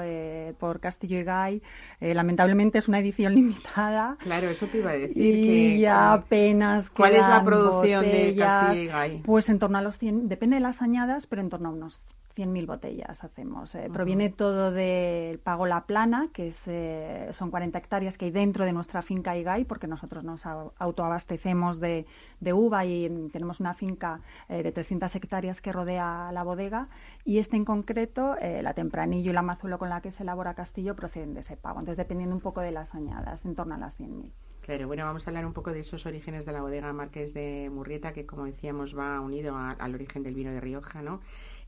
por 0.57 0.79
Castillo 0.79 1.19
y 1.19 1.23
Gay. 1.23 1.61
lamentablemente 2.01 2.79
es 2.79 2.87
una 2.87 2.97
edición 2.97 3.35
limitada. 3.35 4.17
Claro, 4.19 4.49
eso 4.49 4.65
te 4.65 4.79
iba 4.79 4.89
a 4.89 4.93
decir. 4.93 5.15
Y 5.15 5.81
ya 5.81 6.13
apenas. 6.13 6.89
¿Cuál 6.89 7.13
es 7.13 7.21
la 7.21 7.43
producción 7.43 8.05
de 8.05 8.35
Castillo 8.35 8.81
y 8.81 8.87
Gay? 8.87 9.21
Pues 9.23 9.49
en 9.49 9.59
torno 9.59 9.77
a 9.77 9.81
los 9.83 9.99
100, 9.99 10.27
depende 10.27 10.55
de 10.55 10.61
las 10.61 10.81
añadas, 10.81 11.27
pero 11.27 11.43
en 11.43 11.49
torno 11.49 11.69
a 11.69 11.71
unos 11.73 12.01
100.000 12.35 12.65
botellas 12.65 13.23
hacemos. 13.23 13.75
Eh, 13.75 13.89
proviene 13.91 14.29
todo 14.29 14.71
del 14.71 15.39
Pago 15.39 15.65
La 15.65 15.85
Plana, 15.85 16.29
que 16.33 16.47
es, 16.47 16.67
eh, 16.67 17.29
son 17.31 17.51
40 17.51 17.77
hectáreas 17.77 18.17
que 18.17 18.25
hay 18.25 18.31
dentro 18.31 18.65
de 18.65 18.73
nuestra 18.73 19.01
finca 19.01 19.37
Igay, 19.37 19.65
porque 19.65 19.87
nosotros 19.87 20.23
nos 20.23 20.45
autoabastecemos 20.45 21.79
de, 21.79 22.05
uva 22.53 22.85
y 22.85 23.29
tenemos 23.31 23.59
una 23.59 23.73
finca 23.73 24.21
eh, 24.49 24.63
de 24.63 24.71
300 24.71 25.15
hectáreas 25.15 25.61
que 25.61 25.71
rodea 25.71 26.31
la 26.31 26.43
bodega. 26.43 26.87
Y 27.25 27.37
este 27.37 27.55
en 27.55 27.65
concreto, 27.65 28.35
la 28.41 28.73
Tempranillo 28.73 29.31
y 29.31 29.33
la 29.33 29.41
Mazuelo 29.41 29.77
con 29.77 29.89
la 29.89 30.01
que 30.01 30.11
se 30.11 30.23
elabora 30.23 30.53
Castillo, 30.53 30.95
proceden 30.95 31.33
de 31.33 31.39
ese 31.39 31.55
pago. 31.55 31.79
Entonces, 31.79 31.97
dependiendo 31.97 32.35
un 32.35 32.41
poco 32.41 32.61
de 32.61 32.71
las 32.71 32.95
añadas, 32.95 33.45
en 33.45 33.55
torno 33.55 33.75
a 33.75 33.77
las 33.77 33.99
100.000. 33.99 34.31
Claro, 34.63 34.87
bueno, 34.87 35.03
vamos 35.03 35.27
a 35.27 35.29
hablar 35.29 35.45
un 35.45 35.51
poco 35.51 35.73
de 35.73 35.81
esos 35.81 36.05
orígenes 36.05 36.45
de 36.45 36.53
la 36.53 36.61
bodega 36.61 36.93
Marqués 36.93 37.33
de 37.33 37.69
Murrieta, 37.69 38.13
que 38.13 38.25
como 38.25 38.45
decíamos 38.45 38.97
va 38.97 39.19
unido 39.19 39.57
al 39.57 39.93
origen 39.93 40.23
del 40.23 40.35
vino 40.35 40.51
de 40.51 40.61
Rioja, 40.61 41.01
¿no? 41.01 41.19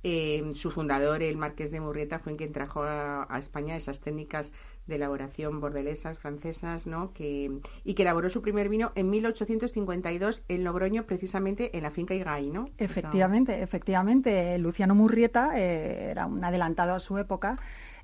Eh, 0.07 0.51
su 0.53 0.69
fundador, 0.69 1.23
el 1.23 1.35
marqués 1.35 1.71
de 1.71 1.79
Murrieta, 1.79 2.19
fue 2.19 2.35
quien 2.35 2.53
trajo 2.53 2.83
a, 2.83 3.27
España 3.39 3.75
esas 3.75 4.01
técnicas 4.01 4.53
de 4.85 4.97
elaboración 4.97 5.59
bordelesas, 5.59 6.19
francesas, 6.19 6.85
¿no? 6.85 7.11
Que, 7.11 7.51
y 7.83 7.95
que 7.95 8.03
elaboró 8.03 8.29
su 8.29 8.43
primer 8.43 8.69
vino 8.69 8.91
en 8.93 9.09
1852 9.09 10.43
en 10.47 10.63
Logroño, 10.63 11.07
precisamente 11.07 11.75
en 11.75 11.81
la 11.81 11.89
finca 11.89 12.13
Igay, 12.13 12.51
¿no? 12.51 12.69
Efectivamente, 12.77 13.63
efectivamente. 13.63 14.59
Luciano 14.59 14.93
Murrieta 14.93 15.59
eh, 15.59 16.11
era 16.11 16.27
un 16.27 16.43
adelantado 16.43 16.93
a 16.93 16.99
su 16.99 17.17
época 17.17 17.57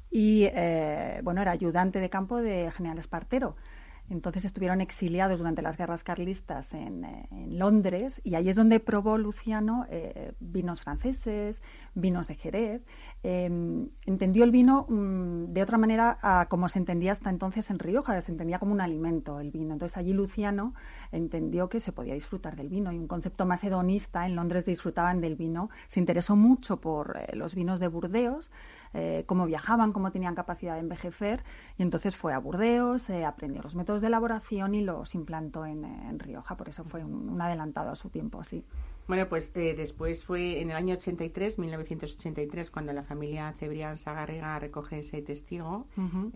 y, 0.10 0.46
eh, 0.46 1.20
bueno, 1.22 1.44
era 1.44 1.52
ayudante 1.52 2.00
de 2.00 2.10
campo 2.10 2.38
de 2.38 2.72
General 2.72 2.98
Espartero. 2.98 3.56
Entonces 4.12 4.44
estuvieron 4.44 4.82
exiliados 4.82 5.40
durante 5.40 5.62
las 5.62 5.78
guerras 5.78 6.04
carlistas 6.04 6.74
en, 6.74 7.06
eh, 7.06 7.28
Londres 7.48 8.20
y 8.24 8.36
ahí 8.36 8.50
es 8.50 8.58
donde 8.58 8.80
probó 8.82 9.18
Luciano 9.18 9.86
eh, 9.90 10.34
vinos 10.40 10.82
franceses, 10.82 11.62
vinos 11.94 12.28
de 12.28 12.36
Jerez. 12.36 12.86
Em, 13.24 13.88
entendió 14.06 14.44
el 14.44 14.52
vino 14.52 14.86
mm, 14.90 15.54
de 15.54 15.62
otra 15.64 15.78
manera 15.78 16.18
como 16.50 16.68
se 16.68 16.80
entendía 16.80 17.14
hasta 17.14 17.30
entonces 17.30 17.70
en 17.70 17.80
Rioja, 17.80 18.20
se 18.22 18.32
entendía 18.32 18.60
como 18.60 18.74
un 18.74 18.82
alimento 18.82 19.40
el 19.40 19.50
vino. 19.50 19.74
Entonces 19.74 19.98
allí 19.98 20.12
Luciano 20.12 20.74
entendió 21.12 21.70
que 21.70 21.80
se 21.80 21.94
podía 21.94 22.14
disfrutar 22.14 22.56
del 22.56 22.68
vino 22.68 22.92
y 22.92 22.98
un 22.98 23.08
concepto 23.08 23.46
más 23.46 23.64
hedonista. 23.64 24.26
En 24.26 24.36
Londres 24.36 24.66
disfrutaban 24.66 25.22
del 25.22 25.36
vino. 25.36 25.70
Se 25.88 26.00
interesó 26.00 26.36
mucho 26.36 26.82
por 26.82 27.18
eh, 27.18 27.36
los 27.36 27.56
vinos 27.56 27.80
de 27.80 27.88
Burdeos 27.88 28.52
eh, 28.94 29.24
cómo 29.26 29.46
viajaban, 29.46 29.94
cómo 29.94 30.12
tenían 30.12 30.36
capacidad 30.36 30.74
de 30.74 30.82
envejecer. 30.82 31.44
Y 31.78 31.84
entonces 31.84 32.16
fue 32.16 32.34
a 32.34 32.40
Burdeos, 32.40 33.10
eh, 33.10 33.26
aprendió 33.26 33.62
los 33.62 33.76
métodos 33.76 34.02
de 34.02 34.08
elaboración 34.08 34.76
y 34.76 34.82
los 34.82 35.16
implantó 35.16 35.66
en, 35.66 35.82
Rioja. 36.20 36.58
Por 36.58 36.70
eso 36.70 36.84
fue 36.84 37.04
un, 37.04 37.40
adelantado 37.42 37.90
a 37.90 37.96
su 37.96 38.10
tiempo, 38.10 38.44
sí. 38.44 38.66
Bueno, 39.08 39.28
pues 39.28 39.52
eh, 39.56 39.74
después 39.76 40.24
fue 40.24 40.62
en 40.62 40.72
el 40.72 40.76
año 40.76 40.96
83, 40.96 41.58
1983, 41.58 42.70
cuando 42.70 42.94
la 42.94 43.04
familia 43.04 43.54
Cebrián 43.54 43.98
Sagarriga 43.98 44.60
recoge 44.60 45.00
ese 45.00 45.22
testigo. 45.22 45.88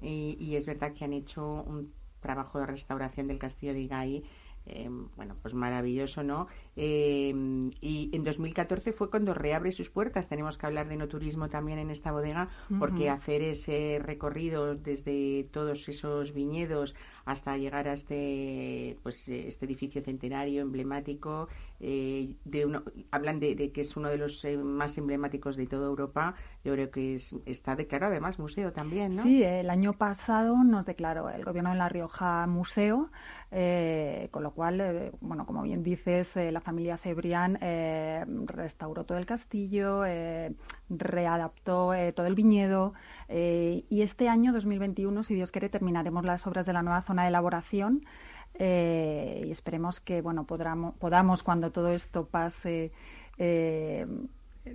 y, 0.02 0.38
y, 0.40 0.56
es 0.56 0.66
verdad 0.66 0.94
que 0.94 1.06
han 1.06 1.14
hecho 1.14 1.64
un 1.68 1.94
trabajo 2.22 2.60
de 2.60 2.66
restauración 2.66 3.28
del 3.28 3.38
castillo 3.38 3.74
de 3.74 3.82
Igay 3.82 4.24
eh, 4.68 4.90
bueno, 5.16 5.36
pues 5.42 5.54
maravilloso, 5.54 6.24
¿no? 6.24 6.48
Eh, 6.76 7.34
y 7.82 8.10
en 8.14 8.24
2014 8.24 8.94
fue 8.94 9.10
cuando 9.10 9.34
reabre 9.34 9.72
sus 9.72 9.90
puertas. 9.90 10.28
Tenemos 10.28 10.58
que 10.58 10.66
hablar 10.66 10.88
de 10.88 10.98
no 10.98 11.08
turismo 11.08 11.50
también 11.50 11.80
en 11.80 11.92
esta 11.92 12.12
bodega, 12.12 12.50
porque 12.80 13.10
hacer 13.10 13.42
ese 13.44 14.00
recorrido 14.02 14.76
desde 14.76 15.48
todos 15.52 15.88
esos 15.88 16.34
viñedos 16.34 16.96
hasta 17.26 17.58
llegar 17.58 17.88
a 17.88 17.94
este, 17.94 18.98
pues, 19.04 19.28
este 19.28 19.66
edificio 19.66 20.02
centenario 20.02 20.62
emblemático, 20.62 21.48
eh, 21.80 22.36
de 22.44 22.66
uno, 22.66 22.84
hablan 23.12 23.40
de, 23.40 23.72
que 23.72 23.82
es 23.82 23.96
uno 23.98 24.10
de 24.10 24.18
los 24.18 24.46
más 24.64 24.98
emblemáticos 24.98 25.56
de 25.58 25.68
toda 25.68 25.88
Europa. 25.88 26.36
Yo 26.64 26.74
creo 26.74 26.90
que 26.92 27.16
es, 27.16 27.36
está 27.46 27.76
declarado 27.76 28.12
además 28.12 28.40
museo 28.40 28.72
también, 28.72 29.16
¿no? 29.16 29.24
Sí, 29.24 29.44
el 29.44 29.70
año 29.70 29.94
pasado 29.94 30.64
nos 30.64 30.86
declaró 30.86 31.30
el 31.30 31.44
gobierno 31.44 31.72
de 31.72 31.78
La 31.78 31.90
Rioja 31.90 32.48
museo. 32.48 33.10
Eh, 33.58 34.28
con 34.32 34.44
lo 34.44 34.52
cual, 34.52 34.82
eh, 34.82 35.12
bueno, 35.22 35.46
como 35.46 35.62
bien 35.62 35.82
dices, 35.82 36.36
eh, 36.36 36.52
la 36.52 36.60
familia 36.60 36.98
Cebrián 36.98 37.58
restauró 38.48 39.06
todo 39.06 39.18
el 39.18 39.26
castillo, 39.26 40.04
readaptó 40.90 41.94
todo 42.14 42.26
el 42.26 42.36
viñedo 42.36 42.94
y 43.30 44.02
este 44.02 44.28
año 44.28 44.52
2021, 44.52 45.24
si 45.24 45.36
Dios 45.36 45.54
quiere, 45.54 45.70
terminaremos 45.70 46.26
las 46.26 46.46
obras 46.46 46.66
de 46.66 46.74
la 46.74 46.84
nueva 46.84 47.02
zona 47.02 47.22
de 47.22 47.30
elaboración. 47.30 48.04
y 48.60 49.52
esperemos 49.52 50.02
que 50.02 50.22
bueno 50.22 50.46
podamos, 50.46 50.96
podamos 50.96 51.42
cuando 51.42 51.72
todo 51.72 51.90
esto 51.90 52.26
pase 52.28 52.92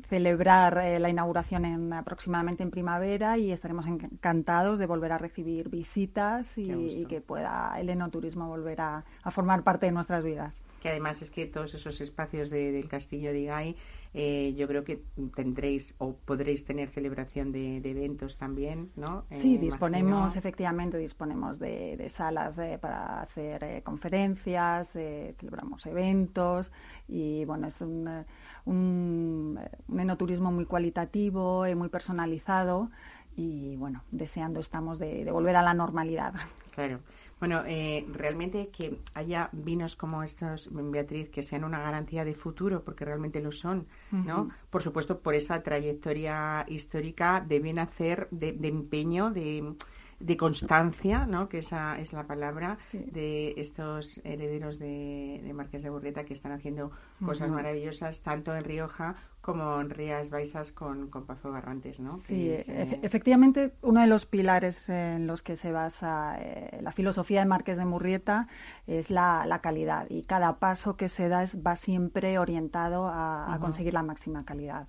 celebrar 0.09 0.79
eh, 0.79 0.99
la 0.99 1.09
inauguración 1.09 1.65
en, 1.65 1.93
aproximadamente 1.93 2.63
en 2.63 2.71
primavera 2.71 3.39
y 3.39 3.53
estaremos 3.53 3.87
encantados 3.87 4.79
de 4.79 4.87
volver 4.87 5.13
a 5.13 5.19
recibir 5.19 5.69
visitas 5.69 6.57
y, 6.59 7.07
que 7.09 7.21
pueda 7.21 7.75
el 7.79 7.89
enoturismo 7.89 8.49
volver 8.49 8.81
a, 8.81 9.05
formar 9.31 9.63
parte 9.63 9.87
de 9.87 9.93
nuestras 9.93 10.25
vidas. 10.25 10.63
Que 10.81 10.91
además 10.91 11.21
es 11.23 11.31
que 11.31 11.47
todos 11.47 11.75
esos 11.75 12.01
espacios 12.01 12.51
del 12.51 12.89
castillo 12.89 13.33
de 13.33 13.41
Igay, 13.41 13.77
eh, 14.13 14.55
yo 14.57 14.67
creo 14.67 14.85
que 14.85 15.03
tendréis 15.35 15.95
o 15.99 16.15
podréis 16.15 16.65
tener 16.65 16.91
celebración 16.91 17.53
de, 17.53 17.77
eventos 17.79 18.37
también, 18.37 18.91
¿no? 18.97 19.25
Sí, 19.31 19.57
eh, 19.57 19.59
disponemos, 19.59 20.37
efectivamente, 20.37 20.99
disponemos 20.99 21.59
de, 21.59 22.09
salas 22.09 22.61
para 22.81 23.21
hacer 23.21 23.83
conferencias, 23.83 24.91
celebramos 24.93 25.87
eventos 25.87 26.73
y 27.09 27.45
bueno, 27.45 27.69
es 27.69 27.81
un 27.81 28.25
un, 28.65 29.59
un 29.89 30.01
enoturismo 30.01 30.53
muy 30.53 30.65
cualitativo 30.65 31.67
y 31.67 31.75
muy 31.75 31.89
personalizado 31.89 32.91
y 33.37 33.77
bueno, 33.77 34.03
deseando 34.11 34.61
estamos 34.61 34.99
de, 34.99 35.31
volver 35.31 35.57
a 35.57 35.63
la 35.63 35.75
normalidad. 35.75 36.35
Claro. 36.75 37.01
Bueno, 37.41 37.63
eh, 37.67 38.07
realmente 38.13 38.69
que 38.69 38.99
haya 39.15 39.49
vinos 39.53 39.97
como 39.97 40.23
estos, 40.23 40.69
Beatriz, 40.71 41.31
que 41.31 41.43
sean 41.43 41.65
una 41.65 41.81
garantía 41.81 42.25
de 42.25 42.35
futuro, 42.35 42.85
porque 42.85 43.07
realmente 43.07 43.41
lo 43.41 43.51
son, 43.51 43.87
¿no? 44.11 44.51
Por 44.69 44.83
supuesto, 44.83 45.21
por 45.21 45.35
esa 45.35 45.63
trayectoria 45.63 46.67
histórica 46.69 47.43
deben 47.47 47.79
hacer 47.79 48.29
de, 48.31 48.53
de 48.53 48.69
empeño, 48.69 49.31
de 49.31 49.75
de 50.21 50.37
constancia, 50.37 51.27
¿no? 51.27 51.49
que 51.49 51.59
esa 51.59 51.99
es 51.99 52.13
la 52.13 52.27
palabra, 52.27 52.77
de 52.93 53.55
estos 53.57 54.21
herederos 54.23 54.79
de, 54.79 55.41
de 55.43 55.53
Marqués 55.55 55.83
de 55.83 55.91
Burrieta 55.91 56.25
que 56.25 56.35
están 56.35 56.53
haciendo 56.53 56.93
cosas 57.25 57.51
maravillosas 57.51 58.23
tanto 58.23 58.55
en 58.55 58.65
Rioja 58.65 59.17
como 59.41 59.81
en 59.81 59.89
Rías 59.89 60.29
Baixas 60.29 60.71
con, 60.71 61.09
con 61.09 61.25
Pazo 61.25 61.51
Barrantes, 61.51 61.99
¿no? 61.99 62.13
Sí, 62.13 62.55
efectivamente, 63.03 63.73
uno 63.81 64.03
de 64.03 64.07
los 64.07 64.27
pilares 64.27 64.91
en 64.91 65.27
los 65.27 65.43
que 65.43 65.57
se 65.57 65.73
basa 65.73 66.37
eh, 66.39 66.79
la 66.83 66.93
filosofía 66.93 67.41
de 67.41 67.47
Marqués 67.47 67.79
de 67.79 67.87
Murrieta 67.87 68.49
es 68.87 69.11
la, 69.11 69.47
la, 69.47 69.61
calidad 69.61 70.07
y 70.11 70.23
cada 70.23 70.59
paso 70.59 70.97
que 70.97 71.09
se 71.09 71.29
da 71.29 71.43
es, 71.43 71.59
va 71.67 71.77
siempre 71.77 72.39
orientado 72.39 73.07
a, 73.07 73.55
a 73.55 73.59
conseguir 73.59 73.95
la 73.95 74.03
máxima 74.03 74.45
calidad. 74.45 74.87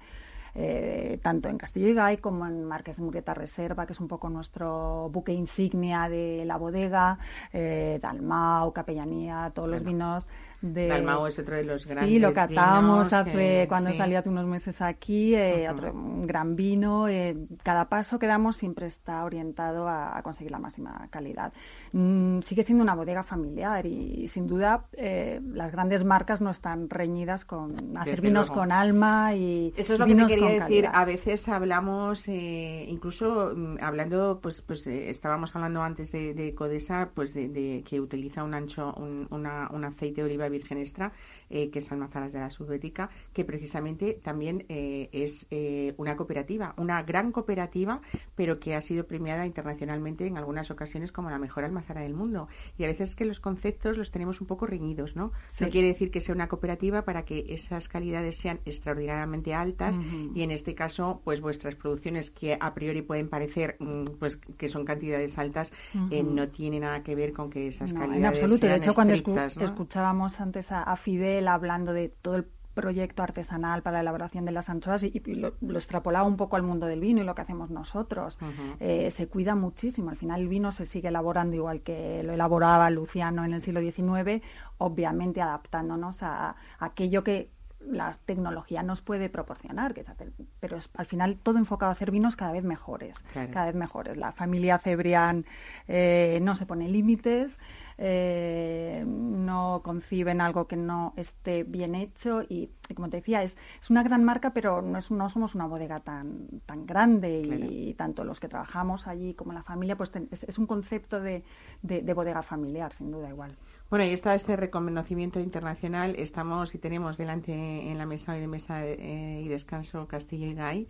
Eh, 0.54 1.20
tanto 1.22 1.50
en 1.50 1.58
Castillo 1.58 1.88
y 1.88 1.94
Gay 1.94 2.18
como 2.18 2.46
en 2.46 2.66
Marques 2.66 2.98
de 2.98 3.04
Murrieta 3.04 3.34
Reserva, 3.34 3.86
que 3.86 3.94
es 3.94 4.00
un 4.00 4.08
poco 4.08 4.30
nuestro 4.30 5.10
buque 5.10 5.32
insignia 5.32 6.10
de 6.10 6.44
la 6.46 6.58
bodega, 6.58 7.18
eh, 7.54 8.00
Dalmau, 8.02 8.74
Capellanía, 8.74 9.52
todos 9.54 9.70
los 9.70 9.84
vinos 9.84 10.28
de... 10.62 10.88
Dalmau 10.88 11.26
es 11.26 11.38
otro 11.40 11.56
de 11.56 11.64
los 11.64 11.86
grandes 11.86 12.10
Sí, 12.10 12.20
lo 12.20 12.32
catamos 12.34 13.12
hace, 13.14 13.66
cuando 13.68 13.94
salí 13.94 14.16
hace 14.16 14.30
unos 14.30 14.46
meses 14.46 14.82
aquí, 14.82 15.34
eh, 15.36 15.70
otro 15.70 15.92
un 15.92 16.28
gran 16.28 16.56
vino. 16.56 17.08
Eh, 17.08 17.36
cada 17.64 17.86
paso 17.90 18.20
que 18.20 18.28
damos 18.28 18.58
siempre 18.58 18.86
está 18.86 19.24
orientado 19.24 19.88
a, 19.88 20.20
conseguir 20.24 20.52
la 20.52 20.60
máxima 20.60 21.08
calidad. 21.10 21.52
Mm, 21.94 22.42
sigue 22.42 22.64
siendo 22.64 22.84
una 22.84 22.96
bodega 22.96 23.24
familiar 23.24 23.86
y, 23.86 24.28
sin 24.28 24.48
duda 24.48 24.86
eh, 24.94 25.42
las 25.54 25.72
grandes 25.72 26.04
marcas 26.04 26.42
no 26.42 26.52
están 26.52 26.90
reñidas 26.90 27.44
con 27.46 27.98
hacer 27.98 28.22
vinos 28.22 28.52
con 28.52 28.72
alma 28.72 29.34
y 29.36 29.74
Eso 29.76 29.94
es 29.94 30.00
lo 30.00 30.06
que 30.06 30.16
quería 30.16 30.60
decir. 30.60 30.90
A 30.92 31.06
veces 31.06 31.48
hablamos, 31.50 32.28
incluso 32.28 33.54
mm, 33.56 33.78
hablando, 33.82 34.40
pues 34.42 34.62
pues 34.62 34.86
estábamos 34.88 35.56
hablando 35.56 35.82
antes 35.82 36.12
de, 36.12 36.54
Codesa, 36.56 37.10
pues 37.14 37.34
de, 37.34 37.84
que 37.88 38.00
utiliza 38.00 38.44
un 38.44 38.54
ancho, 38.54 38.94
un, 38.98 39.28
un 39.30 39.86
aceite 39.86 40.22
de 40.22 40.26
oliva 40.26 40.50
virgen 40.52 40.78
extra, 40.78 41.12
eh, 41.52 41.70
que 41.70 41.80
es 41.80 41.92
Almazaras 41.92 42.34
de 42.34 42.40
la 42.40 42.50
Subbética, 42.50 43.10
que 43.34 43.46
precisamente 43.46 44.20
también 44.24 44.66
eh, 44.70 45.10
es 45.12 45.48
eh, 45.52 45.94
una 45.98 46.16
cooperativa, 46.16 46.74
una 46.78 47.04
gran 47.04 47.32
cooperativa, 47.32 48.02
pero 48.36 48.60
que 48.60 48.76
ha 48.76 48.82
sido 48.82 49.06
premiada 49.06 49.46
internacionalmente 49.46 50.26
en 50.26 50.38
algunas 50.38 50.72
ocasiones 50.72 51.12
como 51.12 51.30
la 51.30 51.40
mejor 51.40 51.64
almazara 51.64 52.02
del 52.02 52.14
mundo. 52.14 52.48
Y 52.78 52.84
a 52.84 52.88
veces 52.88 53.16
que 53.16 53.26
los 53.26 53.40
conceptos 53.40 53.98
los 53.98 54.12
tenemos 54.12 54.42
un 54.42 54.48
poco 54.48 54.66
reñidos, 54.66 55.16
¿no? 55.16 55.32
No 55.60 55.70
quiere 55.70 55.88
decir 55.88 56.12
que 56.12 56.22
sea 56.22 56.36
una 56.36 56.48
cooperativa 56.48 57.04
para 57.04 57.24
que 57.24 57.46
esas 57.50 57.88
calidades 57.88 58.38
sean 58.38 58.60
extraordinariamente 58.66 59.54
altas 59.54 60.00
y 60.34 60.44
en 60.44 60.52
este 60.52 60.76
caso, 60.76 61.22
pues 61.24 61.42
vuestras 61.42 61.76
producciones 61.76 62.32
que 62.32 62.58
a 62.60 62.74
priori 62.74 63.02
pueden 63.02 63.30
parecer 63.30 63.76
mm, 63.80 64.06
pues 64.20 64.38
que 64.38 64.70
son 64.70 64.86
cantidades 64.86 65.38
altas, 65.38 65.72
no 65.94 66.50
tiene 66.50 66.80
nada 66.80 67.04
que 67.04 67.16
ver 67.16 67.34
con 67.34 67.50
que 67.50 67.68
esas 67.68 67.94
calidades 67.94 68.18
en 68.18 68.26
absoluto. 68.26 68.68
de 68.68 68.76
hecho, 68.76 68.94
cuando 68.94 69.14
escuchábamos 69.14 70.40
antes 70.40 70.72
a, 70.72 70.96
Fidel 70.96 71.41
hablando 71.48 71.94
de 71.94 72.10
todo 72.10 72.36
el 72.36 72.46
proyecto 72.74 73.24
artesanal 73.24 73.82
para 73.82 73.98
la 73.98 74.02
elaboración 74.02 74.46
de 74.46 74.52
las 74.52 74.70
anchoas 74.70 75.04
y, 75.04 75.22
lo, 75.36 75.54
extrapolaba 75.76 76.28
un 76.28 76.38
poco 76.38 76.56
al 76.56 76.64
mundo 76.64 76.86
del 76.86 77.02
vino 77.02 77.22
y 77.22 77.26
lo 77.26 77.36
que 77.36 77.42
hacemos 77.42 77.70
nosotros. 77.70 78.38
Eh, 78.80 79.12
se 79.12 79.28
cuida 79.28 79.56
muchísimo. 79.56 80.10
Al 80.10 80.18
final 80.18 80.42
el 80.42 80.48
vino 80.48 80.72
se 80.72 80.86
sigue 80.86 81.10
elaborando 81.10 81.56
igual 81.56 81.82
que 81.82 82.24
lo 82.24 82.34
elaboraba 82.34 82.90
Luciano 82.90 83.44
en 83.46 83.54
el 83.54 83.62
siglo 83.62 83.82
XIX, 83.82 84.44
obviamente 84.78 85.42
adaptándonos 85.42 86.24
a, 86.24 86.56
aquello 86.80 87.24
que 87.24 87.50
la 87.90 88.16
tecnología 88.26 88.84
nos 88.84 89.02
puede 89.02 89.28
proporcionar, 89.28 89.96
que 89.96 90.02
es 90.02 90.10
hacer, 90.10 90.32
pero 90.60 90.78
es 90.78 90.90
al 90.94 91.08
final 91.08 91.38
todo 91.42 91.58
enfocado 91.58 91.90
a 91.90 91.94
hacer 91.94 92.12
vinos 92.12 92.36
cada 92.36 92.52
vez 92.52 92.64
mejores, 92.64 93.24
cada 93.34 93.66
vez 93.66 93.76
mejores. 93.76 94.18
La 94.18 94.32
familia 94.32 94.78
Cebrián 94.78 95.46
eh, 95.88 96.40
no 96.44 96.56
se 96.56 96.68
pone 96.68 96.88
límites, 96.90 97.60
eh, 98.04 99.04
no 99.06 99.82
conciben 99.84 100.42
algo 100.42 100.66
que 100.66 100.76
no 100.76 101.14
esté 101.18 101.64
bien 101.64 101.94
hecho 101.94 102.42
y, 102.42 102.72
como 102.96 103.10
te 103.10 103.18
decía, 103.18 103.44
es, 103.44 103.58
es 103.80 103.92
una 103.92 104.02
gran 104.02 104.24
marca, 104.24 104.54
pero 104.54 104.82
no, 104.82 104.98
es, 104.98 105.12
no 105.12 105.30
somos 105.30 105.54
una 105.54 105.68
bodega 105.68 106.00
tan, 106.00 106.48
tan 106.66 106.88
grande 106.88 107.42
y, 107.42 107.94
tanto 107.94 108.24
los 108.24 108.40
que 108.40 108.48
trabajamos 108.48 109.06
allí 109.06 109.36
como 109.36 109.54
la 109.54 109.62
familia, 109.62 109.96
pues 109.98 110.12
es, 110.32 110.58
un 110.58 110.66
concepto 110.66 111.20
de, 111.22 111.44
de, 111.84 112.14
bodega 112.16 112.42
familiar, 112.42 112.92
sin 112.92 113.12
duda 113.12 113.30
igual. 113.30 113.56
Bueno, 113.92 114.04
y 114.06 114.10
está 114.10 114.34
este 114.34 114.56
reconocimiento 114.56 115.40
internacional. 115.40 116.16
Estamos 116.18 116.74
y 116.74 116.80
tenemos 116.80 117.18
delante 117.18 117.54
en 117.54 118.00
la 118.00 118.08
mesa 118.08 118.34
de 118.34 118.48
mesa 118.48 118.84
eh, 118.84 119.44
y 119.46 119.48
descanso 119.48 120.08
Castillo 120.08 120.48
y 120.48 120.56
Gay. 120.56 120.88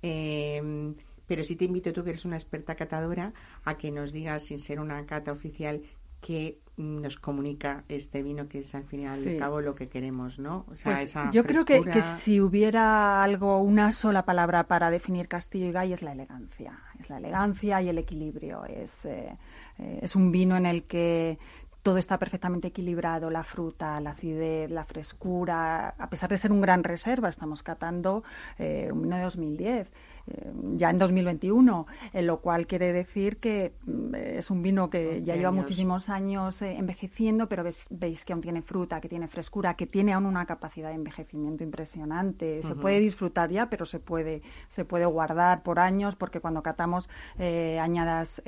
Eh, 0.00 0.94
pero 1.26 1.42
sí 1.42 1.56
te 1.56 1.64
invito 1.64 1.92
tú, 1.92 2.04
que 2.04 2.10
eres 2.10 2.24
una 2.24 2.36
experta 2.36 2.74
catadora, 2.74 3.32
a 3.64 3.76
que 3.76 3.90
nos 3.90 4.12
digas, 4.12 4.44
sin 4.44 4.58
ser 4.58 4.80
una 4.80 5.04
cata 5.06 5.32
oficial, 5.32 5.82
que 6.24 6.58
nos 6.78 7.18
comunica 7.18 7.84
este 7.86 8.22
vino 8.22 8.48
que 8.48 8.60
es 8.60 8.74
al 8.74 8.84
final 8.84 9.22
y 9.22 9.34
al 9.34 9.38
cabo 9.38 9.60
lo 9.60 9.74
que 9.74 9.88
queremos, 9.88 10.38
¿no? 10.38 10.64
O 10.70 10.74
sea, 10.74 10.94
pues 10.94 11.14
yo 11.32 11.44
creo 11.44 11.66
que, 11.66 11.82
que, 11.82 12.00
si 12.00 12.40
hubiera 12.40 13.22
algo, 13.22 13.60
una 13.60 13.92
sola 13.92 14.24
palabra 14.24 14.64
para 14.64 14.90
definir 14.90 15.28
Castillo 15.28 15.66
y 15.66 15.72
Gay 15.72 15.92
es 15.92 16.00
la 16.02 16.12
elegancia. 16.12 16.80
Es 16.98 17.10
la 17.10 17.18
elegancia 17.18 17.82
y 17.82 17.90
el 17.90 17.98
equilibrio. 17.98 18.64
Es, 18.64 19.04
eh, 19.04 19.36
eh, 19.78 19.98
es 20.00 20.16
un 20.16 20.32
vino 20.32 20.56
en 20.56 20.64
el 20.64 20.84
que 20.84 21.38
todo 21.82 21.98
está 21.98 22.18
perfectamente 22.18 22.68
equilibrado, 22.68 23.28
la 23.28 23.44
fruta, 23.44 24.00
la 24.00 24.10
acidez, 24.10 24.70
la 24.70 24.86
frescura. 24.86 25.90
A 25.90 26.08
pesar 26.08 26.30
de 26.30 26.38
ser 26.38 26.50
un 26.50 26.62
gran 26.62 26.82
reserva, 26.82 27.28
estamos 27.28 27.62
catando 27.62 28.24
eh, 28.58 28.88
un 28.90 29.02
vino 29.02 29.16
de 29.16 29.22
2010 29.24 29.92
eh, 30.26 30.52
ya 30.76 30.88
en 30.88 30.98
2021, 30.98 31.86
en 32.12 32.26
lo 32.26 32.40
cual 32.40 32.66
quiere 32.66 32.92
decir 32.92 33.36
que 33.36 33.74
mm, 33.84 34.14
es 34.14 34.50
un 34.50 34.62
vino 34.62 34.88
que 34.88 35.22
ya 35.22 35.36
lleva 35.36 35.50
muchísimos 35.50 36.08
años 36.08 36.62
eh, 36.62 36.76
envejeciendo, 36.78 37.46
pero 37.46 37.62
veis 37.90 38.24
que 38.24 38.32
aún 38.32 38.40
tiene 38.40 38.62
fruta, 38.62 39.00
que 39.00 39.08
tiene 39.08 39.28
frescura, 39.28 39.74
que 39.74 39.86
tiene 39.86 40.14
aún 40.14 40.24
una 40.24 40.46
capacidad 40.46 40.88
de 40.88 40.94
envejecimiento 40.94 41.62
impresionante. 41.62 42.62
Se 42.62 42.74
puede 42.74 43.00
disfrutar 43.00 43.50
ya, 43.50 43.68
pero 43.68 43.84
se 43.84 44.00
puede, 44.00 44.42
se 44.68 44.84
puede 44.84 45.04
guardar 45.04 45.62
por 45.62 45.78
años, 45.78 46.16
porque 46.16 46.40
cuando 46.40 46.62
catamos 46.62 47.10
eh, 47.38 47.78
añadas 47.78 48.42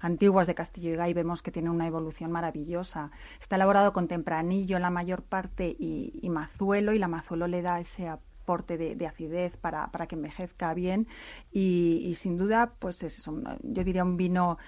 antiguas 0.00 0.46
de 0.46 0.54
Castillo 0.54 0.92
y 0.92 0.96
Gay 0.96 1.14
vemos 1.14 1.42
que 1.42 1.50
tiene 1.50 1.70
una 1.70 1.86
evolución 1.86 2.30
maravillosa. 2.30 3.10
Está 3.40 3.56
elaborado 3.56 3.92
con 3.92 4.06
tempranillo 4.06 4.76
en 4.76 4.82
la 4.82 4.90
mayor 4.90 5.22
parte 5.22 5.74
y, 5.78 6.18
y 6.20 6.28
mazuelo, 6.28 6.92
y 6.92 6.98
la 6.98 7.08
mazuelo 7.08 7.46
le 7.46 7.62
da 7.62 7.80
ese 7.80 8.08
de, 8.76 9.06
acidez 9.06 9.56
para, 9.56 9.90
para, 9.90 10.06
que 10.06 10.16
envejezca 10.16 10.74
bien. 10.74 11.06
Y, 11.52 12.12
sin 12.16 12.36
duda, 12.36 12.74
pues 12.78 13.02
es 13.02 13.24
yo 13.62 13.84
diría 13.84 14.04
un 14.04 14.16
vino 14.16 14.58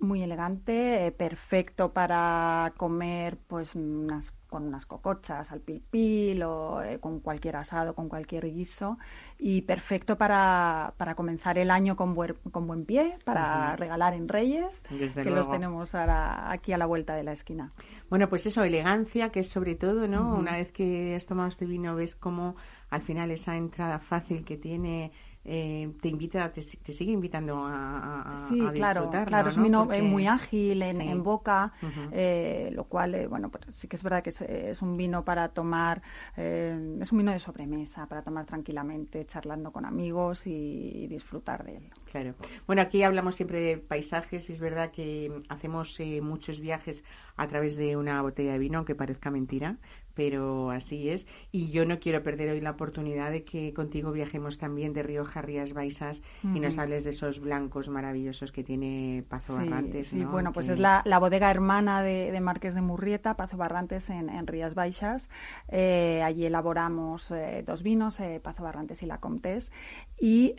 muy 0.00 0.22
elegante, 0.22 1.06
eh, 1.06 1.12
perfecto 1.12 1.92
para 1.92 2.72
comer 2.76 3.36
pues 3.46 3.74
unas, 3.74 4.32
con 4.48 4.66
unas 4.66 4.86
cocochas 4.86 5.52
al 5.52 5.60
pilpil 5.60 6.42
o 6.42 6.82
eh, 6.82 6.98
con 6.98 7.20
cualquier 7.20 7.56
asado, 7.56 7.94
con 7.94 8.08
cualquier 8.08 8.50
guiso 8.50 8.98
y 9.38 9.62
perfecto 9.62 10.16
para, 10.16 10.94
para 10.96 11.14
comenzar 11.14 11.58
el 11.58 11.70
año 11.70 11.96
con, 11.96 12.14
buen, 12.14 12.34
con 12.50 12.66
buen 12.66 12.84
pie, 12.84 13.18
para 13.24 13.76
regalar 13.76 14.14
en 14.14 14.28
Reyes, 14.28 14.82
que 14.88 15.30
los 15.30 15.50
tenemos 15.50 15.94
ahora 15.94 16.50
aquí 16.50 16.72
a 16.72 16.78
la 16.78 16.86
vuelta 16.86 17.14
de 17.14 17.22
la 17.22 17.32
esquina. 17.32 17.72
Bueno, 18.08 18.28
pues 18.28 18.46
eso, 18.46 18.64
elegancia, 18.64 19.30
que 19.30 19.40
es 19.40 19.48
sobre 19.48 19.74
todo, 19.74 20.08
¿no? 20.08 20.34
Una 20.34 20.52
vez 20.52 20.72
que 20.72 21.14
has 21.14 21.26
tomado 21.26 21.48
este 21.48 21.66
vino 21.66 21.94
ves 21.94 22.16
cómo 22.16 22.56
al 22.90 23.02
final 23.02 23.30
esa 23.30 23.56
entrada 23.56 23.98
fácil 23.98 24.44
que 24.44 24.56
tiene 24.56 25.12
eh, 25.42 25.90
te 26.02 26.08
invita, 26.08 26.52
te, 26.52 26.60
sigue 26.60 27.12
invitando 27.12 27.64
a, 27.64 28.34
a 28.34 28.38
sí, 28.38 28.60
claro, 28.74 29.08
claro, 29.08 29.48
es 29.48 29.56
un 29.56 29.62
vino 29.62 29.86
muy 29.86 30.26
ágil 30.26 30.82
en, 30.82 31.22
boca, 31.22 31.72
eh, 32.12 32.70
lo 32.72 32.84
cual, 32.84 33.14
eh, 33.14 33.26
bueno, 33.26 33.48
pues 33.48 33.64
sí 33.74 33.88
que 33.88 33.96
es 33.96 34.02
verdad 34.02 34.22
que 34.22 34.30
es, 34.30 34.82
un 34.82 34.98
vino 34.98 35.24
para 35.24 35.48
tomar, 35.48 36.02
es 36.36 37.10
un 37.10 37.18
vino 37.18 37.32
de 37.32 37.38
sobremesa, 37.38 38.06
para 38.06 38.22
tomar 38.22 38.44
tranquilamente, 38.44 39.24
charlando 39.24 39.72
con 39.72 39.86
amigos 39.86 40.46
y, 40.46 41.06
disfrutar 41.10 41.64
de 41.64 41.78
él. 41.78 41.90
Claro. 42.10 42.34
Bueno, 42.66 42.82
aquí 42.82 43.02
hablamos 43.02 43.34
siempre 43.34 43.60
de 43.60 43.78
paisajes 43.78 44.48
y 44.50 44.52
es 44.52 44.60
verdad 44.60 44.90
que 44.90 45.42
hacemos 45.48 45.98
muchos 46.22 46.60
viajes 46.60 47.04
a 47.36 47.48
través 47.48 47.76
de 47.76 47.96
una 47.96 48.20
botella 48.20 48.52
de 48.52 48.58
vino, 48.58 48.78
aunque 48.78 48.94
parezca 48.94 49.30
mentira, 49.30 49.78
pero 50.20 50.70
así 50.70 51.08
es. 51.08 51.26
Y 51.50 51.70
yo 51.70 51.86
no 51.86 51.98
quiero 51.98 52.22
perder 52.22 52.50
hoy 52.50 52.60
la 52.60 52.72
oportunidad 52.72 53.30
de 53.30 53.42
que 53.42 53.72
contigo 53.72 54.12
viajemos 54.12 54.58
también 54.58 54.92
de 54.92 55.02
Rioja 55.02 55.40
a 55.40 55.42
Rías 55.42 55.72
Baixas 55.72 56.20
y 56.42 56.60
nos 56.60 56.76
hables 56.76 57.04
de 57.04 57.10
esos 57.10 57.40
blancos 57.40 57.88
maravillosos 57.88 58.52
que 58.52 58.62
tiene 58.62 59.24
Pazo 59.30 59.56
Barrantes. 59.56 60.08
Sí, 60.08 60.22
bueno, 60.26 60.52
pues 60.52 60.68
es 60.68 60.78
la, 60.78 61.02
bodega 61.18 61.50
hermana 61.50 62.02
de, 62.02 62.32
de, 62.32 62.40
Marqués 62.42 62.74
de 62.74 62.82
Murrieta, 62.82 63.32
Pazo 63.32 63.56
Barrantes, 63.56 64.10
en, 64.10 64.46
Rías 64.46 64.74
Baixas. 64.74 65.30
Eh, 65.68 66.20
allí 66.22 66.44
elaboramos 66.44 67.30
eh, 67.30 67.64
dos 67.66 67.82
vinos, 67.82 68.20
eh, 68.20 68.40
Pazo 68.44 68.62
Barrantes 68.62 69.02
y 69.02 69.06
la 69.06 69.20
Comtés. 69.20 69.72
Y 70.20 70.54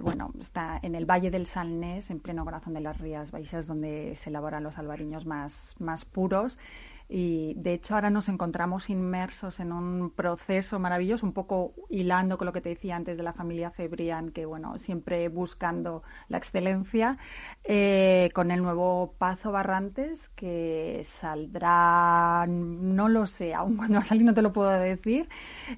bueno, 0.00 0.32
está 0.40 0.80
en 0.82 0.94
el 0.94 1.04
Valle 1.04 1.30
del 1.30 1.44
Salnés, 1.44 2.10
en 2.10 2.18
pleno 2.18 2.46
corazón 2.46 2.72
de 2.72 2.80
las 2.80 2.98
Rías 2.98 3.30
Baixas, 3.30 3.66
donde 3.66 4.16
se 4.16 4.30
elaboran 4.30 4.62
los 4.62 4.78
albariños 4.78 5.26
más, 5.26 5.76
más 5.78 6.06
puros. 6.06 6.56
Y 7.08 7.54
de 7.56 7.74
hecho 7.74 7.94
ahora 7.94 8.08
nos 8.08 8.28
encontramos 8.28 8.88
inmersos 8.88 9.60
en 9.60 9.72
un 9.72 10.10
proceso 10.10 10.78
maravilloso, 10.78 11.26
un 11.26 11.34
poco 11.34 11.74
hilando 11.90 12.38
con 12.38 12.46
lo 12.46 12.52
que 12.52 12.62
te 12.62 12.70
decía 12.70 12.96
antes 12.96 13.16
de 13.16 13.22
la 13.22 13.34
familia 13.34 13.70
Cebrián, 13.70 14.30
que 14.30 14.46
bueno, 14.46 14.78
siempre 14.78 15.28
buscando 15.28 16.02
la 16.28 16.38
excelencia, 16.38 17.18
eh, 17.62 18.30
con 18.34 18.50
el 18.50 18.62
nuevo 18.62 19.14
Pazo 19.18 19.52
Barrantes, 19.52 20.30
que 20.30 21.02
saldrá, 21.04 22.46
no 22.48 23.08
lo 23.08 23.26
sé, 23.26 23.52
aún 23.54 23.76
cuando 23.76 23.96
va 23.96 24.00
a 24.00 24.04
salir 24.04 24.24
no 24.24 24.34
te 24.34 24.42
lo 24.42 24.52
puedo 24.52 24.70
decir, 24.70 25.28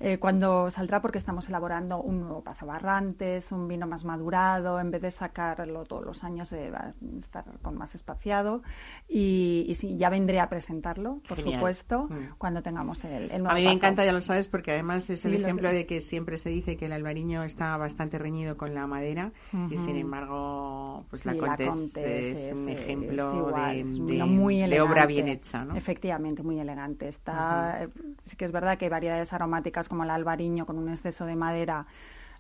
eh, 0.00 0.18
cuando 0.18 0.70
saldrá 0.70 1.00
porque 1.02 1.18
estamos 1.18 1.48
elaborando 1.48 2.00
un 2.00 2.20
nuevo 2.20 2.44
Pazo 2.44 2.66
Barrantes, 2.66 3.50
un 3.50 3.66
vino 3.66 3.88
más 3.88 4.04
madurado, 4.04 4.78
en 4.78 4.92
vez 4.92 5.02
de 5.02 5.10
sacarlo 5.10 5.84
todos 5.84 6.04
los 6.04 6.22
años 6.22 6.52
eh, 6.52 6.70
va 6.70 6.78
a 6.78 7.18
estar 7.18 7.44
con 7.62 7.76
más 7.76 7.96
espaciado 7.96 8.62
y, 9.08 9.64
y 9.68 9.74
sí, 9.74 9.96
ya 9.96 10.08
vendré 10.08 10.38
a 10.38 10.48
presentarlo 10.48 11.15
por 11.28 11.40
supuesto, 11.40 12.04
mm. 12.04 12.36
cuando 12.38 12.62
tengamos 12.62 13.04
el, 13.04 13.28
nuevo 13.28 13.50
A 13.50 13.54
mí 13.54 13.64
me 13.64 13.72
encanta, 13.72 14.04
ya 14.04 14.12
lo 14.12 14.20
sabes, 14.20 14.48
porque 14.48 14.72
además 14.72 15.08
es 15.10 15.24
el 15.24 15.34
ejemplo 15.34 15.70
de 15.70 15.86
que 15.86 16.00
siempre 16.00 16.36
se 16.38 16.50
dice 16.50 16.76
que 16.76 16.86
el 16.86 16.92
albariño 16.92 17.42
está 17.44 17.76
bastante 17.76 18.18
reñido 18.18 18.56
con 18.56 18.74
la 18.74 18.86
madera 18.86 19.32
y 19.70 19.76
sin 19.76 19.96
embargo, 19.96 21.04
pues 21.10 21.24
la 21.26 21.36
Contes, 21.36 21.96
es, 21.96 22.58
un 22.58 22.68
ejemplo 22.68 23.50
de, 23.52 24.80
obra 24.80 25.06
bien 25.06 25.28
hecha. 25.28 25.64
¿no? 25.64 25.76
Efectivamente, 25.76 26.42
muy 26.42 26.58
elegante. 26.58 27.08
Está, 27.08 27.88
Sí 28.22 28.36
que 28.36 28.44
es 28.44 28.52
verdad 28.52 28.78
que 28.78 28.86
hay 28.86 28.90
variedades 28.90 29.32
aromáticas 29.32 29.88
como 29.88 30.04
el 30.04 30.10
albariño 30.10 30.66
con 30.66 30.78
un 30.78 30.88
exceso 30.88 31.26
de 31.26 31.36
madera 31.36 31.86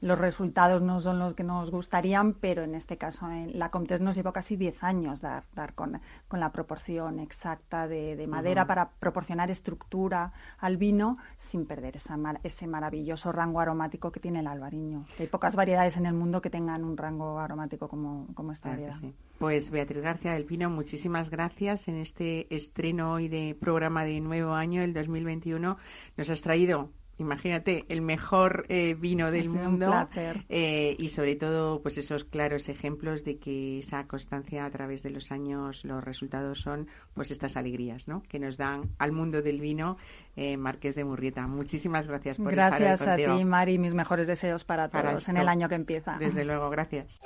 los 0.00 0.18
resultados 0.18 0.82
no 0.82 1.00
son 1.00 1.18
los 1.18 1.34
que 1.34 1.42
nos 1.42 1.70
gustarían, 1.70 2.34
pero 2.34 2.62
en 2.62 2.74
este 2.74 2.96
caso 2.96 3.30
en 3.30 3.58
la 3.58 3.70
Comtes 3.70 4.00
nos 4.00 4.16
llevó 4.16 4.32
casi 4.32 4.56
10 4.56 4.84
años 4.84 5.20
dar, 5.20 5.44
dar 5.54 5.74
con, 5.74 6.00
la 6.30 6.52
proporción 6.52 7.18
exacta 7.18 7.88
de, 7.88 8.26
madera 8.26 8.66
para 8.66 8.90
proporcionar 8.90 9.50
estructura 9.50 10.32
al 10.58 10.76
vino 10.76 11.16
sin 11.36 11.66
perder 11.66 11.96
esa, 11.96 12.18
ese 12.42 12.66
maravilloso 12.66 13.32
rango 13.32 13.60
aromático 13.60 14.10
que 14.10 14.20
tiene 14.20 14.40
el 14.40 14.46
albariño. 14.46 15.06
Hay 15.18 15.26
pocas 15.26 15.56
variedades 15.56 15.96
en 15.96 16.06
el 16.06 16.14
mundo 16.14 16.40
que 16.40 16.50
tengan 16.50 16.84
un 16.84 16.96
rango 16.96 17.38
aromático 17.38 17.88
como, 17.88 18.26
como 18.34 18.52
esta 18.52 18.70
variedad. 18.70 18.96
Pues 19.38 19.70
Beatriz 19.70 20.02
García 20.02 20.32
del 20.32 20.44
Pino, 20.44 20.70
muchísimas 20.70 21.30
gracias 21.30 21.88
en 21.88 21.96
este 21.96 22.54
estreno 22.54 23.12
hoy 23.12 23.28
de 23.28 23.56
programa 23.58 24.04
de 24.04 24.20
nuevo 24.20 24.54
año, 24.54 24.82
el 24.82 24.94
2021. 24.94 25.76
Nos 26.16 26.30
has 26.30 26.42
traído 26.42 26.90
imagínate, 27.18 27.84
el 27.88 28.02
mejor 28.02 28.66
eh, 28.68 28.94
vino 28.94 29.30
del 29.30 29.48
mundo 29.48 30.08
eh, 30.48 30.94
y 30.98 31.08
sobre 31.08 31.36
todo 31.36 31.80
pues 31.82 31.98
esos 31.98 32.24
claros 32.24 32.68
ejemplos 32.68 33.24
de 33.24 33.38
que 33.38 33.78
esa 33.78 34.06
constancia 34.06 34.64
a 34.64 34.70
través 34.70 35.02
de 35.02 35.10
los 35.10 35.30
años 35.32 35.84
los 35.84 36.04
resultados 36.04 36.60
son 36.60 36.88
pues 37.14 37.30
estas 37.30 37.56
alegrías 37.56 38.06
¿no? 38.08 38.22
que 38.22 38.38
nos 38.38 38.56
dan 38.56 38.90
al 38.98 39.12
mundo 39.12 39.42
del 39.42 39.60
vino 39.60 39.96
eh, 40.36 40.56
Marqués 40.56 40.94
de 40.94 41.04
Murrieta. 41.04 41.46
Muchísimas 41.46 42.06
gracias 42.06 42.38
por 42.38 42.52
estar 42.52 42.78
Gracias 42.78 43.08
a 43.08 43.16
ti, 43.16 43.44
Mari, 43.44 43.78
mis 43.78 43.94
mejores 43.94 44.26
deseos 44.26 44.64
para 44.64 44.88
todos 44.88 45.28
en 45.28 45.36
el 45.38 45.48
año 45.48 45.68
que 45.68 45.74
empieza. 45.76 46.16
Desde 46.18 46.44
luego, 46.44 46.68
gracias. 46.70 47.20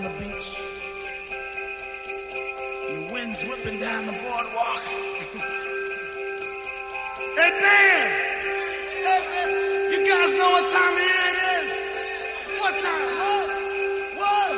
The 0.00 0.69
wind's 3.12 3.42
whipping 3.44 3.78
down 3.78 4.06
the 4.06 4.12
boardwalk. 4.12 4.82
hey, 7.38 7.50
man! 7.62 8.10
You 9.90 9.98
guys 10.06 10.32
know 10.34 10.50
what 10.50 10.70
time 10.70 10.94
of 10.94 10.98
year 10.98 11.30
it 11.30 11.38
is? 11.60 11.72
What 12.58 12.74
time? 12.82 13.08
What? 13.20 13.48
What? 14.20 14.52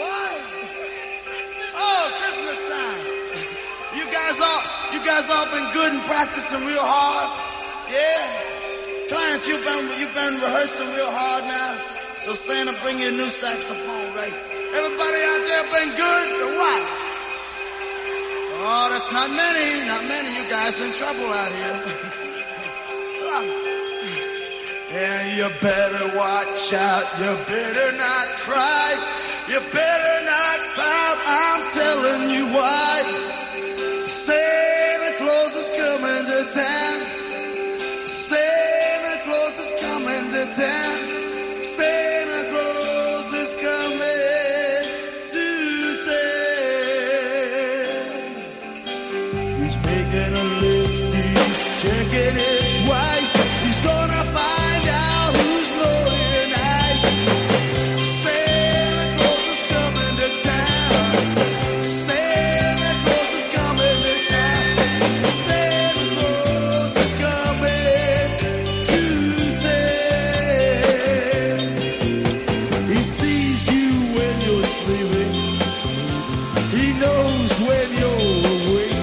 What? 0.00 0.36
Oh, 1.76 2.04
Christmas 2.20 2.60
time. 2.72 3.00
You 3.96 4.04
guys 4.12 4.40
all, 4.40 4.60
you 4.92 5.00
guys 5.04 5.28
all 5.28 5.46
been 5.52 5.68
good 5.72 5.92
and 5.92 6.02
practicing 6.04 6.64
real 6.66 6.80
hard. 6.80 7.30
Yeah. 7.92 8.28
Clients, 9.08 9.46
you've 9.46 9.64
been, 9.64 9.88
you've 10.00 10.14
been 10.14 10.34
rehearsing 10.40 10.88
real 10.96 11.10
hard 11.10 11.44
now. 11.44 11.76
So 12.18 12.34
Santa, 12.34 12.72
bring 12.82 12.98
you 12.98 13.08
a 13.08 13.12
new 13.12 13.28
saxophone, 13.28 14.14
right? 14.16 14.55
There 15.56 15.72
been 15.72 15.88
good 15.96 16.28
or 16.44 16.52
what? 16.60 16.82
Oh, 18.60 18.88
that's 18.92 19.10
not 19.10 19.30
many, 19.30 19.86
not 19.88 20.04
many. 20.04 20.28
You 20.36 20.44
guys 20.50 20.80
in 20.84 20.92
trouble 20.92 21.32
out 21.32 21.52
here. 21.56 21.80
yeah, 25.00 25.32
you 25.32 25.48
better 25.62 26.12
watch 26.14 26.74
out. 26.74 27.08
You 27.16 27.32
better 27.48 27.88
not 27.96 28.26
cry. 28.44 29.00
You 29.48 29.60
better 29.72 30.16
not 30.28 30.58
pout. 30.76 31.18
I'm 31.24 31.62
telling 31.72 32.28
you 32.36 32.44
why. 32.52 33.00
Santa 34.04 34.45
checking 51.82 52.36
it 52.36 52.84
twice. 52.84 53.32
He's 53.64 53.80
gonna 53.80 54.22
find 54.38 54.84
out 54.88 55.30
who's 55.36 55.70
naughty 55.80 56.48
nice. 56.56 57.06
Santa 58.22 59.04
Claus 59.16 59.46
is 59.54 59.62
coming 59.74 60.14
to 60.20 60.28
town. 60.50 61.14
Santa 61.84 62.92
Claus 63.04 63.30
is 63.38 63.46
coming 63.56 63.98
to 64.06 64.14
town. 64.36 64.76
Santa 65.44 66.04
Claus 66.16 66.92
is 67.04 67.14
coming 67.26 68.26
to 68.90 69.02
town. 69.66 70.48
He 72.92 73.00
sees 73.02 73.60
you 73.74 73.88
when 74.16 74.34
you're 74.46 74.68
sleeping. 74.78 75.34
He 76.76 76.86
knows 77.02 77.52
when 77.68 77.88
you're 78.00 78.44
awake. 78.56 78.94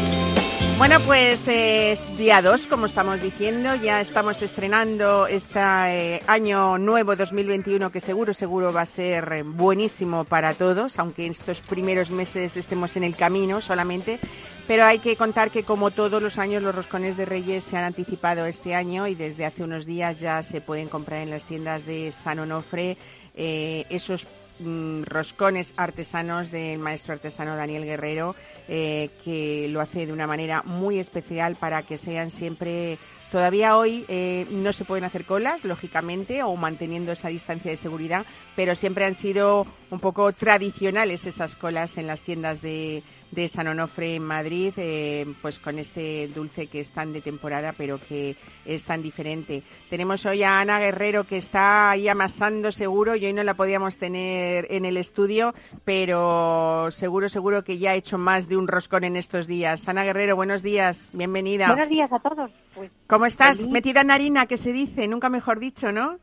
Bueno, 0.79 0.97
pues 1.01 1.39
es 1.47 1.99
día 2.23 2.41
2, 2.41 2.67
como 2.67 2.85
estamos 2.85 3.21
diciendo, 3.21 3.75
ya 3.75 3.99
estamos 3.99 4.41
estrenando 4.41 5.27
este 5.27 5.59
eh, 5.59 6.21
año 6.25 6.77
nuevo 6.77 7.17
2021 7.17 7.91
que 7.91 7.99
seguro, 7.99 8.33
seguro 8.33 8.71
va 8.71 8.83
a 8.83 8.85
ser 8.85 9.33
eh, 9.33 9.43
buenísimo 9.43 10.23
para 10.23 10.53
todos, 10.53 10.97
aunque 10.99 11.25
en 11.25 11.33
estos 11.33 11.59
primeros 11.59 12.11
meses 12.11 12.55
estemos 12.55 12.95
en 12.95 13.03
el 13.03 13.17
camino 13.17 13.59
solamente. 13.59 14.19
Pero 14.67 14.85
hay 14.85 14.99
que 14.99 15.17
contar 15.17 15.51
que 15.51 15.63
como 15.63 15.91
todos 15.91 16.23
los 16.23 16.37
años 16.37 16.63
los 16.63 16.73
roscones 16.73 17.17
de 17.17 17.25
Reyes 17.25 17.65
se 17.65 17.75
han 17.75 17.83
anticipado 17.83 18.45
este 18.45 18.73
año 18.73 19.05
y 19.07 19.15
desde 19.15 19.45
hace 19.45 19.65
unos 19.65 19.85
días 19.85 20.17
ya 20.17 20.43
se 20.43 20.61
pueden 20.61 20.87
comprar 20.87 21.23
en 21.23 21.29
las 21.29 21.43
tiendas 21.43 21.85
de 21.85 22.13
San 22.13 22.39
Onofre 22.39 22.95
eh, 23.35 23.85
esos 23.89 24.25
Mm, 24.65 25.03
roscones 25.03 25.73
artesanos 25.77 26.51
del 26.51 26.79
maestro 26.79 27.13
artesano 27.13 27.55
Daniel 27.55 27.85
Guerrero, 27.85 28.35
eh, 28.67 29.09
que 29.23 29.67
lo 29.69 29.81
hace 29.81 30.05
de 30.05 30.13
una 30.13 30.27
manera 30.27 30.63
muy 30.63 30.99
especial 30.99 31.55
para 31.55 31.83
que 31.83 31.97
sean 31.97 32.31
siempre 32.31 32.97
Todavía 33.33 33.77
hoy 33.77 34.05
eh, 34.09 34.45
no 34.51 34.73
se 34.73 34.85
pueden 34.85 35.05
hacer 35.05 35.25
colas, 35.25 35.65
lógicamente, 35.65 36.43
o 36.43 36.55
manteniendo 36.55 37.13
esa 37.13 37.29
distancia 37.29 37.71
de 37.71 37.77
seguridad, 37.77 38.27
pero 38.55 38.75
siempre 38.75 39.05
han 39.05 39.15
sido 39.15 39.65
un 39.89 39.99
poco 39.99 40.33
tradicionales 40.33 41.25
esas 41.25 41.55
colas 41.55 41.97
en 41.97 42.05
las 42.05 42.21
tiendas 42.21 42.61
de, 42.61 43.01
de 43.33 43.47
San 43.47 43.67
Onofre 43.67 44.15
en 44.15 44.23
Madrid, 44.23 44.73
eh, 44.77 45.25
pues 45.41 45.59
con 45.59 45.79
este 45.79 46.27
dulce 46.27 46.67
que 46.67 46.79
es 46.79 46.91
tan 46.91 47.13
de 47.13 47.21
temporada, 47.21 47.73
pero 47.77 47.99
que 47.99 48.35
es 48.65 48.83
tan 48.83 49.01
diferente. 49.01 49.63
Tenemos 49.89 50.25
hoy 50.25 50.43
a 50.43 50.59
Ana 50.59 50.79
Guerrero 50.79 51.23
que 51.23 51.37
está 51.37 51.91
ahí 51.91 52.07
amasando 52.07 52.71
seguro, 52.71 53.15
y 53.15 53.25
hoy 53.25 53.33
no 53.33 53.43
la 53.43 53.55
podíamos 53.55 53.97
tener 53.97 54.67
en 54.69 54.85
el 54.85 54.97
estudio, 54.97 55.53
pero 55.83 56.91
seguro, 56.91 57.29
seguro 57.29 57.63
que 57.63 57.77
ya 57.77 57.91
ha 57.91 57.95
hecho 57.95 58.17
más 58.17 58.47
de 58.47 58.57
un 58.57 58.67
roscón 58.67 59.03
en 59.03 59.15
estos 59.15 59.47
días. 59.47 59.87
Ana 59.87 60.03
Guerrero, 60.03 60.35
buenos 60.35 60.61
días, 60.61 61.09
bienvenida. 61.13 61.67
Buenos 61.67 61.89
días 61.89 62.11
a 62.11 62.19
todos. 62.19 62.51
Pues, 62.75 62.91
¿Cómo 63.07 63.25
estás? 63.25 63.61
Metida 63.67 64.01
en 64.01 64.11
harina, 64.11 64.45
que 64.45 64.57
se 64.57 64.71
dice, 64.71 65.07
nunca 65.07 65.29
mejor 65.29 65.59
dicho, 65.59 65.91
¿no? 65.91 66.17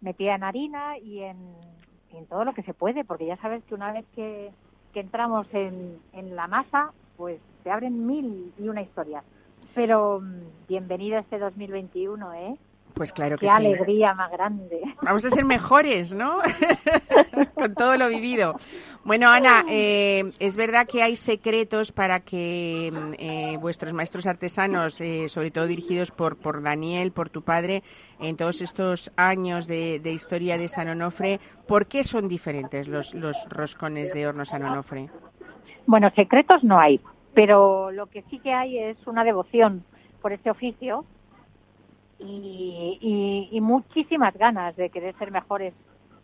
Metida 0.00 0.34
en 0.34 0.44
harina 0.44 0.98
y 0.98 1.20
en 1.22 1.36
en 2.12 2.26
todo 2.26 2.44
lo 2.44 2.54
que 2.54 2.62
se 2.62 2.74
puede, 2.74 3.04
porque 3.04 3.26
ya 3.26 3.36
sabes 3.36 3.62
que 3.64 3.74
una 3.74 3.92
vez 3.92 4.06
que, 4.14 4.50
que 4.98 5.02
entramos 5.02 5.46
en, 5.52 6.00
en 6.12 6.34
la 6.34 6.48
masa, 6.48 6.92
pues 7.16 7.38
se 7.62 7.70
abren 7.70 8.04
mil 8.04 8.52
y 8.58 8.68
una 8.68 8.82
historias. 8.82 9.22
Pero 9.72 10.18
mm, 10.20 10.66
bienvenido 10.66 11.18
a 11.18 11.20
este 11.20 11.38
2021, 11.38 12.34
¿eh? 12.34 12.56
Pues 12.98 13.12
claro 13.12 13.38
que 13.38 13.46
Qué 13.46 13.50
alegría 13.52 14.12
más 14.12 14.28
grande. 14.32 14.82
Vamos 15.02 15.24
a 15.24 15.30
ser 15.30 15.44
mejores, 15.44 16.12
¿no? 16.12 16.40
Con 17.54 17.72
todo 17.74 17.96
lo 17.96 18.08
vivido. 18.08 18.56
Bueno, 19.04 19.28
Ana, 19.28 19.64
eh, 19.68 20.32
es 20.40 20.56
verdad 20.56 20.84
que 20.88 21.00
hay 21.04 21.14
secretos 21.14 21.92
para 21.92 22.18
que 22.18 22.92
eh, 23.18 23.56
vuestros 23.60 23.92
maestros 23.92 24.26
artesanos, 24.26 25.00
eh, 25.00 25.28
sobre 25.28 25.52
todo 25.52 25.68
dirigidos 25.68 26.10
por, 26.10 26.38
por 26.38 26.60
Daniel, 26.60 27.12
por 27.12 27.30
tu 27.30 27.42
padre, 27.42 27.84
en 28.18 28.36
todos 28.36 28.60
estos 28.62 29.12
años 29.14 29.68
de, 29.68 30.02
historia 30.04 30.58
de 30.58 30.66
San 30.66 30.88
Onofre, 30.88 31.38
¿por 31.68 31.86
qué 31.86 32.02
son 32.02 32.26
diferentes 32.26 32.88
los, 32.88 33.14
los 33.14 33.36
roscones 33.48 34.12
de 34.12 34.26
horno 34.26 34.44
San 34.44 34.64
Onofre? 34.64 35.08
Bueno, 35.86 36.10
secretos 36.16 36.64
no 36.64 36.80
hay, 36.80 37.00
pero 37.32 37.92
lo 37.92 38.06
que 38.06 38.22
sí 38.22 38.40
que 38.40 38.52
hay 38.52 38.76
es 38.76 39.06
una 39.06 39.22
devoción 39.22 39.84
por 40.20 40.32
este 40.32 40.50
oficio 40.50 41.04
y, 42.18 43.48
y, 43.52 43.60
muchísimas 43.60 44.36
ganas 44.36 44.74
de 44.76 44.90
querer 44.90 45.16
ser 45.18 45.30
mejores 45.30 45.72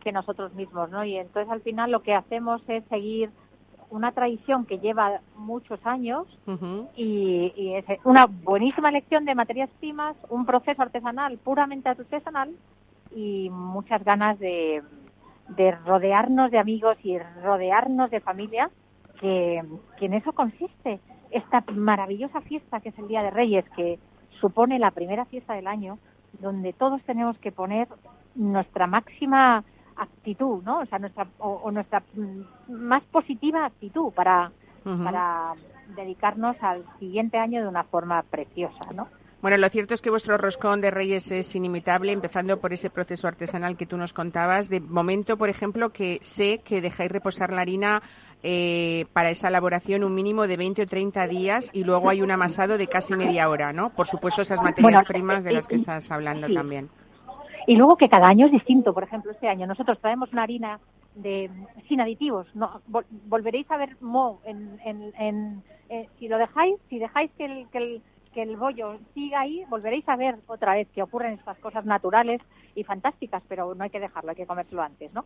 que 0.01 0.13
nosotros 0.13 0.53
mismos, 0.55 0.91
¿no? 0.91 1.05
Y 1.05 1.17
entonces 1.17 1.51
al 1.51 1.63
final 1.63 1.91
lo 1.91 2.03
que 2.03 2.15
hacemos 2.15 2.63
es 2.69 2.85
seguir 2.87 3.31
una 3.91 4.13
tradición 4.13 4.67
que 4.67 4.81
lleva 4.81 5.21
muchos 5.37 5.79
años 5.87 6.27
y, 6.97 7.53
y, 7.57 7.75
es 7.75 7.85
una 8.05 8.27
buenísima 8.27 8.91
lección 8.91 9.25
de 9.25 9.35
materias 9.35 9.71
primas, 9.79 10.17
un 10.31 10.47
proceso 10.47 10.83
artesanal 10.83 11.39
puramente 11.39 11.89
artesanal 11.89 12.51
y 13.15 13.49
muchas 13.51 14.03
ganas 14.05 14.39
de, 14.41 14.83
de 15.49 15.71
rodearnos 15.71 16.51
de 16.51 16.59
amigos 16.59 16.97
y 17.05 17.19
rodearnos 17.19 18.11
de 18.11 18.21
familia, 18.21 18.71
que, 19.21 19.63
que 19.99 20.07
en 20.07 20.15
eso 20.15 20.33
consiste 20.33 20.99
esta 21.31 21.65
maravillosa 21.73 22.41
fiesta 22.43 22.81
que 22.81 22.89
es 22.89 22.99
el 22.99 23.09
Día 23.09 23.23
de 23.23 23.31
Reyes, 23.31 23.65
que 23.77 23.99
supone 24.45 24.79
la 24.79 24.91
primera 24.91 25.25
fiesta 25.25 25.55
del 25.55 25.67
año 25.67 25.99
donde 26.39 26.75
todos 26.75 27.01
tenemos 27.05 27.39
que 27.39 27.51
poner 27.51 27.89
nuestra 28.35 28.87
máxima 28.87 29.65
actitud, 29.97 30.63
¿no? 30.63 30.81
O 30.81 30.87
sea, 30.87 30.99
nuestra 30.99 31.27
o, 31.39 31.71
nuestra 31.71 32.03
más 32.69 33.03
positiva 33.05 33.65
actitud 33.65 34.13
para 34.13 34.53
para 35.03 35.55
dedicarnos 35.97 36.57
al 36.61 36.85
siguiente 36.99 37.39
año 37.39 37.63
de 37.63 37.69
una 37.69 37.85
forma 37.85 38.23
preciosa, 38.25 38.85
¿no? 38.95 39.09
Bueno, 39.45 39.59
lo 39.59 39.69
cierto 39.69 39.93
es 39.93 40.01
que 40.01 40.09
vuestro 40.09 40.39
roscón 40.39 40.81
de 40.81 40.91
Reyes 40.91 41.31
es 41.31 41.55
inimitable, 41.55 42.13
empezando 42.13 42.59
por 42.61 42.73
ese 42.73 42.89
proceso 42.89 43.29
artesanal 43.29 43.77
que 43.77 43.85
tú 43.85 43.99
nos 43.99 44.15
contabas. 44.15 44.71
De 44.71 44.81
momento, 44.81 45.37
por 45.37 45.51
ejemplo, 45.51 45.91
que 45.91 46.17
sé 46.23 46.63
que 46.65 46.81
dejáis 46.81 47.13
reposar 47.13 47.53
la 47.53 47.61
harina 47.61 48.01
eh, 48.43 49.05
para 49.13 49.29
esa 49.29 49.49
elaboración 49.49 50.03
un 50.03 50.15
mínimo 50.15 50.47
de 50.47 50.57
20 50.57 50.81
o 50.81 50.87
30 50.87 51.29
días 51.29 51.69
y 51.75 51.85
luego 51.85 52.09
hay 52.09 52.23
un 52.23 52.31
amasado 52.31 52.79
de 52.79 52.87
casi 52.87 53.15
media 53.17 53.51
hora, 53.51 53.75
¿no? 53.75 53.91
Por 53.91 54.07
supuesto, 54.07 54.41
esas 54.41 54.63
materias 54.63 55.05
primas 55.05 55.45
de 55.45 55.53
las 55.53 55.69
que 55.69 55.75
estás 55.75 56.11
hablando 56.11 56.49
también. 56.49 56.89
Y 57.67 57.77
luego 57.77 57.99
que 57.99 58.09
cada 58.09 58.29
año 58.29 58.47
es 58.47 58.53
distinto. 58.53 58.95
Por 58.95 59.03
ejemplo, 59.03 59.31
este 59.31 59.51
año 59.51 59.67
nosotros 59.67 59.99
traemos 60.01 60.33
una 60.33 60.45
harina 60.45 60.81
de 61.17 61.51
sin 61.87 62.01
aditivos. 62.01 62.47
No, 62.55 62.81
volveréis 63.27 63.71
a 63.71 63.77
ver 63.77 63.95
mo 64.01 64.41
en, 64.47 64.81
en, 64.87 65.63
eh, 65.91 66.09
si 66.19 66.29
lo 66.29 66.39
dejáis, 66.39 66.77
si 66.89 66.99
dejáis 66.99 67.31
que 67.37 67.45
el, 67.45 67.69
que 67.69 67.77
el 67.77 68.03
que 68.35 68.43
el 68.43 68.57
bollo 68.57 68.99
siga 69.15 69.41
ahí, 69.41 69.65
volveréis 69.69 70.07
a 70.09 70.17
ver 70.17 70.37
otra 70.49 70.75
vez 70.75 70.89
que 70.89 71.03
ocurren 71.03 71.35
estas 71.35 71.57
cosas 71.59 71.87
naturales 71.87 72.43
y 72.75 72.83
fantásticas, 72.83 73.43
pero 73.49 73.75
no 73.75 73.85
hay 73.85 73.91
que 73.91 74.01
dejarlo, 74.01 74.31
hay 74.31 74.37
que 74.37 74.47
comérselo 74.47 74.83
antes, 74.83 75.13
¿no? 75.15 75.25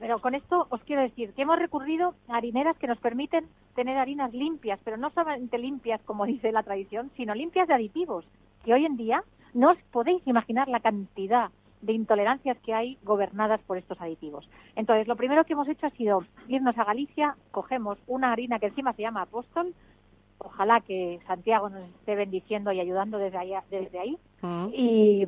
Pero 0.00 0.20
con 0.20 0.34
esto 0.34 0.66
os 0.70 0.82
quiero 0.84 1.02
decir 1.02 1.34
que 1.34 1.42
hemos 1.42 1.58
recurrido 1.58 2.14
a 2.28 2.36
harineras 2.36 2.76
que 2.78 2.86
nos 2.86 2.98
permiten 2.98 3.46
tener 3.74 3.98
harinas 3.98 4.32
limpias, 4.32 4.80
pero 4.82 4.96
no 4.96 5.10
solamente 5.10 5.58
limpias, 5.58 6.00
como 6.06 6.24
dice 6.26 6.50
la 6.50 6.62
tradición, 6.62 7.10
sino 7.16 7.34
limpias 7.34 7.68
de 7.68 7.74
aditivos, 7.74 8.24
que 8.64 8.72
hoy 8.72 8.86
en 8.86 8.96
día 8.96 9.22
no 9.52 9.72
os 9.72 9.78
podéis 9.92 10.26
imaginar 10.26 10.68
la 10.68 10.80
cantidad 10.80 11.50
de 11.82 11.92
intolerancias 11.92 12.58
que 12.64 12.74
hay 12.74 12.98
gobernadas 13.04 13.60
por 13.62 13.76
estos 13.76 14.00
aditivos. 14.00 14.48
Entonces, 14.74 15.06
lo 15.06 15.16
primero 15.16 15.44
que 15.44 15.52
hemos 15.52 15.68
hecho 15.68 15.86
ha 15.86 15.90
sido 15.90 16.24
irnos 16.48 16.76
a 16.78 16.84
Galicia, 16.84 17.36
cogemos 17.50 17.98
una 18.06 18.32
harina 18.32 18.58
que 18.58 18.66
encima 18.66 18.94
se 18.94 19.02
llama 19.02 19.22
Apóstol, 19.22 19.74
ojalá 20.38 20.80
que 20.80 21.20
Santiago 21.26 21.68
nos 21.68 21.88
esté 21.90 22.14
bendiciendo 22.14 22.72
y 22.72 22.80
ayudando 22.80 23.18
desde 23.18 23.38
ahí, 23.38 23.52
desde 23.70 23.98
ahí. 23.98 24.18
Mm. 24.42 24.68
Y, 24.72 25.26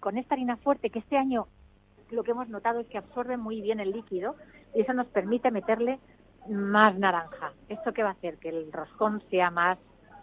con 0.00 0.18
esta 0.18 0.34
harina 0.34 0.56
fuerte, 0.58 0.90
que 0.90 0.98
este 0.98 1.16
año 1.16 1.46
lo 2.10 2.22
que 2.22 2.32
hemos 2.32 2.48
notado 2.48 2.80
es 2.80 2.86
que 2.88 2.98
absorbe 2.98 3.36
muy 3.36 3.60
bien 3.60 3.80
el 3.80 3.92
líquido 3.92 4.34
y 4.74 4.82
eso 4.82 4.92
nos 4.92 5.06
permite 5.06 5.50
meterle 5.50 5.98
más 6.48 6.98
naranja. 6.98 7.52
¿Esto 7.68 7.92
qué 7.92 8.02
va 8.02 8.10
a 8.10 8.12
hacer? 8.12 8.38
Que 8.38 8.50
el 8.50 8.72
roscón 8.72 9.22
sea 9.30 9.50
más 9.50 9.78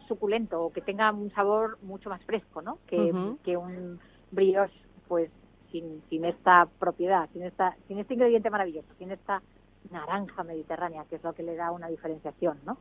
suculento 0.07 0.61
o 0.61 0.71
que 0.71 0.81
tenga 0.81 1.11
un 1.11 1.31
sabor 1.31 1.79
mucho 1.81 2.09
más 2.09 2.23
fresco, 2.25 2.61
¿no? 2.61 2.77
Que, 2.87 3.11
que 3.43 3.57
un 3.57 3.99
brioche, 4.31 4.79
pues, 5.07 5.31
sin, 5.71 6.03
sin 6.09 6.25
esta 6.25 6.67
propiedad, 6.79 7.27
sin, 7.33 7.43
esta, 7.43 7.75
sin 7.87 7.99
este 7.99 8.13
ingrediente 8.13 8.49
maravilloso, 8.49 8.87
sin 8.97 9.11
esta 9.11 9.41
naranja 9.91 10.43
mediterránea, 10.43 11.05
que 11.05 11.15
es 11.15 11.23
lo 11.23 11.33
que 11.33 11.43
le 11.43 11.55
da 11.55 11.71
una 11.71 11.87
diferenciación, 11.87 12.57
¿no? 12.65 12.77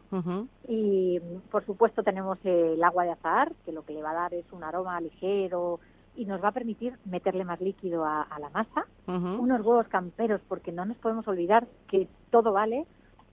Y 0.68 1.20
por 1.50 1.64
supuesto 1.64 2.02
tenemos 2.02 2.38
el 2.44 2.82
agua 2.82 3.04
de 3.04 3.12
azahar, 3.12 3.52
que 3.64 3.72
lo 3.72 3.84
que 3.84 3.92
le 3.92 4.02
va 4.02 4.10
a 4.10 4.14
dar 4.14 4.34
es 4.34 4.44
un 4.52 4.64
aroma 4.64 5.00
ligero 5.00 5.80
y 6.16 6.26
nos 6.26 6.42
va 6.42 6.48
a 6.48 6.52
permitir 6.52 6.96
meterle 7.04 7.44
más 7.44 7.60
líquido 7.60 8.04
a, 8.04 8.26
la 8.38 8.50
masa. 8.50 8.86
Unos 9.06 9.60
huevos 9.60 9.88
camperos, 9.88 10.40
porque 10.48 10.72
no 10.72 10.84
nos 10.84 10.96
podemos 10.98 11.26
olvidar 11.28 11.66
que 11.88 12.08
todo 12.30 12.52
vale, 12.52 12.86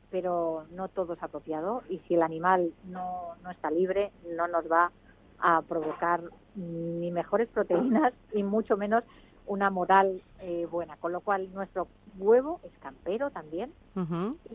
pero 0.09 0.65
no 0.71 0.87
todo 0.89 1.13
es 1.13 1.23
apropiado 1.23 1.83
y 1.89 1.99
si 1.99 2.15
el 2.15 2.21
animal 2.21 2.73
no, 2.85 3.35
no 3.43 3.51
está 3.51 3.71
libre, 3.71 4.11
no 4.35 4.47
nos 4.47 4.69
va 4.69 4.91
a 5.39 5.61
provocar 5.61 6.21
ni 6.55 7.11
mejores 7.11 7.47
proteínas 7.49 8.13
y 8.33 8.43
mucho 8.43 8.77
menos 8.77 9.03
una 9.51 9.69
moral 9.69 10.21
eh, 10.39 10.65
buena, 10.71 10.95
con 10.95 11.11
lo 11.11 11.19
cual 11.19 11.51
nuestro 11.53 11.89
huevo 12.17 12.61
es 12.63 12.71
campero 12.79 13.31
también 13.31 13.73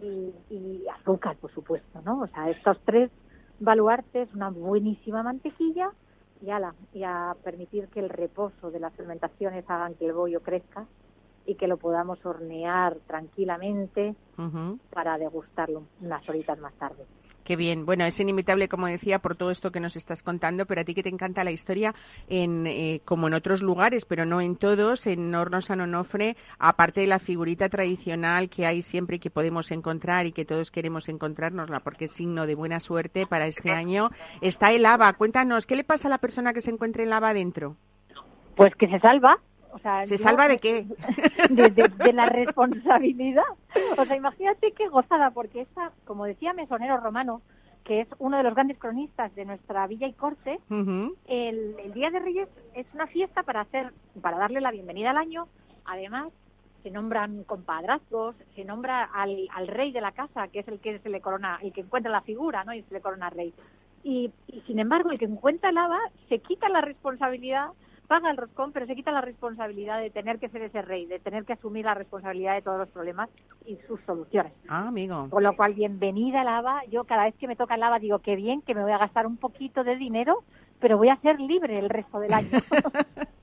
y, 0.01 0.87
azúcar, 0.89 1.37
por 1.37 1.53
supuesto, 1.53 2.01
¿no? 2.03 2.23
O 2.23 2.27
sea, 2.29 2.49
estos 2.49 2.79
tres 2.87 3.11
baluartes, 3.61 4.33
una 4.35 4.49
buenísima 4.49 5.23
mantequilla 5.23 5.91
y, 6.41 6.49
ala, 6.49 6.75
y 6.95 7.03
a 7.03 7.37
permitir 7.45 7.89
que 7.89 8.01
el 8.01 8.09
reposo 8.09 8.71
de 8.71 8.81
las 8.81 8.95
fermentaciones 8.95 9.69
hagan 9.69 9.95
que 9.97 10.07
el 10.07 10.15
bollo 10.15 10.41
crezca 10.41 10.87
y 11.45 11.57
que 11.57 11.69
lo 11.69 11.77
podamos 11.77 12.25
hornear 12.25 12.97
tranquilamente 13.07 14.15
para 14.91 15.19
degustarlo 15.19 15.83
unas 16.01 16.27
horitas 16.27 16.59
más 16.59 16.73
tarde. 16.75 17.05
Qué 17.47 17.55
bien. 17.55 17.87
Bueno, 17.87 18.05
es 18.05 18.19
inimitable, 18.19 18.69
como 18.69 18.89
decía, 18.89 19.21
por 19.21 19.37
todo 19.37 19.53
esto 19.53 19.71
que 19.71 19.79
nos 19.79 19.95
estás 19.95 20.21
contando, 20.21 20.67
pero 20.67 20.81
a 20.81 20.85
ti 20.85 20.95
que 20.95 21.05
te 21.05 21.11
encanta 21.11 21.45
la 21.45 21.53
historia, 21.53 21.95
en, 22.29 22.67
eh, 22.67 23.03
como 23.05 23.29
en 23.29 23.35
otros 23.35 23.63
lugares, 23.63 24.05
pero 24.05 24.27
no 24.27 24.41
en 24.41 24.57
todos, 24.57 25.07
en 25.07 25.33
Horno 25.33 25.61
San 25.61 25.81
Onofre, 25.81 26.37
aparte 26.59 27.03
de 27.03 27.07
la 27.07 27.21
figurita 27.21 27.69
tradicional 27.69 28.51
que 28.51 28.67
hay 28.67 28.83
siempre 28.83 29.17
y 29.17 29.19
que 29.21 29.31
podemos 29.31 29.71
encontrar 29.71 30.27
y 30.27 30.33
que 30.33 30.45
todos 30.45 30.73
queremos 30.73 31.09
encontrárnosla 31.09 31.79
porque 31.79 32.07
es 32.07 32.11
signo 32.11 32.49
de 32.49 32.57
buena 32.57 32.81
suerte 32.81 33.29
para 33.29 33.47
este 33.47 33.71
año, 33.71 34.11
está 34.41 34.73
el 34.73 34.83
lava. 34.83 35.13
Cuéntanos, 35.13 35.67
¿qué 35.67 35.77
le 35.77 35.85
pasa 35.85 36.09
a 36.09 36.11
la 36.11 36.19
persona 36.19 36.53
que 36.53 36.63
se 36.63 36.73
encuentre 36.73 37.05
en 37.05 37.11
lava 37.11 37.29
adentro? 37.29 37.77
Pues 38.57 38.75
que 38.75 38.89
se 38.89 38.99
salva, 38.99 39.39
¿Se 40.05 40.19
salva 40.19 40.49
de 40.49 40.59
qué? 40.59 40.87
De, 41.51 42.13
la 42.13 42.27
responsabilidad. 42.27 43.45
O 43.97 44.05
sea, 44.05 44.17
imagínate 44.17 44.73
qué 44.73 44.89
gozada, 44.89 45.31
porque 45.31 45.63
esta, 45.63 45.93
como 46.05 46.25
decía 46.25 46.53
Mesonero 46.53 46.99
Romano, 46.99 47.43
que 47.85 48.01
es 48.01 48.09
uno 48.19 48.37
de 48.37 48.43
los 48.43 48.55
grandes 48.55 48.79
cronistas 48.79 49.35
de 49.35 49.45
nuestra 49.45 49.87
villa 49.87 50.07
y 50.07 50.13
corte, 50.13 50.59
el, 51.27 51.93
Día 51.95 52.11
de 52.11 52.19
Reyes 52.19 52.49
es 52.75 52.87
una 52.95 53.07
fiesta 53.07 53.43
para 53.43 53.61
hacer, 53.63 53.93
para 54.21 54.39
darle 54.39 54.61
la 54.61 54.71
bienvenida 54.71 55.11
al 55.11 55.19
año. 55.19 55.47
Además, 55.85 56.33
se 56.83 56.91
nombran 56.91 57.45
compadrazgos, 57.45 58.35
se 58.55 58.65
nombra 58.65 59.05
al, 59.05 59.49
al, 59.55 59.69
rey 59.69 59.93
de 59.93 60.01
la 60.01 60.13
casa, 60.13 60.49
que 60.49 60.61
es 60.61 60.69
el 60.69 60.81
que 60.81 60.99
se 60.99 61.09
le 61.09 61.21
corona, 61.21 61.59
el 61.63 61.73
que 61.73 61.83
encuentra 61.83 62.11
la 62.11 62.23
figura, 62.23 62.65
¿no? 62.65 62.75
Y 62.75 62.83
se 62.83 62.95
le 62.95 63.01
corona 63.01 63.31
rey. 63.31 63.53
Y, 64.03 64.31
y 64.49 64.61
sin 64.63 64.79
embargo, 64.79 65.11
el 65.11 65.19
que 65.19 65.25
encuentra 65.25 65.71
el 65.71 65.79
haba 65.79 65.99
se 66.29 66.39
quita 66.39 66.69
la 66.69 66.81
responsabilidad 66.81 67.71
paga 68.07 68.31
el 68.31 68.37
roscón, 68.37 68.73
pero 68.73 68.87
se 68.87 68.95
quita 68.95 69.11
la 69.11 69.21
responsabilidad 69.21 70.01
de 70.01 70.11
tener 70.11 70.39
que 70.39 70.49
ser 70.49 70.63
ese 70.63 70.83
rey, 70.83 71.07
de 71.07 71.19
tener 71.19 71.45
que 71.45 71.55
asumir 71.55 71.85
la 71.85 71.95
responsabilidad 71.95 72.55
de 72.55 72.63
todos 72.63 72.79
los 72.79 72.89
problemas 72.89 73.29
y 73.67 73.77
sus 73.87 74.01
soluciones. 74.03 74.53
Ah, 74.69 74.89
amigo. 74.89 75.29
Con 75.31 75.43
lo 75.43 75.55
cual, 75.57 75.75
bienvenida 75.75 76.41
al 76.41 76.49
ABA. 76.49 76.85
Yo 76.91 77.05
cada 77.05 77.25
vez 77.25 77.35
que 77.37 77.49
me 77.49 77.57
toca 77.57 77.75
el 77.75 77.83
ABA 77.83 77.99
digo, 77.99 78.19
qué 78.21 78.37
bien, 78.37 78.63
que 78.63 78.75
me 78.75 78.83
voy 78.83 78.93
a 78.93 78.99
gastar 78.99 79.27
un 79.27 79.37
poquito 79.37 79.85
de 79.85 79.97
dinero, 79.97 80.45
pero 80.81 80.99
voy 80.99 81.09
a 81.09 81.17
ser 81.17 81.41
libre 81.41 81.79
el 81.79 81.89
resto 81.89 82.21
del 82.21 82.33
año. 82.33 82.51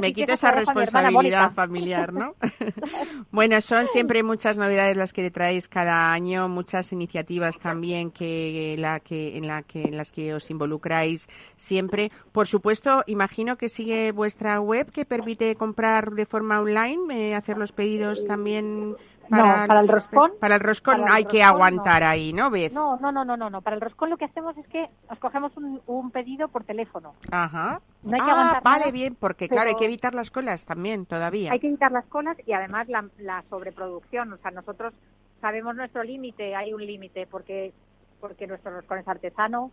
me 0.00 0.12
quito 0.12 0.32
esa 0.32 0.52
responsabilidad 0.52 1.52
familiar, 1.52 2.12
¿no? 2.12 2.34
bueno, 3.30 3.60
son 3.60 3.86
siempre 3.86 4.22
muchas 4.22 4.56
novedades 4.56 4.96
las 4.96 5.12
que 5.12 5.30
traéis 5.30 5.68
cada 5.68 6.12
año, 6.12 6.48
muchas 6.48 6.92
iniciativas 6.92 7.58
también 7.58 8.10
que, 8.10 8.76
la 8.78 9.00
que, 9.00 9.36
en, 9.36 9.46
la 9.46 9.62
que, 9.62 9.82
en 9.82 9.96
las 9.96 10.12
que 10.12 10.34
os 10.34 10.50
involucráis 10.50 11.28
siempre. 11.56 12.10
Por 12.32 12.46
supuesto, 12.46 13.04
imagino 13.06 13.56
que 13.56 13.68
sigue 13.68 14.12
vuestra 14.12 14.60
web 14.60 14.90
que 14.92 15.04
permite 15.04 15.54
comprar 15.56 16.12
de 16.12 16.26
forma 16.26 16.60
online, 16.60 17.30
eh, 17.30 17.34
hacer 17.34 17.58
los 17.58 17.72
pedidos 17.72 18.24
también 18.26 18.96
Para, 19.28 19.66
para 19.66 19.80
el 19.80 19.88
roscón. 19.88 20.32
Para 20.40 20.54
el 20.56 20.60
roscón 20.60 21.04
hay 21.08 21.24
que 21.24 21.42
aguantar 21.42 22.02
ahí, 22.02 22.32
¿no, 22.32 22.50
Beth? 22.50 22.72
No, 22.72 22.96
no, 22.98 23.12
no, 23.12 23.24
no, 23.24 23.36
no, 23.36 23.50
no. 23.50 23.62
Para 23.62 23.76
el 23.76 23.82
roscón 23.82 24.10
lo 24.10 24.16
que 24.16 24.24
hacemos 24.24 24.56
es 24.56 24.66
que 24.68 24.88
os 25.10 25.18
cogemos 25.18 25.52
un, 25.56 26.10
pedido 26.10 26.48
por 26.48 26.64
teléfono. 26.64 27.14
Ajá. 27.30 27.80
No 28.02 28.14
hay 28.14 28.20
que 28.20 28.30
ah, 28.30 28.60
vale, 28.62 28.92
bien, 28.92 29.14
porque 29.14 29.48
claro, 29.48 29.70
hay 29.70 29.76
que 29.76 29.84
evitar 29.84 30.14
las 30.14 30.30
colas 30.30 30.64
también 30.64 31.06
todavía. 31.06 31.52
Hay 31.52 31.60
que 31.60 31.68
evitar 31.68 31.92
las 31.92 32.06
colas 32.06 32.36
y 32.46 32.52
además 32.52 32.88
la, 32.88 33.04
la 33.18 33.44
sobreproducción. 33.50 34.32
O 34.32 34.36
sea, 34.38 34.50
nosotros 34.50 34.94
sabemos 35.40 35.76
nuestro 35.76 36.02
límite, 36.02 36.54
hay 36.56 36.72
un 36.72 36.84
límite, 36.84 37.26
porque 37.26 37.72
porque 38.20 38.46
nuestro 38.46 38.72
roscón 38.72 38.98
es 38.98 39.08
artesano 39.08 39.70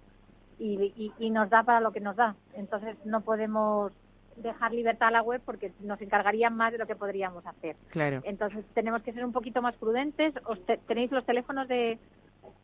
y, 0.57 1.11
y, 1.19 1.29
nos 1.31 1.49
da 1.49 1.63
para 1.63 1.81
lo 1.81 1.91
que 1.91 1.99
nos 1.99 2.15
da. 2.15 2.35
Entonces 2.53 2.95
no 3.05 3.21
podemos 3.21 3.91
dejar 4.37 4.73
libertad 4.73 5.09
a 5.09 5.11
la 5.11 5.21
web 5.21 5.41
porque 5.45 5.71
nos 5.81 6.01
encargarían 6.01 6.55
más 6.55 6.71
de 6.71 6.77
lo 6.77 6.87
que 6.87 6.95
podríamos 6.95 7.45
hacer. 7.45 7.75
Claro. 7.89 8.21
Entonces 8.23 8.65
tenemos 8.73 9.01
que 9.03 9.13
ser 9.13 9.25
un 9.25 9.31
poquito 9.31 9.61
más 9.61 9.75
prudentes. 9.75 10.33
Os 10.45 10.59
tenéis 10.87 11.11
los 11.11 11.25
teléfonos 11.25 11.67
de, 11.67 11.97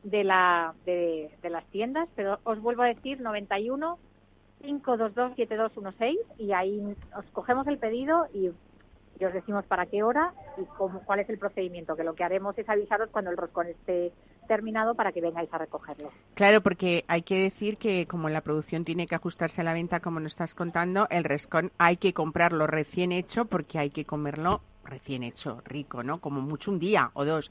de, 0.04 0.24
la, 0.24 0.74
de, 0.86 1.32
de, 1.42 1.50
las 1.50 1.66
tiendas, 1.68 2.10
pero 2.16 2.40
os 2.44 2.60
vuelvo 2.60 2.84
a 2.84 2.88
decir 2.88 3.22
91 3.22 3.98
522 4.62 5.36
7216 5.36 6.20
y 6.38 6.54
ahí 6.54 6.96
os 7.18 7.26
cogemos 7.28 7.66
el 7.68 7.78
pedido 7.78 8.28
y 8.34 8.52
y 9.22 9.26
os 9.26 9.34
decimos 9.34 9.64
para 9.66 9.86
qué 9.86 10.02
hora 10.02 10.34
y 10.58 10.66
cómo, 10.78 11.02
cuál 11.02 11.20
es 11.20 11.30
el 11.30 11.38
procedimiento, 11.38 11.96
que 11.96 12.04
lo 12.04 12.16
que 12.16 12.24
haremos 12.24 12.58
es 12.58 12.68
avisaros 12.68 13.10
cuando 13.12 13.30
el 13.30 13.38
roscón 13.38 13.68
esté 13.68 14.12
terminado 14.52 14.95
para 14.95 15.14
que 15.14 15.22
vengáis 15.22 15.47
a 15.54 15.60
recogerlo. 15.60 16.12
Claro, 16.34 16.60
porque 16.60 17.06
hay 17.08 17.22
que 17.22 17.41
decir 17.41 17.78
que 17.78 18.06
como 18.06 18.28
la 18.28 18.41
producción 18.41 18.84
tiene 18.84 19.08
que 19.08 19.16
ajustarse 19.16 19.62
a 19.62 19.64
la 19.64 19.72
venta, 19.72 20.02
como 20.02 20.20
nos 20.20 20.34
estás 20.34 20.54
contando, 20.54 21.08
el 21.10 21.24
roscón 21.24 21.72
hay 21.78 21.95
que 21.95 22.12
comprarlo 22.12 22.68
recién 22.68 23.14
hecho 23.14 23.45
porque 23.45 23.80
hay 23.80 23.91
que 23.91 24.04
comerlo 24.04 24.60
recién 24.84 25.24
hecho, 25.24 25.62
rico, 25.64 26.04
¿no? 26.04 26.20
Como 26.20 26.41
mucho 26.41 26.70
un 26.70 26.80
día 26.80 27.12
o 27.14 27.24
dos. 27.24 27.49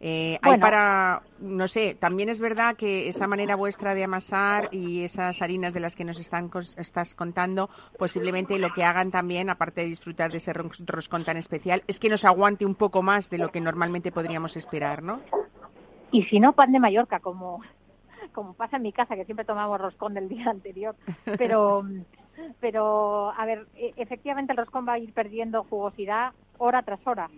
Eh, 0.00 0.40
hay 0.42 0.58
para, 0.58 1.22
no 1.38 1.68
sé, 1.68 1.94
también 1.94 2.30
es 2.30 2.40
verdad 2.40 2.74
que 2.74 3.08
esa 3.08 3.28
manera 3.28 3.54
vuestra 3.54 3.94
de 3.94 4.02
amasar 4.02 4.70
y 4.72 5.04
esas 5.04 5.40
harinas 5.42 5.72
de 5.72 5.78
las 5.78 5.94
que 5.94 6.04
nos 6.04 6.18
están, 6.18 6.50
estás 6.78 7.14
contando, 7.14 7.70
posiblemente 7.96 8.58
lo 8.58 8.72
que 8.72 8.82
hagan 8.82 9.12
también, 9.12 9.50
aparte 9.50 9.82
de 9.82 9.88
disfrutar 9.88 10.32
de 10.32 10.38
ese 10.38 10.52
roscón 10.52 11.24
tan 11.24 11.36
especial, 11.36 11.84
es 11.86 12.00
que 12.00 12.08
nos 12.08 12.24
aguante 12.24 12.66
un 12.66 12.74
poco 12.74 13.02
más 13.02 13.30
de 13.30 13.38
lo 13.38 13.50
que 13.52 13.60
normalmente 13.60 14.10
podríamos 14.10 14.56
esperar, 14.56 15.02
¿no? 15.02 15.20
Y 16.12 16.24
si 16.24 16.40
no, 16.40 16.52
pan 16.52 16.72
de 16.72 16.80
Mallorca, 16.80 17.20
como, 17.20 17.60
como 18.32 18.54
pasa 18.54 18.76
en 18.76 18.82
mi 18.82 18.92
casa, 18.92 19.16
que 19.16 19.24
siempre 19.24 19.44
tomamos 19.44 19.80
roscón 19.80 20.14
del 20.14 20.28
día 20.28 20.46
anterior. 20.50 20.94
Pero, 21.38 21.84
pero 22.60 23.30
a 23.30 23.44
ver, 23.44 23.66
e, 23.74 23.92
efectivamente 23.96 24.52
el 24.52 24.58
roscón 24.58 24.86
va 24.86 24.94
a 24.94 24.98
ir 24.98 25.12
perdiendo 25.12 25.64
jugosidad 25.64 26.32
hora 26.58 26.82
tras 26.82 27.04
hora. 27.06 27.30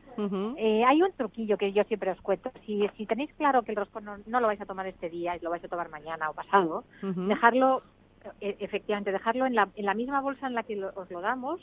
eh, 0.56 0.84
hay 0.84 1.00
un 1.00 1.12
truquillo 1.12 1.56
que 1.56 1.72
yo 1.72 1.84
siempre 1.84 2.10
os 2.10 2.20
cuento. 2.20 2.50
Si, 2.66 2.88
si 2.96 3.06
tenéis 3.06 3.32
claro 3.34 3.62
que 3.62 3.70
el 3.70 3.76
roscón 3.76 4.04
no, 4.26 4.40
lo 4.40 4.46
vais 4.46 4.60
a 4.60 4.66
tomar 4.66 4.86
este 4.86 5.10
día 5.10 5.36
y 5.36 5.40
lo 5.40 5.50
vais 5.50 5.64
a 5.64 5.68
tomar 5.68 5.88
mañana 5.90 6.28
o 6.28 6.34
pasado, 6.34 6.84
dejarlo, 7.02 7.82
e, 8.40 8.56
efectivamente, 8.58 9.12
dejarlo 9.12 9.46
en 9.46 9.54
la, 9.54 9.68
en 9.76 9.86
la 9.86 9.94
misma 9.94 10.20
bolsa 10.20 10.48
en 10.48 10.54
la 10.54 10.64
que 10.64 10.82
os 10.84 11.10
lo 11.10 11.20
damos, 11.20 11.60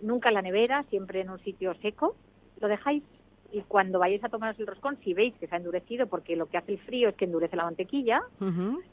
nunca 0.00 0.28
en 0.28 0.34
la 0.34 0.42
nevera, 0.42 0.84
siempre 0.90 1.22
en 1.22 1.30
un 1.30 1.40
sitio 1.40 1.74
seco. 1.82 2.14
Lo 2.60 2.68
dejáis 2.68 3.02
y 3.52 3.60
cuando 3.62 3.98
vayáis 3.98 4.24
a 4.24 4.30
tomaros 4.30 4.58
el 4.58 4.66
roscón, 4.66 4.98
si 5.04 5.12
veis 5.12 5.34
que 5.38 5.46
se 5.46 5.54
ha 5.54 5.58
endurecido, 5.58 6.06
porque 6.06 6.36
lo 6.36 6.46
que 6.46 6.56
hace 6.56 6.72
el 6.72 6.78
frío 6.80 7.10
es 7.10 7.14
que 7.16 7.26
endurece 7.26 7.54
la 7.54 7.64
mantequilla, 7.64 8.22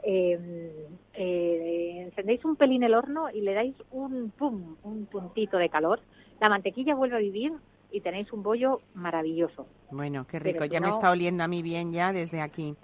em, 0.03 0.69
eh, 1.13 2.03
encendéis 2.05 2.43
un 2.43 2.57
pelín 2.57 2.83
el 2.83 2.93
horno 2.93 3.29
y 3.29 3.41
le 3.41 3.53
dais 3.53 3.75
un 3.91 4.31
pum, 4.31 4.75
un 4.83 5.05
puntito 5.05 5.57
de 5.57 5.69
calor. 5.69 6.01
La 6.41 6.49
mantequilla 6.49 6.93
vuelve 6.93 7.15
a 7.15 7.19
vivir 7.19 7.53
y 7.91 8.01
tenéis 8.01 8.31
un 8.33 8.43
bollo 8.43 8.81
maravilloso. 8.93 9.65
Bueno, 9.91 10.27
qué 10.27 10.39
rico. 10.39 10.65
ya 10.65 10.79
me 10.79 10.89
está 10.89 11.09
oliendo 11.09 11.43
a 11.43 11.47
mí 11.47 11.63
bien 11.63 11.91
ya 11.91 12.11
desde 12.11 12.41
aquí. 12.41 12.75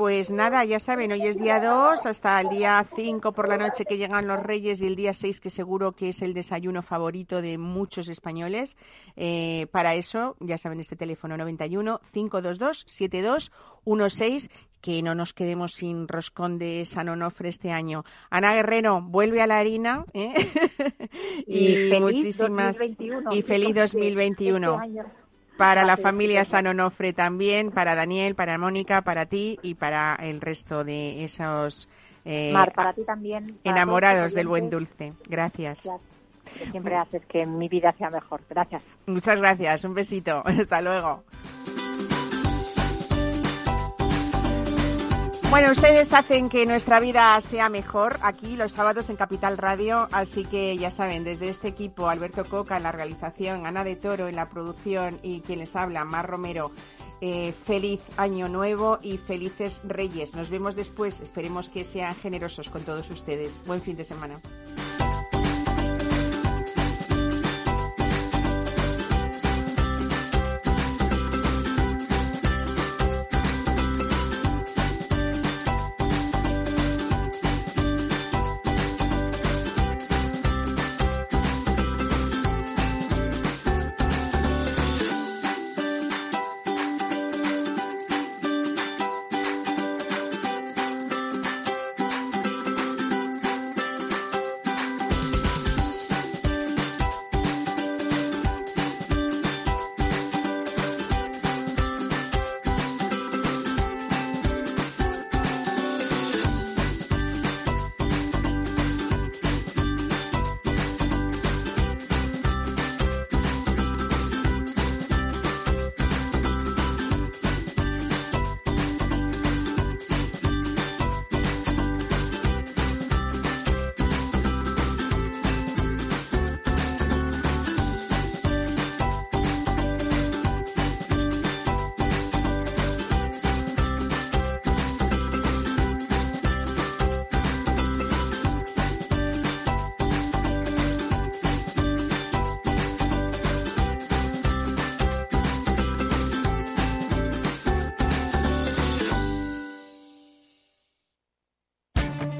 Pues 0.00 0.30
nada, 0.30 0.64
ya 0.64 0.80
saben, 0.80 1.12
hoy 1.12 1.26
es 1.26 1.36
día 1.36 1.60
2 1.60 2.06
hasta 2.06 2.40
el 2.40 2.48
día 2.48 2.82
5 2.96 3.32
por 3.32 3.50
la 3.50 3.58
noche 3.58 3.84
que 3.84 3.98
llegan 3.98 4.26
los 4.26 4.42
Reyes 4.42 4.80
y 4.80 4.86
el 4.86 4.96
día 4.96 5.12
6 5.12 5.42
que 5.42 5.50
seguro 5.50 5.92
que 5.92 6.08
es 6.08 6.22
el 6.22 6.32
desayuno 6.32 6.80
favorito 6.80 7.42
de 7.42 7.58
muchos 7.58 8.08
españoles. 8.08 8.78
Eh, 9.14 9.66
para 9.72 9.96
eso, 9.96 10.36
ya 10.40 10.56
saben, 10.56 10.80
este 10.80 10.96
teléfono 10.96 11.36
91 11.36 12.00
522 12.14 12.84
7216 12.86 14.48
que 14.80 15.02
no 15.02 15.14
nos 15.14 15.34
quedemos 15.34 15.74
sin 15.74 16.08
roscón 16.08 16.58
de 16.58 16.86
San 16.86 17.10
Onofre 17.10 17.50
este 17.50 17.70
año. 17.70 18.02
Ana 18.30 18.54
Guerrero, 18.54 19.02
vuelve 19.02 19.42
a 19.42 19.46
la 19.46 19.58
harina 19.58 20.06
¿eh? 20.14 20.32
y, 21.46 21.90
muchísimas 22.00 22.78
y 23.32 23.42
feliz 23.42 23.74
2021 23.74 24.80
para 25.60 25.84
la 25.84 25.98
familia 25.98 26.44
San 26.46 26.66
Onofre 26.66 27.12
también, 27.12 27.70
para 27.70 27.94
Daniel, 27.94 28.34
para 28.34 28.56
Mónica, 28.56 29.02
para 29.02 29.26
ti 29.26 29.58
y 29.62 29.74
para 29.74 30.14
el 30.14 30.40
resto 30.40 30.84
de 30.84 31.22
esos 31.22 31.86
eh, 32.24 32.50
Mar, 32.52 32.72
para 32.72 32.94
ti 32.94 33.04
también, 33.04 33.58
enamorados 33.62 34.32
del 34.32 34.48
buen 34.48 34.70
dulce. 34.70 35.12
Gracias. 35.28 35.86
siempre 36.70 36.96
haces 36.96 37.24
que 37.26 37.44
mi 37.44 37.68
vida 37.68 37.92
sea 37.98 38.08
mejor. 38.08 38.40
Gracias. 38.48 38.82
Muchas 39.06 39.38
gracias. 39.38 39.84
Un 39.84 39.94
besito. 39.94 40.42
Hasta 40.46 40.80
luego. 40.80 41.24
Bueno, 45.50 45.72
ustedes 45.72 46.12
hacen 46.12 46.48
que 46.48 46.64
nuestra 46.64 47.00
vida 47.00 47.40
sea 47.40 47.68
mejor 47.68 48.20
aquí 48.22 48.54
los 48.54 48.70
sábados 48.70 49.10
en 49.10 49.16
Capital 49.16 49.58
Radio, 49.58 50.06
así 50.12 50.44
que 50.44 50.76
ya 50.78 50.92
saben, 50.92 51.24
desde 51.24 51.48
este 51.48 51.66
equipo, 51.66 52.08
Alberto 52.08 52.44
Coca 52.44 52.76
en 52.76 52.84
la 52.84 52.92
realización, 52.92 53.66
Ana 53.66 53.82
de 53.82 53.96
Toro 53.96 54.28
en 54.28 54.36
la 54.36 54.46
producción 54.46 55.18
y 55.24 55.40
quien 55.40 55.58
les 55.58 55.74
habla, 55.74 56.04
Mar 56.04 56.28
Romero, 56.28 56.70
eh, 57.20 57.52
feliz 57.64 58.00
año 58.16 58.48
nuevo 58.48 58.98
y 59.02 59.18
felices 59.18 59.80
reyes. 59.82 60.36
Nos 60.36 60.50
vemos 60.50 60.76
después, 60.76 61.18
esperemos 61.18 61.68
que 61.68 61.82
sean 61.82 62.14
generosos 62.14 62.70
con 62.70 62.82
todos 62.82 63.10
ustedes. 63.10 63.60
Buen 63.66 63.80
fin 63.80 63.96
de 63.96 64.04
semana. 64.04 64.40